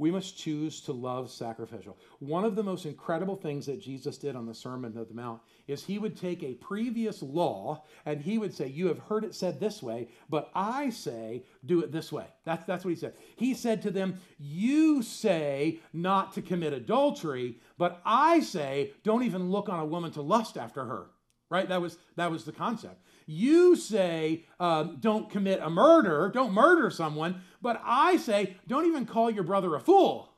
we 0.00 0.10
must 0.10 0.38
choose 0.38 0.80
to 0.80 0.92
love 0.92 1.30
sacrificial. 1.30 1.98
One 2.20 2.46
of 2.46 2.56
the 2.56 2.62
most 2.62 2.86
incredible 2.86 3.36
things 3.36 3.66
that 3.66 3.82
Jesus 3.82 4.16
did 4.16 4.34
on 4.34 4.46
the 4.46 4.54
Sermon 4.54 4.96
of 4.96 5.08
the 5.08 5.14
Mount 5.14 5.42
is 5.68 5.84
he 5.84 5.98
would 5.98 6.16
take 6.16 6.42
a 6.42 6.54
previous 6.54 7.20
law 7.20 7.84
and 8.06 8.18
he 8.18 8.38
would 8.38 8.54
say, 8.54 8.66
You 8.66 8.86
have 8.86 8.98
heard 8.98 9.24
it 9.24 9.34
said 9.34 9.60
this 9.60 9.82
way, 9.82 10.08
but 10.30 10.50
I 10.54 10.88
say, 10.88 11.44
do 11.66 11.80
it 11.80 11.92
this 11.92 12.10
way. 12.10 12.24
That's, 12.46 12.64
that's 12.64 12.82
what 12.82 12.92
he 12.92 12.96
said. 12.96 13.12
He 13.36 13.52
said 13.52 13.82
to 13.82 13.90
them, 13.90 14.18
You 14.38 15.02
say 15.02 15.80
not 15.92 16.32
to 16.32 16.40
commit 16.40 16.72
adultery, 16.72 17.58
but 17.76 18.00
I 18.02 18.40
say, 18.40 18.92
don't 19.04 19.24
even 19.24 19.50
look 19.50 19.68
on 19.68 19.80
a 19.80 19.84
woman 19.84 20.12
to 20.12 20.22
lust 20.22 20.56
after 20.56 20.82
her. 20.82 21.08
Right? 21.50 21.68
That 21.68 21.82
was, 21.82 21.98
that 22.16 22.30
was 22.30 22.44
the 22.44 22.52
concept. 22.52 23.04
You 23.32 23.76
say, 23.76 24.44
um, 24.58 24.96
don't 24.98 25.30
commit 25.30 25.60
a 25.62 25.70
murder, 25.70 26.32
don't 26.34 26.52
murder 26.52 26.90
someone, 26.90 27.42
but 27.62 27.80
I 27.84 28.16
say, 28.16 28.56
don't 28.66 28.86
even 28.86 29.06
call 29.06 29.30
your 29.30 29.44
brother 29.44 29.76
a 29.76 29.80
fool. 29.80 30.32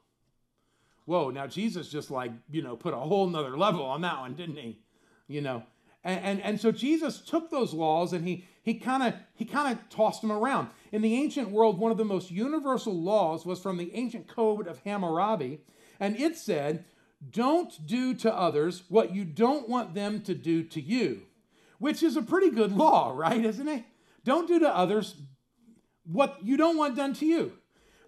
Whoa, 1.07 1.31
now 1.31 1.47
Jesus 1.47 1.89
just 1.89 2.11
like, 2.11 2.33
you 2.51 2.61
know, 2.61 2.77
put 2.77 2.93
a 2.93 2.99
whole 2.99 3.27
nother 3.27 3.57
level 3.57 3.83
on 3.83 4.03
that 4.03 4.21
one, 4.21 4.35
didn't 4.35 4.57
he? 4.57 4.79
You 5.27 5.41
know, 5.41 5.63
and, 6.05 6.21
and, 6.23 6.43
and 6.43 6.61
so 6.61 6.71
Jesus 6.71 7.23
took 7.23 7.51
those 7.51 7.73
laws 7.73 8.13
and 8.13 8.29
he 8.29 8.47
he 8.63 8.75
kind 8.75 9.03
of 9.03 9.15
he 9.35 9.47
kind 9.47 9.73
of 9.73 9.89
tossed 9.89 10.21
them 10.21 10.31
around. 10.31 10.69
In 10.93 11.01
the 11.01 11.15
ancient 11.15 11.51
world, 11.51 11.79
one 11.79 11.93
of 11.93 11.99
the 11.99 12.05
most 12.05 12.31
universal 12.31 12.93
laws 12.93 13.47
was 13.47 13.59
from 13.59 13.79
the 13.79 13.95
ancient 13.95 14.29
code 14.29 14.67
of 14.67 14.81
Hammurabi, 14.81 15.63
and 15.99 16.15
it 16.21 16.37
said, 16.37 16.85
"Don't 17.31 17.87
do 17.87 18.13
to 18.17 18.35
others 18.35 18.83
what 18.91 19.15
you 19.15 19.25
don't 19.25 19.67
want 19.67 19.95
them 19.95 20.21
to 20.25 20.35
do 20.35 20.63
to 20.65 20.81
you." 20.81 21.23
Which 21.83 22.05
is 22.05 22.17
a 22.17 22.23
pretty 22.23 22.49
good 22.49 22.71
law, 22.71 23.13
right? 23.13 23.45
Isn't 23.45 23.67
it? 23.67 23.83
Don't 24.25 24.47
do 24.47 24.61
to 24.61 24.69
others 24.69 25.17
what 26.05 26.39
you 26.41 26.57
don't 26.57 26.77
want 26.77 26.97
done 26.97 27.13
to 27.15 27.27
you. 27.27 27.55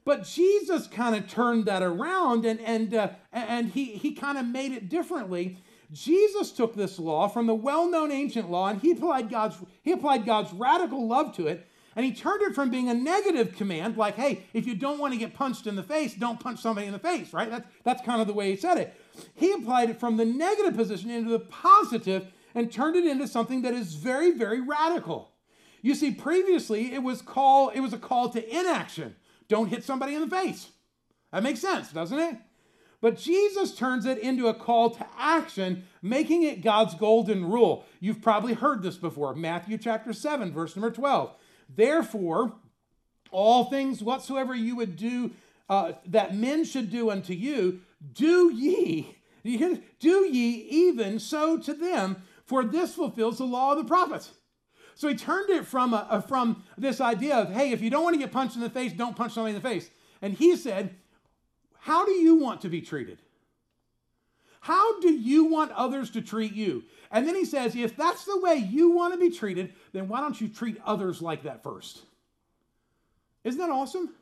But 0.05 0.23
Jesus 0.25 0.87
kind 0.87 1.17
of 1.17 1.29
turned 1.29 1.65
that 1.65 1.83
around 1.83 2.45
and, 2.45 2.61
and, 2.61 2.95
uh, 2.95 3.09
and 3.33 3.71
he, 3.71 3.97
he 3.97 4.13
kind 4.13 4.39
of 4.39 4.47
made 4.47 4.71
it 4.71 4.89
differently. 4.89 5.59
Jesus 5.91 6.53
took 6.53 6.77
this 6.77 7.01
law 7.01 7.27
from 7.27 7.49
the 7.49 7.55
well 7.55 7.91
known 7.91 8.13
ancient 8.13 8.49
law 8.49 8.69
and 8.69 8.81
he 8.81 8.93
applied, 8.93 9.29
God's, 9.29 9.57
he 9.83 9.91
applied 9.91 10.25
God's 10.25 10.53
radical 10.53 11.09
love 11.09 11.35
to 11.35 11.49
it. 11.49 11.67
And 11.97 12.07
he 12.07 12.13
turned 12.13 12.43
it 12.43 12.55
from 12.55 12.71
being 12.71 12.89
a 12.89 12.95
negative 12.95 13.57
command, 13.57 13.97
like, 13.97 14.15
hey, 14.15 14.45
if 14.53 14.67
you 14.67 14.77
don't 14.77 14.99
want 14.99 15.15
to 15.15 15.19
get 15.19 15.35
punched 15.35 15.67
in 15.67 15.75
the 15.75 15.83
face, 15.83 16.15
don't 16.15 16.39
punch 16.39 16.61
somebody 16.61 16.87
in 16.87 16.93
the 16.93 16.99
face, 16.99 17.33
right? 17.33 17.51
That's, 17.51 17.67
that's 17.83 18.03
kind 18.03 18.21
of 18.21 18.29
the 18.29 18.33
way 18.33 18.51
he 18.51 18.57
said 18.57 18.79
it. 18.79 18.95
He 19.35 19.53
applied 19.53 19.91
it 19.91 19.99
from 19.99 20.17
the 20.17 20.25
negative 20.25 20.77
position 20.77 21.11
into 21.11 21.31
the 21.31 21.41
positive 21.41 22.33
and 22.55 22.71
turned 22.71 22.97
it 22.97 23.07
into 23.07 23.27
something 23.29 23.63
that 23.63 23.75
is 23.75 23.95
very, 23.95 24.31
very 24.31 24.61
radical. 24.61 25.33
You 25.83 25.95
see, 25.95 26.13
previously 26.13 26.95
it 26.95 27.03
was 27.03 27.21
call 27.21 27.71
it 27.71 27.81
was 27.81 27.93
a 27.93 27.99
call 27.99 28.31
to 28.31 28.59
inaction. 28.59 29.17
Don't 29.49 29.69
hit 29.69 29.85
somebody 29.85 30.15
in 30.15 30.23
the 30.23 30.35
face. 30.35 30.69
That 31.33 31.43
makes 31.43 31.61
sense, 31.61 31.93
doesn't 31.93 32.19
it? 32.19 32.37
But 33.01 33.19
Jesus 33.19 33.75
turns 33.75 34.07
it 34.07 34.17
into 34.19 34.47
a 34.47 34.55
call 34.55 34.89
to 34.89 35.07
action, 35.19 35.85
making 36.01 36.43
it 36.43 36.63
God's 36.63 36.95
golden 36.95 37.45
rule. 37.45 37.85
You've 38.01 38.23
probably 38.23 38.55
heard 38.55 38.83
this 38.83 38.97
before. 38.97 39.35
Matthew 39.35 39.77
chapter 39.77 40.15
7, 40.15 40.53
verse 40.53 40.75
number 40.75 40.91
12. 40.91 41.35
Therefore, 41.69 42.55
all 43.31 43.65
things 43.65 44.03
whatsoever 44.03 44.55
you 44.55 44.77
would 44.77 44.97
do 44.97 45.33
uh, 45.69 45.93
that 46.07 46.35
men 46.35 46.65
should 46.65 46.91
do 46.91 47.11
unto 47.11 47.35
you, 47.35 47.81
do 48.13 48.51
ye, 48.55 49.19
do 49.43 50.25
ye 50.25 50.67
even 50.71 51.19
so 51.19 51.59
to 51.59 51.75
them, 51.75 52.23
for 52.45 52.65
this 52.65 52.95
fulfills 52.95 53.39
the 53.39 53.45
law 53.45 53.73
of 53.73 53.79
the 53.79 53.85
prophets. 53.85 54.31
So 54.95 55.09
he 55.09 55.15
turned 55.15 55.51
it 55.51 55.67
from, 55.67 55.93
a, 55.93 56.07
a, 56.11 56.23
from 56.23 56.63
this 56.79 57.01
idea 57.01 57.37
of, 57.37 57.51
hey, 57.51 57.73
if 57.73 57.83
you 57.83 57.91
don't 57.91 58.05
want 58.05 58.15
to 58.15 58.21
get 58.21 58.33
punched 58.33 58.55
in 58.55 58.63
the 58.63 58.71
face, 58.71 58.93
don't 58.93 59.17
punch 59.17 59.33
somebody 59.33 59.57
in 59.57 59.61
the 59.61 59.69
face. 59.69 59.91
And 60.23 60.35
he 60.35 60.57
said, 60.57 60.95
how 61.81 62.07
do 62.07 62.13
you 62.13 62.37
want 62.37 62.61
to 62.63 62.69
be 62.69 62.81
treated? 62.81 63.19
How 64.61 65.01
do 65.01 65.13
you 65.13 65.45
want 65.45 65.73
others 65.73 66.11
to 66.13 66.23
treat 66.23 66.55
you? 66.55 66.85
And 67.11 67.27
then 67.27 67.35
he 67.35 67.45
says, 67.45 67.77
if 67.77 67.97
that's 67.97 68.25
the 68.25 68.41
way 68.41 68.55
you 68.55 68.93
want 68.93 69.13
to 69.13 69.21
be 69.21 69.31
treated, 69.31 69.75
then 69.93 70.09
why 70.09 70.21
don't 70.21 70.41
you 70.41 70.49
treat 70.49 70.81
others 70.87 71.21
like 71.21 71.43
that 71.43 71.63
first? 71.63 72.03
Isn't 73.43 73.61
that 73.61 73.71
awesome? 73.71 74.15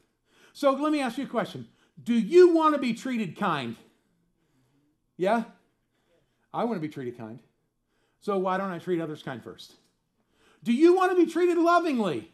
So 0.52 0.72
let 0.72 0.90
me 0.90 1.00
ask 1.00 1.18
you 1.18 1.24
a 1.24 1.28
question 1.28 1.68
Do 2.02 2.14
you 2.14 2.54
want 2.54 2.74
to 2.74 2.80
be 2.80 2.92
treated 2.92 3.36
kind? 3.36 3.76
Yeah? 5.16 5.44
I 6.52 6.64
want 6.64 6.76
to 6.76 6.80
be 6.80 6.92
treated 6.92 7.16
kind. 7.16 7.38
So 8.22 8.38
why 8.38 8.56
don't 8.56 8.70
I 8.70 8.78
treat 8.78 9.00
others 9.00 9.22
kind 9.22 9.42
first? 9.42 9.74
Do 10.64 10.72
you 10.72 10.94
want 10.94 11.16
to 11.16 11.24
be 11.24 11.30
treated 11.30 11.58
lovingly? 11.58 12.32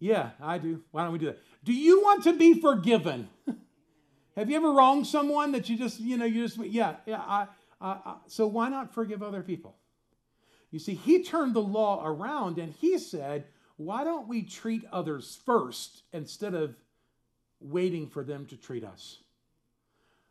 Yeah, 0.00 0.30
I 0.42 0.58
do. 0.58 0.82
Why 0.90 1.04
don't 1.04 1.12
we 1.12 1.20
do 1.20 1.26
that? 1.26 1.38
Do 1.62 1.72
you 1.72 2.02
want 2.02 2.24
to 2.24 2.32
be 2.36 2.60
forgiven? 2.60 3.28
Have 4.36 4.50
you 4.50 4.56
ever 4.56 4.72
wronged 4.72 5.06
someone 5.06 5.52
that 5.52 5.68
you 5.68 5.78
just, 5.78 6.00
you 6.00 6.16
know, 6.16 6.24
you 6.24 6.46
just, 6.46 6.58
yeah, 6.58 6.96
yeah, 7.06 7.20
I, 7.20 7.46
I, 7.80 7.90
I, 7.90 8.14
so 8.26 8.48
why 8.48 8.68
not 8.68 8.92
forgive 8.92 9.22
other 9.22 9.42
people? 9.42 9.76
You 10.72 10.80
see, 10.80 10.94
he 10.94 11.22
turned 11.22 11.54
the 11.54 11.62
law 11.62 12.04
around 12.04 12.58
and 12.58 12.72
he 12.72 12.98
said, 12.98 13.44
why 13.76 14.02
don't 14.02 14.26
we 14.26 14.42
treat 14.42 14.84
others 14.90 15.38
first 15.46 16.02
instead 16.12 16.54
of 16.54 16.74
waiting 17.60 18.08
for 18.08 18.24
them 18.24 18.46
to 18.46 18.56
treat 18.56 18.82
us? 18.82 19.18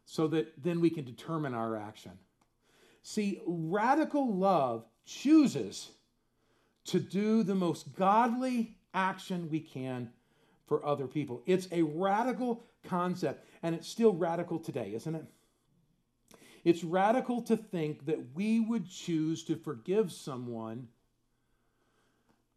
So 0.06 0.28
that 0.30 0.62
then 0.62 0.82
we 0.82 0.90
can 0.90 1.06
determine 1.06 1.54
our 1.54 1.78
action. 1.78 2.12
See, 3.04 3.42
radical 3.46 4.36
love 4.36 4.86
chooses 5.06 5.92
to 6.86 7.00
do 7.00 7.44
the 7.44 7.56
most 7.56 7.96
godly 7.96 8.78
action 8.94 9.50
we 9.50 9.60
can 9.60 10.10
for 10.68 10.86
other 10.86 11.08
people. 11.08 11.42
It's 11.46 11.68
a 11.72 11.82
radical 11.82 12.64
concept, 12.88 13.46
and 13.64 13.76
it's 13.76 13.88
still 13.88 14.14
radical 14.14 14.60
today, 14.60 14.94
isn't 14.96 15.16
it? 15.16 15.26
It's 16.64 16.84
radical 16.84 17.42
to 17.44 17.58
think 17.58 18.06
that 18.06 18.36
we 18.36 18.60
would 18.60 18.90
choose 18.90 19.44
to 19.46 19.56
forgive 19.56 20.12
someone 20.12 20.88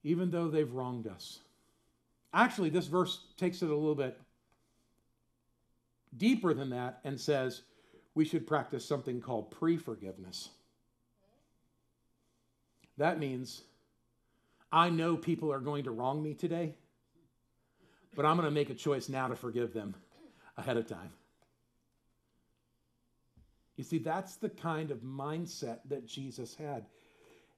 even 0.05 0.31
though 0.31 0.49
they've 0.49 0.73
wronged 0.73 1.07
us. 1.07 1.41
Actually, 2.33 2.69
this 2.69 2.87
verse 2.87 3.25
takes 3.39 3.63
it 3.63 3.71
a 3.71 3.75
little 3.75 3.95
bit 3.95 4.21
deeper 6.17 6.53
than 6.53 6.71
that 6.71 7.01
and 7.05 7.19
says 7.19 7.63
we 8.15 8.25
should 8.25 8.47
practice 8.47 8.85
something 8.85 9.21
called 9.21 9.51
pre 9.51 9.77
forgiveness. 9.77 10.51
That 12.97 13.19
means 13.19 13.63
I 14.71 14.91
know 14.91 15.17
people 15.17 15.53
are 15.53 15.61
going 15.61 15.85
to 15.85 15.91
wrong 15.91 16.23
me 16.23 16.35
today, 16.35 16.75
but 18.15 18.25
I'm 18.25 18.37
going 18.37 18.47
to 18.47 18.55
make 18.55 18.71
a 18.71 18.75
choice 18.75 19.09
now 19.09 19.29
to 19.29 19.37
forgive 19.37 19.73
them 19.73 19.95
ahead 20.57 20.77
of 20.77 20.87
time. 20.87 21.11
You 23.77 23.83
see, 23.83 23.99
that's 23.99 24.37
the 24.37 24.49
kind 24.49 24.93
of 24.93 24.99
mindset 24.99 25.79
that 25.89 26.07
Jesus 26.07 26.55
had. 26.55 26.87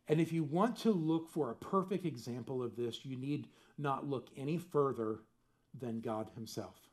And 0.09 0.21
if 0.21 0.33
you 0.33 0.45
want 0.45 0.77
to 0.79 0.93
look 0.93 1.29
for 1.29 1.51
a 1.51 1.55
perfect 1.55 2.07
example 2.07 2.63
of 2.63 2.77
this, 2.77 3.05
you 3.05 3.17
need 3.17 3.49
not 3.77 4.09
look 4.09 4.29
any 4.37 4.57
further 4.57 5.19
than 5.79 6.01
God 6.01 6.31
Himself. 6.35 6.86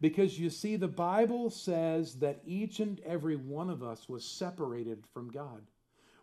Because 0.00 0.38
you 0.38 0.48
see, 0.50 0.76
the 0.76 0.88
Bible 0.88 1.50
says 1.50 2.16
that 2.16 2.40
each 2.46 2.78
and 2.78 3.00
every 3.00 3.36
one 3.36 3.68
of 3.68 3.82
us 3.82 4.08
was 4.08 4.24
separated 4.24 5.04
from 5.12 5.30
God. 5.30 5.62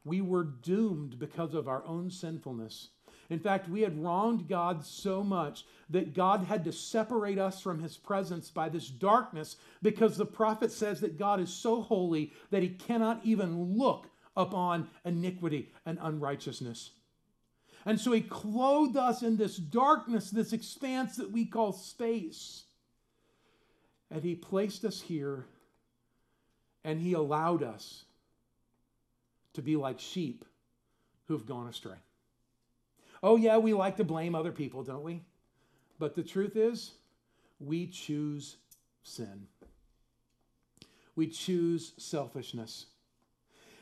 We 0.05 0.21
were 0.21 0.43
doomed 0.43 1.19
because 1.19 1.53
of 1.53 1.67
our 1.67 1.85
own 1.85 2.09
sinfulness. 2.09 2.89
In 3.29 3.39
fact, 3.39 3.67
we 3.67 3.81
had 3.81 4.01
wronged 4.01 4.47
God 4.47 4.85
so 4.85 5.23
much 5.23 5.65
that 5.89 6.13
God 6.13 6.43
had 6.43 6.63
to 6.65 6.71
separate 6.71 7.39
us 7.39 7.59
from 7.59 7.81
his 7.81 7.97
presence 7.97 8.51
by 8.51 8.69
this 8.69 8.87
darkness 8.87 9.57
because 9.81 10.15
the 10.15 10.25
prophet 10.25 10.71
says 10.71 11.01
that 11.01 11.17
God 11.17 11.39
is 11.39 11.51
so 11.51 11.81
holy 11.81 12.33
that 12.51 12.61
he 12.61 12.69
cannot 12.69 13.21
even 13.23 13.77
look 13.77 14.09
upon 14.37 14.89
iniquity 15.03 15.71
and 15.85 15.97
unrighteousness. 16.01 16.91
And 17.85 17.99
so 17.99 18.11
he 18.11 18.21
clothed 18.21 18.97
us 18.97 19.23
in 19.23 19.37
this 19.37 19.57
darkness, 19.57 20.29
this 20.29 20.53
expanse 20.53 21.15
that 21.17 21.31
we 21.31 21.45
call 21.45 21.71
space. 21.71 22.64
And 24.11 24.23
he 24.23 24.35
placed 24.35 24.85
us 24.85 25.01
here 25.01 25.45
and 26.83 26.99
he 26.99 27.13
allowed 27.13 27.63
us 27.63 28.05
to 29.53 29.61
be 29.61 29.75
like 29.75 29.99
sheep 29.99 30.45
who've 31.27 31.45
gone 31.45 31.67
astray. 31.67 31.97
Oh, 33.23 33.37
yeah, 33.37 33.57
we 33.57 33.73
like 33.73 33.97
to 33.97 34.03
blame 34.03 34.35
other 34.35 34.51
people, 34.51 34.83
don't 34.83 35.03
we? 35.03 35.21
But 35.97 36.15
the 36.15 36.23
truth 36.23 36.55
is, 36.55 36.91
we 37.59 37.87
choose 37.87 38.57
sin. 39.03 39.47
We 41.15 41.27
choose 41.27 41.93
selfishness. 41.97 42.85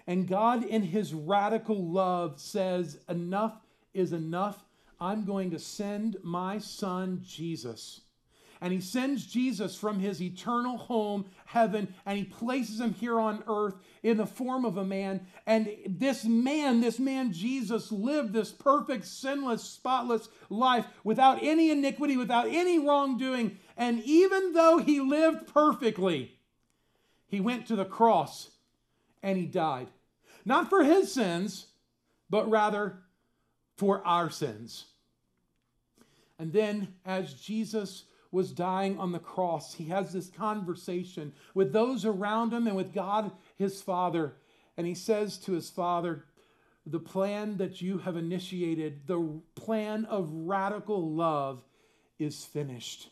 And 0.07 0.27
God, 0.27 0.63
in 0.63 0.83
his 0.83 1.13
radical 1.13 1.83
love, 1.83 2.39
says, 2.39 2.99
Enough 3.09 3.55
is 3.93 4.13
enough. 4.13 4.63
I'm 4.99 5.25
going 5.25 5.51
to 5.51 5.59
send 5.59 6.17
my 6.23 6.59
son, 6.59 7.21
Jesus 7.25 8.01
and 8.63 8.71
he 8.71 8.79
sends 8.79 9.25
Jesus 9.25 9.75
from 9.75 9.99
his 9.99 10.21
eternal 10.21 10.77
home, 10.77 11.25
heaven, 11.43 11.93
and 12.05 12.17
he 12.17 12.23
places 12.23 12.79
him 12.79 12.93
here 12.93 13.19
on 13.19 13.43
earth 13.45 13.75
in 14.03 14.15
the 14.15 14.25
form 14.25 14.63
of 14.63 14.77
a 14.77 14.85
man. 14.85 15.27
And 15.45 15.69
this 15.85 16.23
man, 16.23 16.79
this 16.79 16.97
man 16.97 17.33
Jesus, 17.33 17.91
lived 17.91 18.31
this 18.31 18.53
perfect, 18.53 19.03
sinless, 19.03 19.65
spotless 19.65 20.29
life 20.49 20.85
without 21.03 21.43
any 21.43 21.71
iniquity, 21.71 22.15
without 22.15 22.47
any 22.47 22.79
wrongdoing. 22.79 23.57
And 23.75 24.01
even 24.05 24.53
though 24.53 24.77
he 24.77 25.01
lived 25.01 25.53
perfectly, 25.53 26.31
he 27.27 27.41
went 27.41 27.67
to 27.67 27.75
the 27.75 27.83
cross 27.83 28.49
and 29.21 29.37
he 29.37 29.45
died. 29.45 29.89
Not 30.45 30.69
for 30.69 30.85
his 30.85 31.11
sins, 31.11 31.65
but 32.29 32.49
rather 32.49 32.99
for 33.75 34.01
our 34.07 34.29
sins. 34.29 34.85
And 36.39 36.53
then, 36.53 36.93
as 37.05 37.33
Jesus 37.33 38.05
was 38.33 38.51
dying 38.51 38.97
on 38.97 39.11
the 39.11 39.19
cross, 39.19 39.75
he 39.75 39.85
has 39.85 40.11
this 40.11 40.29
conversation 40.29 41.31
with 41.53 41.71
those 41.71 42.03
around 42.03 42.51
him 42.51 42.65
and 42.65 42.75
with 42.75 42.93
God, 42.93 43.31
his 43.57 43.81
Father. 43.81 44.33
And 44.75 44.87
he 44.87 44.95
says 44.95 45.37
to 45.39 45.53
his 45.53 45.69
Father, 45.69 46.25
The 46.85 46.99
plan 46.99 47.57
that 47.57 47.79
you 47.79 47.99
have 47.99 48.17
initiated, 48.17 49.05
the 49.05 49.39
plan 49.53 50.05
of 50.05 50.31
radical 50.31 51.11
love, 51.11 51.63
is 52.17 52.43
finished. 52.43 53.09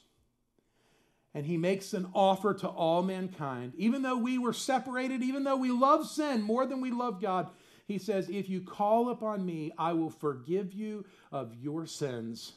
And 1.34 1.46
he 1.46 1.56
makes 1.56 1.94
an 1.94 2.10
offer 2.14 2.56
to 2.56 2.68
all 2.68 3.04
mankind. 3.04 3.74
Even 3.78 4.02
though 4.02 4.18
we 4.18 4.40
were 4.40 4.54
separated, 4.54 5.22
even 5.22 5.44
though 5.44 5.56
we 5.56 5.72
love 5.72 6.08
sin 6.08 6.42
more 6.42 6.66
than 6.66 6.82
we 6.82 6.92
love 6.92 7.22
God, 7.22 7.50
he 7.88 8.00
says, 8.00 8.28
If 8.28 8.50
you 8.50 8.62
call 8.62 9.10
upon 9.10 9.46
me, 9.46 9.72
I 9.78 9.94
will 9.94 10.10
forgive 10.10 10.74
you 10.74 11.06
of 11.32 11.54
your 11.56 11.86
sins 11.86 12.54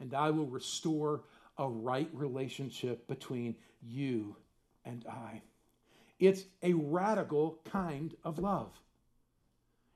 and 0.00 0.14
I 0.14 0.30
will 0.30 0.46
restore 0.46 1.22
a 1.58 1.68
right 1.68 2.08
relationship 2.12 3.06
between 3.08 3.56
you 3.82 4.36
and 4.84 5.04
I. 5.08 5.42
It's 6.18 6.44
a 6.62 6.72
radical 6.72 7.60
kind 7.64 8.14
of 8.24 8.38
love. 8.38 8.72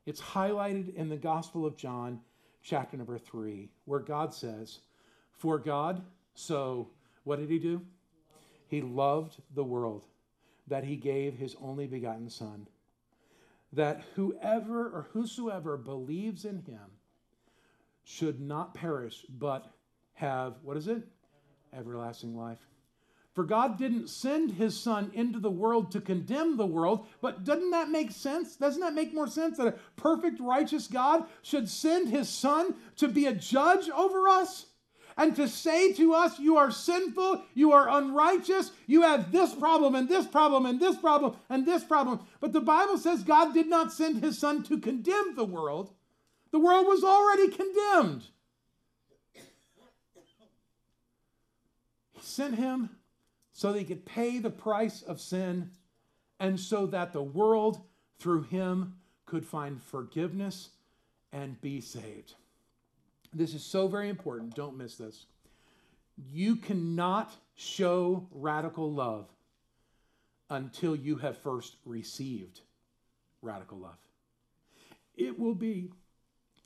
It's 0.06 0.20
highlighted 0.20 0.94
in 0.94 1.08
the 1.08 1.16
Gospel 1.16 1.64
of 1.64 1.76
John, 1.76 2.20
chapter 2.62 2.96
number 2.96 3.18
three, 3.18 3.70
where 3.84 4.00
God 4.00 4.34
says, 4.34 4.80
For 5.30 5.58
God, 5.58 6.02
so 6.34 6.88
what 7.24 7.38
did 7.38 7.50
he 7.50 7.58
do? 7.58 7.82
He 8.68 8.80
loved 8.80 9.36
the 9.54 9.64
world 9.64 10.04
that 10.68 10.84
he 10.84 10.96
gave 10.96 11.36
his 11.36 11.56
only 11.60 11.86
begotten 11.86 12.30
Son, 12.30 12.66
that 13.72 14.02
whoever 14.14 14.86
or 14.86 15.06
whosoever 15.12 15.76
believes 15.76 16.44
in 16.44 16.58
him 16.62 16.98
should 18.04 18.40
not 18.40 18.74
perish, 18.74 19.24
but 19.28 19.70
have, 20.14 20.54
what 20.62 20.76
is 20.76 20.88
it? 20.88 21.02
Everlasting 21.72 22.36
life. 22.36 22.58
For 23.34 23.44
God 23.44 23.78
didn't 23.78 24.08
send 24.08 24.52
his 24.52 24.78
son 24.78 25.10
into 25.14 25.38
the 25.38 25.50
world 25.50 25.90
to 25.92 26.02
condemn 26.02 26.58
the 26.58 26.66
world, 26.66 27.06
but 27.22 27.44
doesn't 27.44 27.70
that 27.70 27.88
make 27.88 28.10
sense? 28.10 28.56
Doesn't 28.56 28.82
that 28.82 28.94
make 28.94 29.14
more 29.14 29.26
sense 29.26 29.56
that 29.56 29.66
a 29.66 29.74
perfect, 29.96 30.38
righteous 30.38 30.86
God 30.86 31.24
should 31.40 31.68
send 31.68 32.08
his 32.08 32.28
son 32.28 32.74
to 32.96 33.08
be 33.08 33.26
a 33.26 33.34
judge 33.34 33.88
over 33.88 34.28
us? 34.28 34.66
And 35.16 35.34
to 35.36 35.48
say 35.48 35.92
to 35.94 36.14
us, 36.14 36.38
you 36.38 36.56
are 36.56 36.70
sinful, 36.70 37.42
you 37.54 37.72
are 37.72 37.88
unrighteous, 37.88 38.72
you 38.86 39.02
have 39.02 39.32
this 39.32 39.54
problem 39.54 39.94
and 39.94 40.08
this 40.08 40.26
problem 40.26 40.66
and 40.66 40.80
this 40.80 40.96
problem 40.96 41.36
and 41.48 41.66
this 41.66 41.84
problem. 41.84 42.20
But 42.40 42.52
the 42.52 42.60
Bible 42.60 42.98
says 42.98 43.22
God 43.22 43.52
did 43.52 43.66
not 43.66 43.92
send 43.92 44.22
his 44.22 44.38
son 44.38 44.62
to 44.64 44.78
condemn 44.78 45.36
the 45.36 45.44
world, 45.44 45.90
the 46.50 46.58
world 46.58 46.86
was 46.86 47.02
already 47.02 47.48
condemned. 47.48 48.24
Sent 52.22 52.56
him 52.56 52.90
so 53.52 53.72
that 53.72 53.78
he 53.78 53.84
could 53.84 54.06
pay 54.06 54.38
the 54.38 54.50
price 54.50 55.02
of 55.02 55.20
sin 55.20 55.70
and 56.40 56.58
so 56.58 56.86
that 56.86 57.12
the 57.12 57.22
world 57.22 57.80
through 58.18 58.42
him 58.42 58.94
could 59.26 59.44
find 59.46 59.80
forgiveness 59.80 60.70
and 61.32 61.60
be 61.60 61.80
saved. 61.80 62.34
This 63.32 63.54
is 63.54 63.64
so 63.64 63.88
very 63.88 64.08
important. 64.08 64.54
Don't 64.54 64.76
miss 64.76 64.96
this. 64.96 65.26
You 66.30 66.56
cannot 66.56 67.32
show 67.54 68.28
radical 68.30 68.92
love 68.92 69.28
until 70.50 70.94
you 70.94 71.16
have 71.16 71.38
first 71.38 71.76
received 71.86 72.60
radical 73.40 73.78
love. 73.78 73.98
It 75.16 75.38
will 75.38 75.54
be 75.54 75.90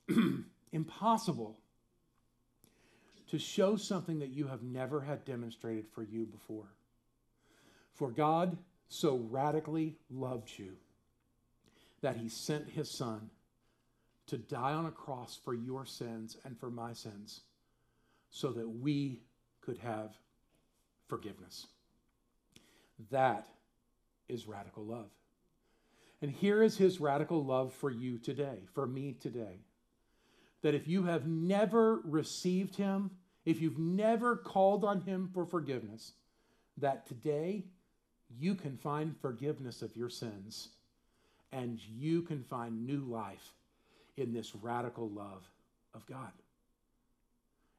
impossible 0.72 1.58
to 3.30 3.38
show 3.38 3.76
something 3.76 4.18
that 4.20 4.30
you 4.30 4.46
have 4.46 4.62
never 4.62 5.00
had 5.00 5.24
demonstrated 5.24 5.86
for 5.88 6.02
you 6.02 6.26
before. 6.26 6.68
For 7.92 8.10
God 8.10 8.56
so 8.88 9.16
radically 9.30 9.96
loved 10.10 10.50
you 10.56 10.76
that 12.02 12.16
he 12.16 12.28
sent 12.28 12.68
his 12.68 12.90
son 12.90 13.30
to 14.26 14.38
die 14.38 14.72
on 14.72 14.86
a 14.86 14.90
cross 14.90 15.38
for 15.42 15.54
your 15.54 15.86
sins 15.86 16.36
and 16.44 16.58
for 16.58 16.70
my 16.70 16.92
sins 16.92 17.40
so 18.30 18.52
that 18.52 18.68
we 18.68 19.20
could 19.60 19.78
have 19.78 20.16
forgiveness. 21.08 21.66
That 23.10 23.46
is 24.28 24.46
radical 24.46 24.84
love. 24.84 25.10
And 26.22 26.30
here 26.30 26.62
is 26.62 26.76
his 26.76 27.00
radical 27.00 27.44
love 27.44 27.72
for 27.72 27.90
you 27.90 28.18
today, 28.18 28.60
for 28.74 28.86
me 28.86 29.12
today. 29.12 29.60
That 30.66 30.74
if 30.74 30.88
you 30.88 31.04
have 31.04 31.28
never 31.28 32.00
received 32.02 32.74
him, 32.74 33.12
if 33.44 33.60
you've 33.60 33.78
never 33.78 34.34
called 34.34 34.84
on 34.84 35.00
him 35.02 35.30
for 35.32 35.46
forgiveness, 35.46 36.14
that 36.78 37.06
today 37.06 37.66
you 38.36 38.56
can 38.56 38.76
find 38.76 39.16
forgiveness 39.16 39.80
of 39.80 39.96
your 39.96 40.08
sins 40.08 40.70
and 41.52 41.78
you 41.86 42.22
can 42.22 42.42
find 42.42 42.84
new 42.84 42.98
life 42.98 43.52
in 44.16 44.32
this 44.32 44.56
radical 44.56 45.08
love 45.08 45.48
of 45.94 46.04
God. 46.06 46.32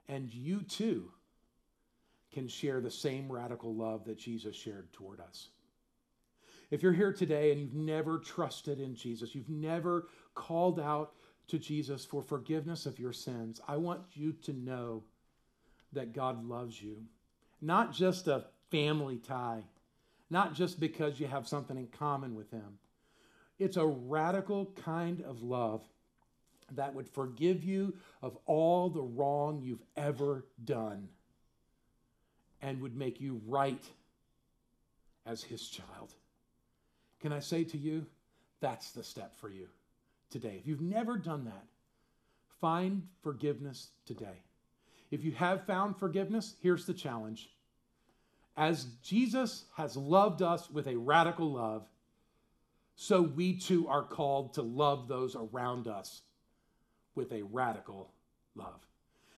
And 0.07 0.33
you 0.33 0.61
too 0.61 1.11
can 2.31 2.47
share 2.47 2.79
the 2.79 2.89
same 2.89 3.29
radical 3.29 3.75
love 3.75 4.05
that 4.05 4.17
Jesus 4.17 4.55
shared 4.55 4.93
toward 4.93 5.19
us. 5.19 5.49
If 6.71 6.81
you're 6.81 6.93
here 6.93 7.11
today 7.11 7.51
and 7.51 7.59
you've 7.59 7.73
never 7.73 8.19
trusted 8.19 8.79
in 8.79 8.95
Jesus, 8.95 9.35
you've 9.35 9.49
never 9.49 10.07
called 10.35 10.79
out 10.79 11.11
to 11.47 11.57
Jesus 11.57 12.05
for 12.05 12.21
forgiveness 12.21 12.85
of 12.85 12.99
your 12.99 13.13
sins, 13.13 13.61
I 13.67 13.77
want 13.77 14.01
you 14.13 14.33
to 14.43 14.53
know 14.53 15.03
that 15.93 16.13
God 16.13 16.47
loves 16.47 16.81
you. 16.81 16.97
Not 17.61 17.93
just 17.93 18.27
a 18.27 18.45
family 18.69 19.17
tie, 19.17 19.63
not 20.29 20.53
just 20.53 20.79
because 20.79 21.19
you 21.19 21.27
have 21.27 21.47
something 21.47 21.77
in 21.77 21.87
common 21.87 22.35
with 22.35 22.51
Him. 22.51 22.79
It's 23.59 23.77
a 23.77 23.85
radical 23.85 24.67
kind 24.83 25.21
of 25.21 25.41
love 25.41 25.81
that 26.75 26.93
would 26.93 27.07
forgive 27.07 27.63
you 27.63 27.93
of 28.21 28.37
all 28.45 28.89
the 28.89 29.01
wrong 29.01 29.61
you've 29.63 29.83
ever 29.95 30.45
done 30.63 31.07
and 32.61 32.81
would 32.81 32.95
make 32.95 33.21
you 33.21 33.41
right 33.47 33.83
as 35.25 35.43
His 35.43 35.67
child. 35.69 36.13
Can 37.21 37.31
I 37.31 37.39
say 37.39 37.63
to 37.63 37.77
you, 37.77 38.05
that's 38.59 38.91
the 38.91 39.03
step 39.03 39.33
for 39.35 39.49
you 39.49 39.67
today. 40.30 40.57
If 40.59 40.67
you've 40.67 40.82
never 40.82 41.17
done 41.17 41.45
that, 41.45 41.65
find 42.61 43.03
forgiveness 43.21 43.89
today. 44.05 44.43
If 45.11 45.23
you 45.23 45.32
have 45.34 45.65
found 45.65 45.97
forgiveness, 45.97 46.55
here's 46.61 46.86
the 46.86 46.93
challenge. 46.93 47.49
As 48.55 48.86
Jesus 49.03 49.65
has 49.75 49.95
loved 49.95 50.41
us 50.41 50.69
with 50.69 50.88
a 50.88 50.95
radical 50.95 51.51
love, 51.51 51.88
so 52.95 53.21
we 53.21 53.57
too 53.57 53.88
are 53.88 54.03
called 54.03 54.55
to 54.55 54.63
love 54.63 55.07
those 55.07 55.36
around 55.36 55.88
us 55.88 56.23
with 57.13 57.32
a 57.32 57.43
radical 57.43 58.11
love. 58.55 58.80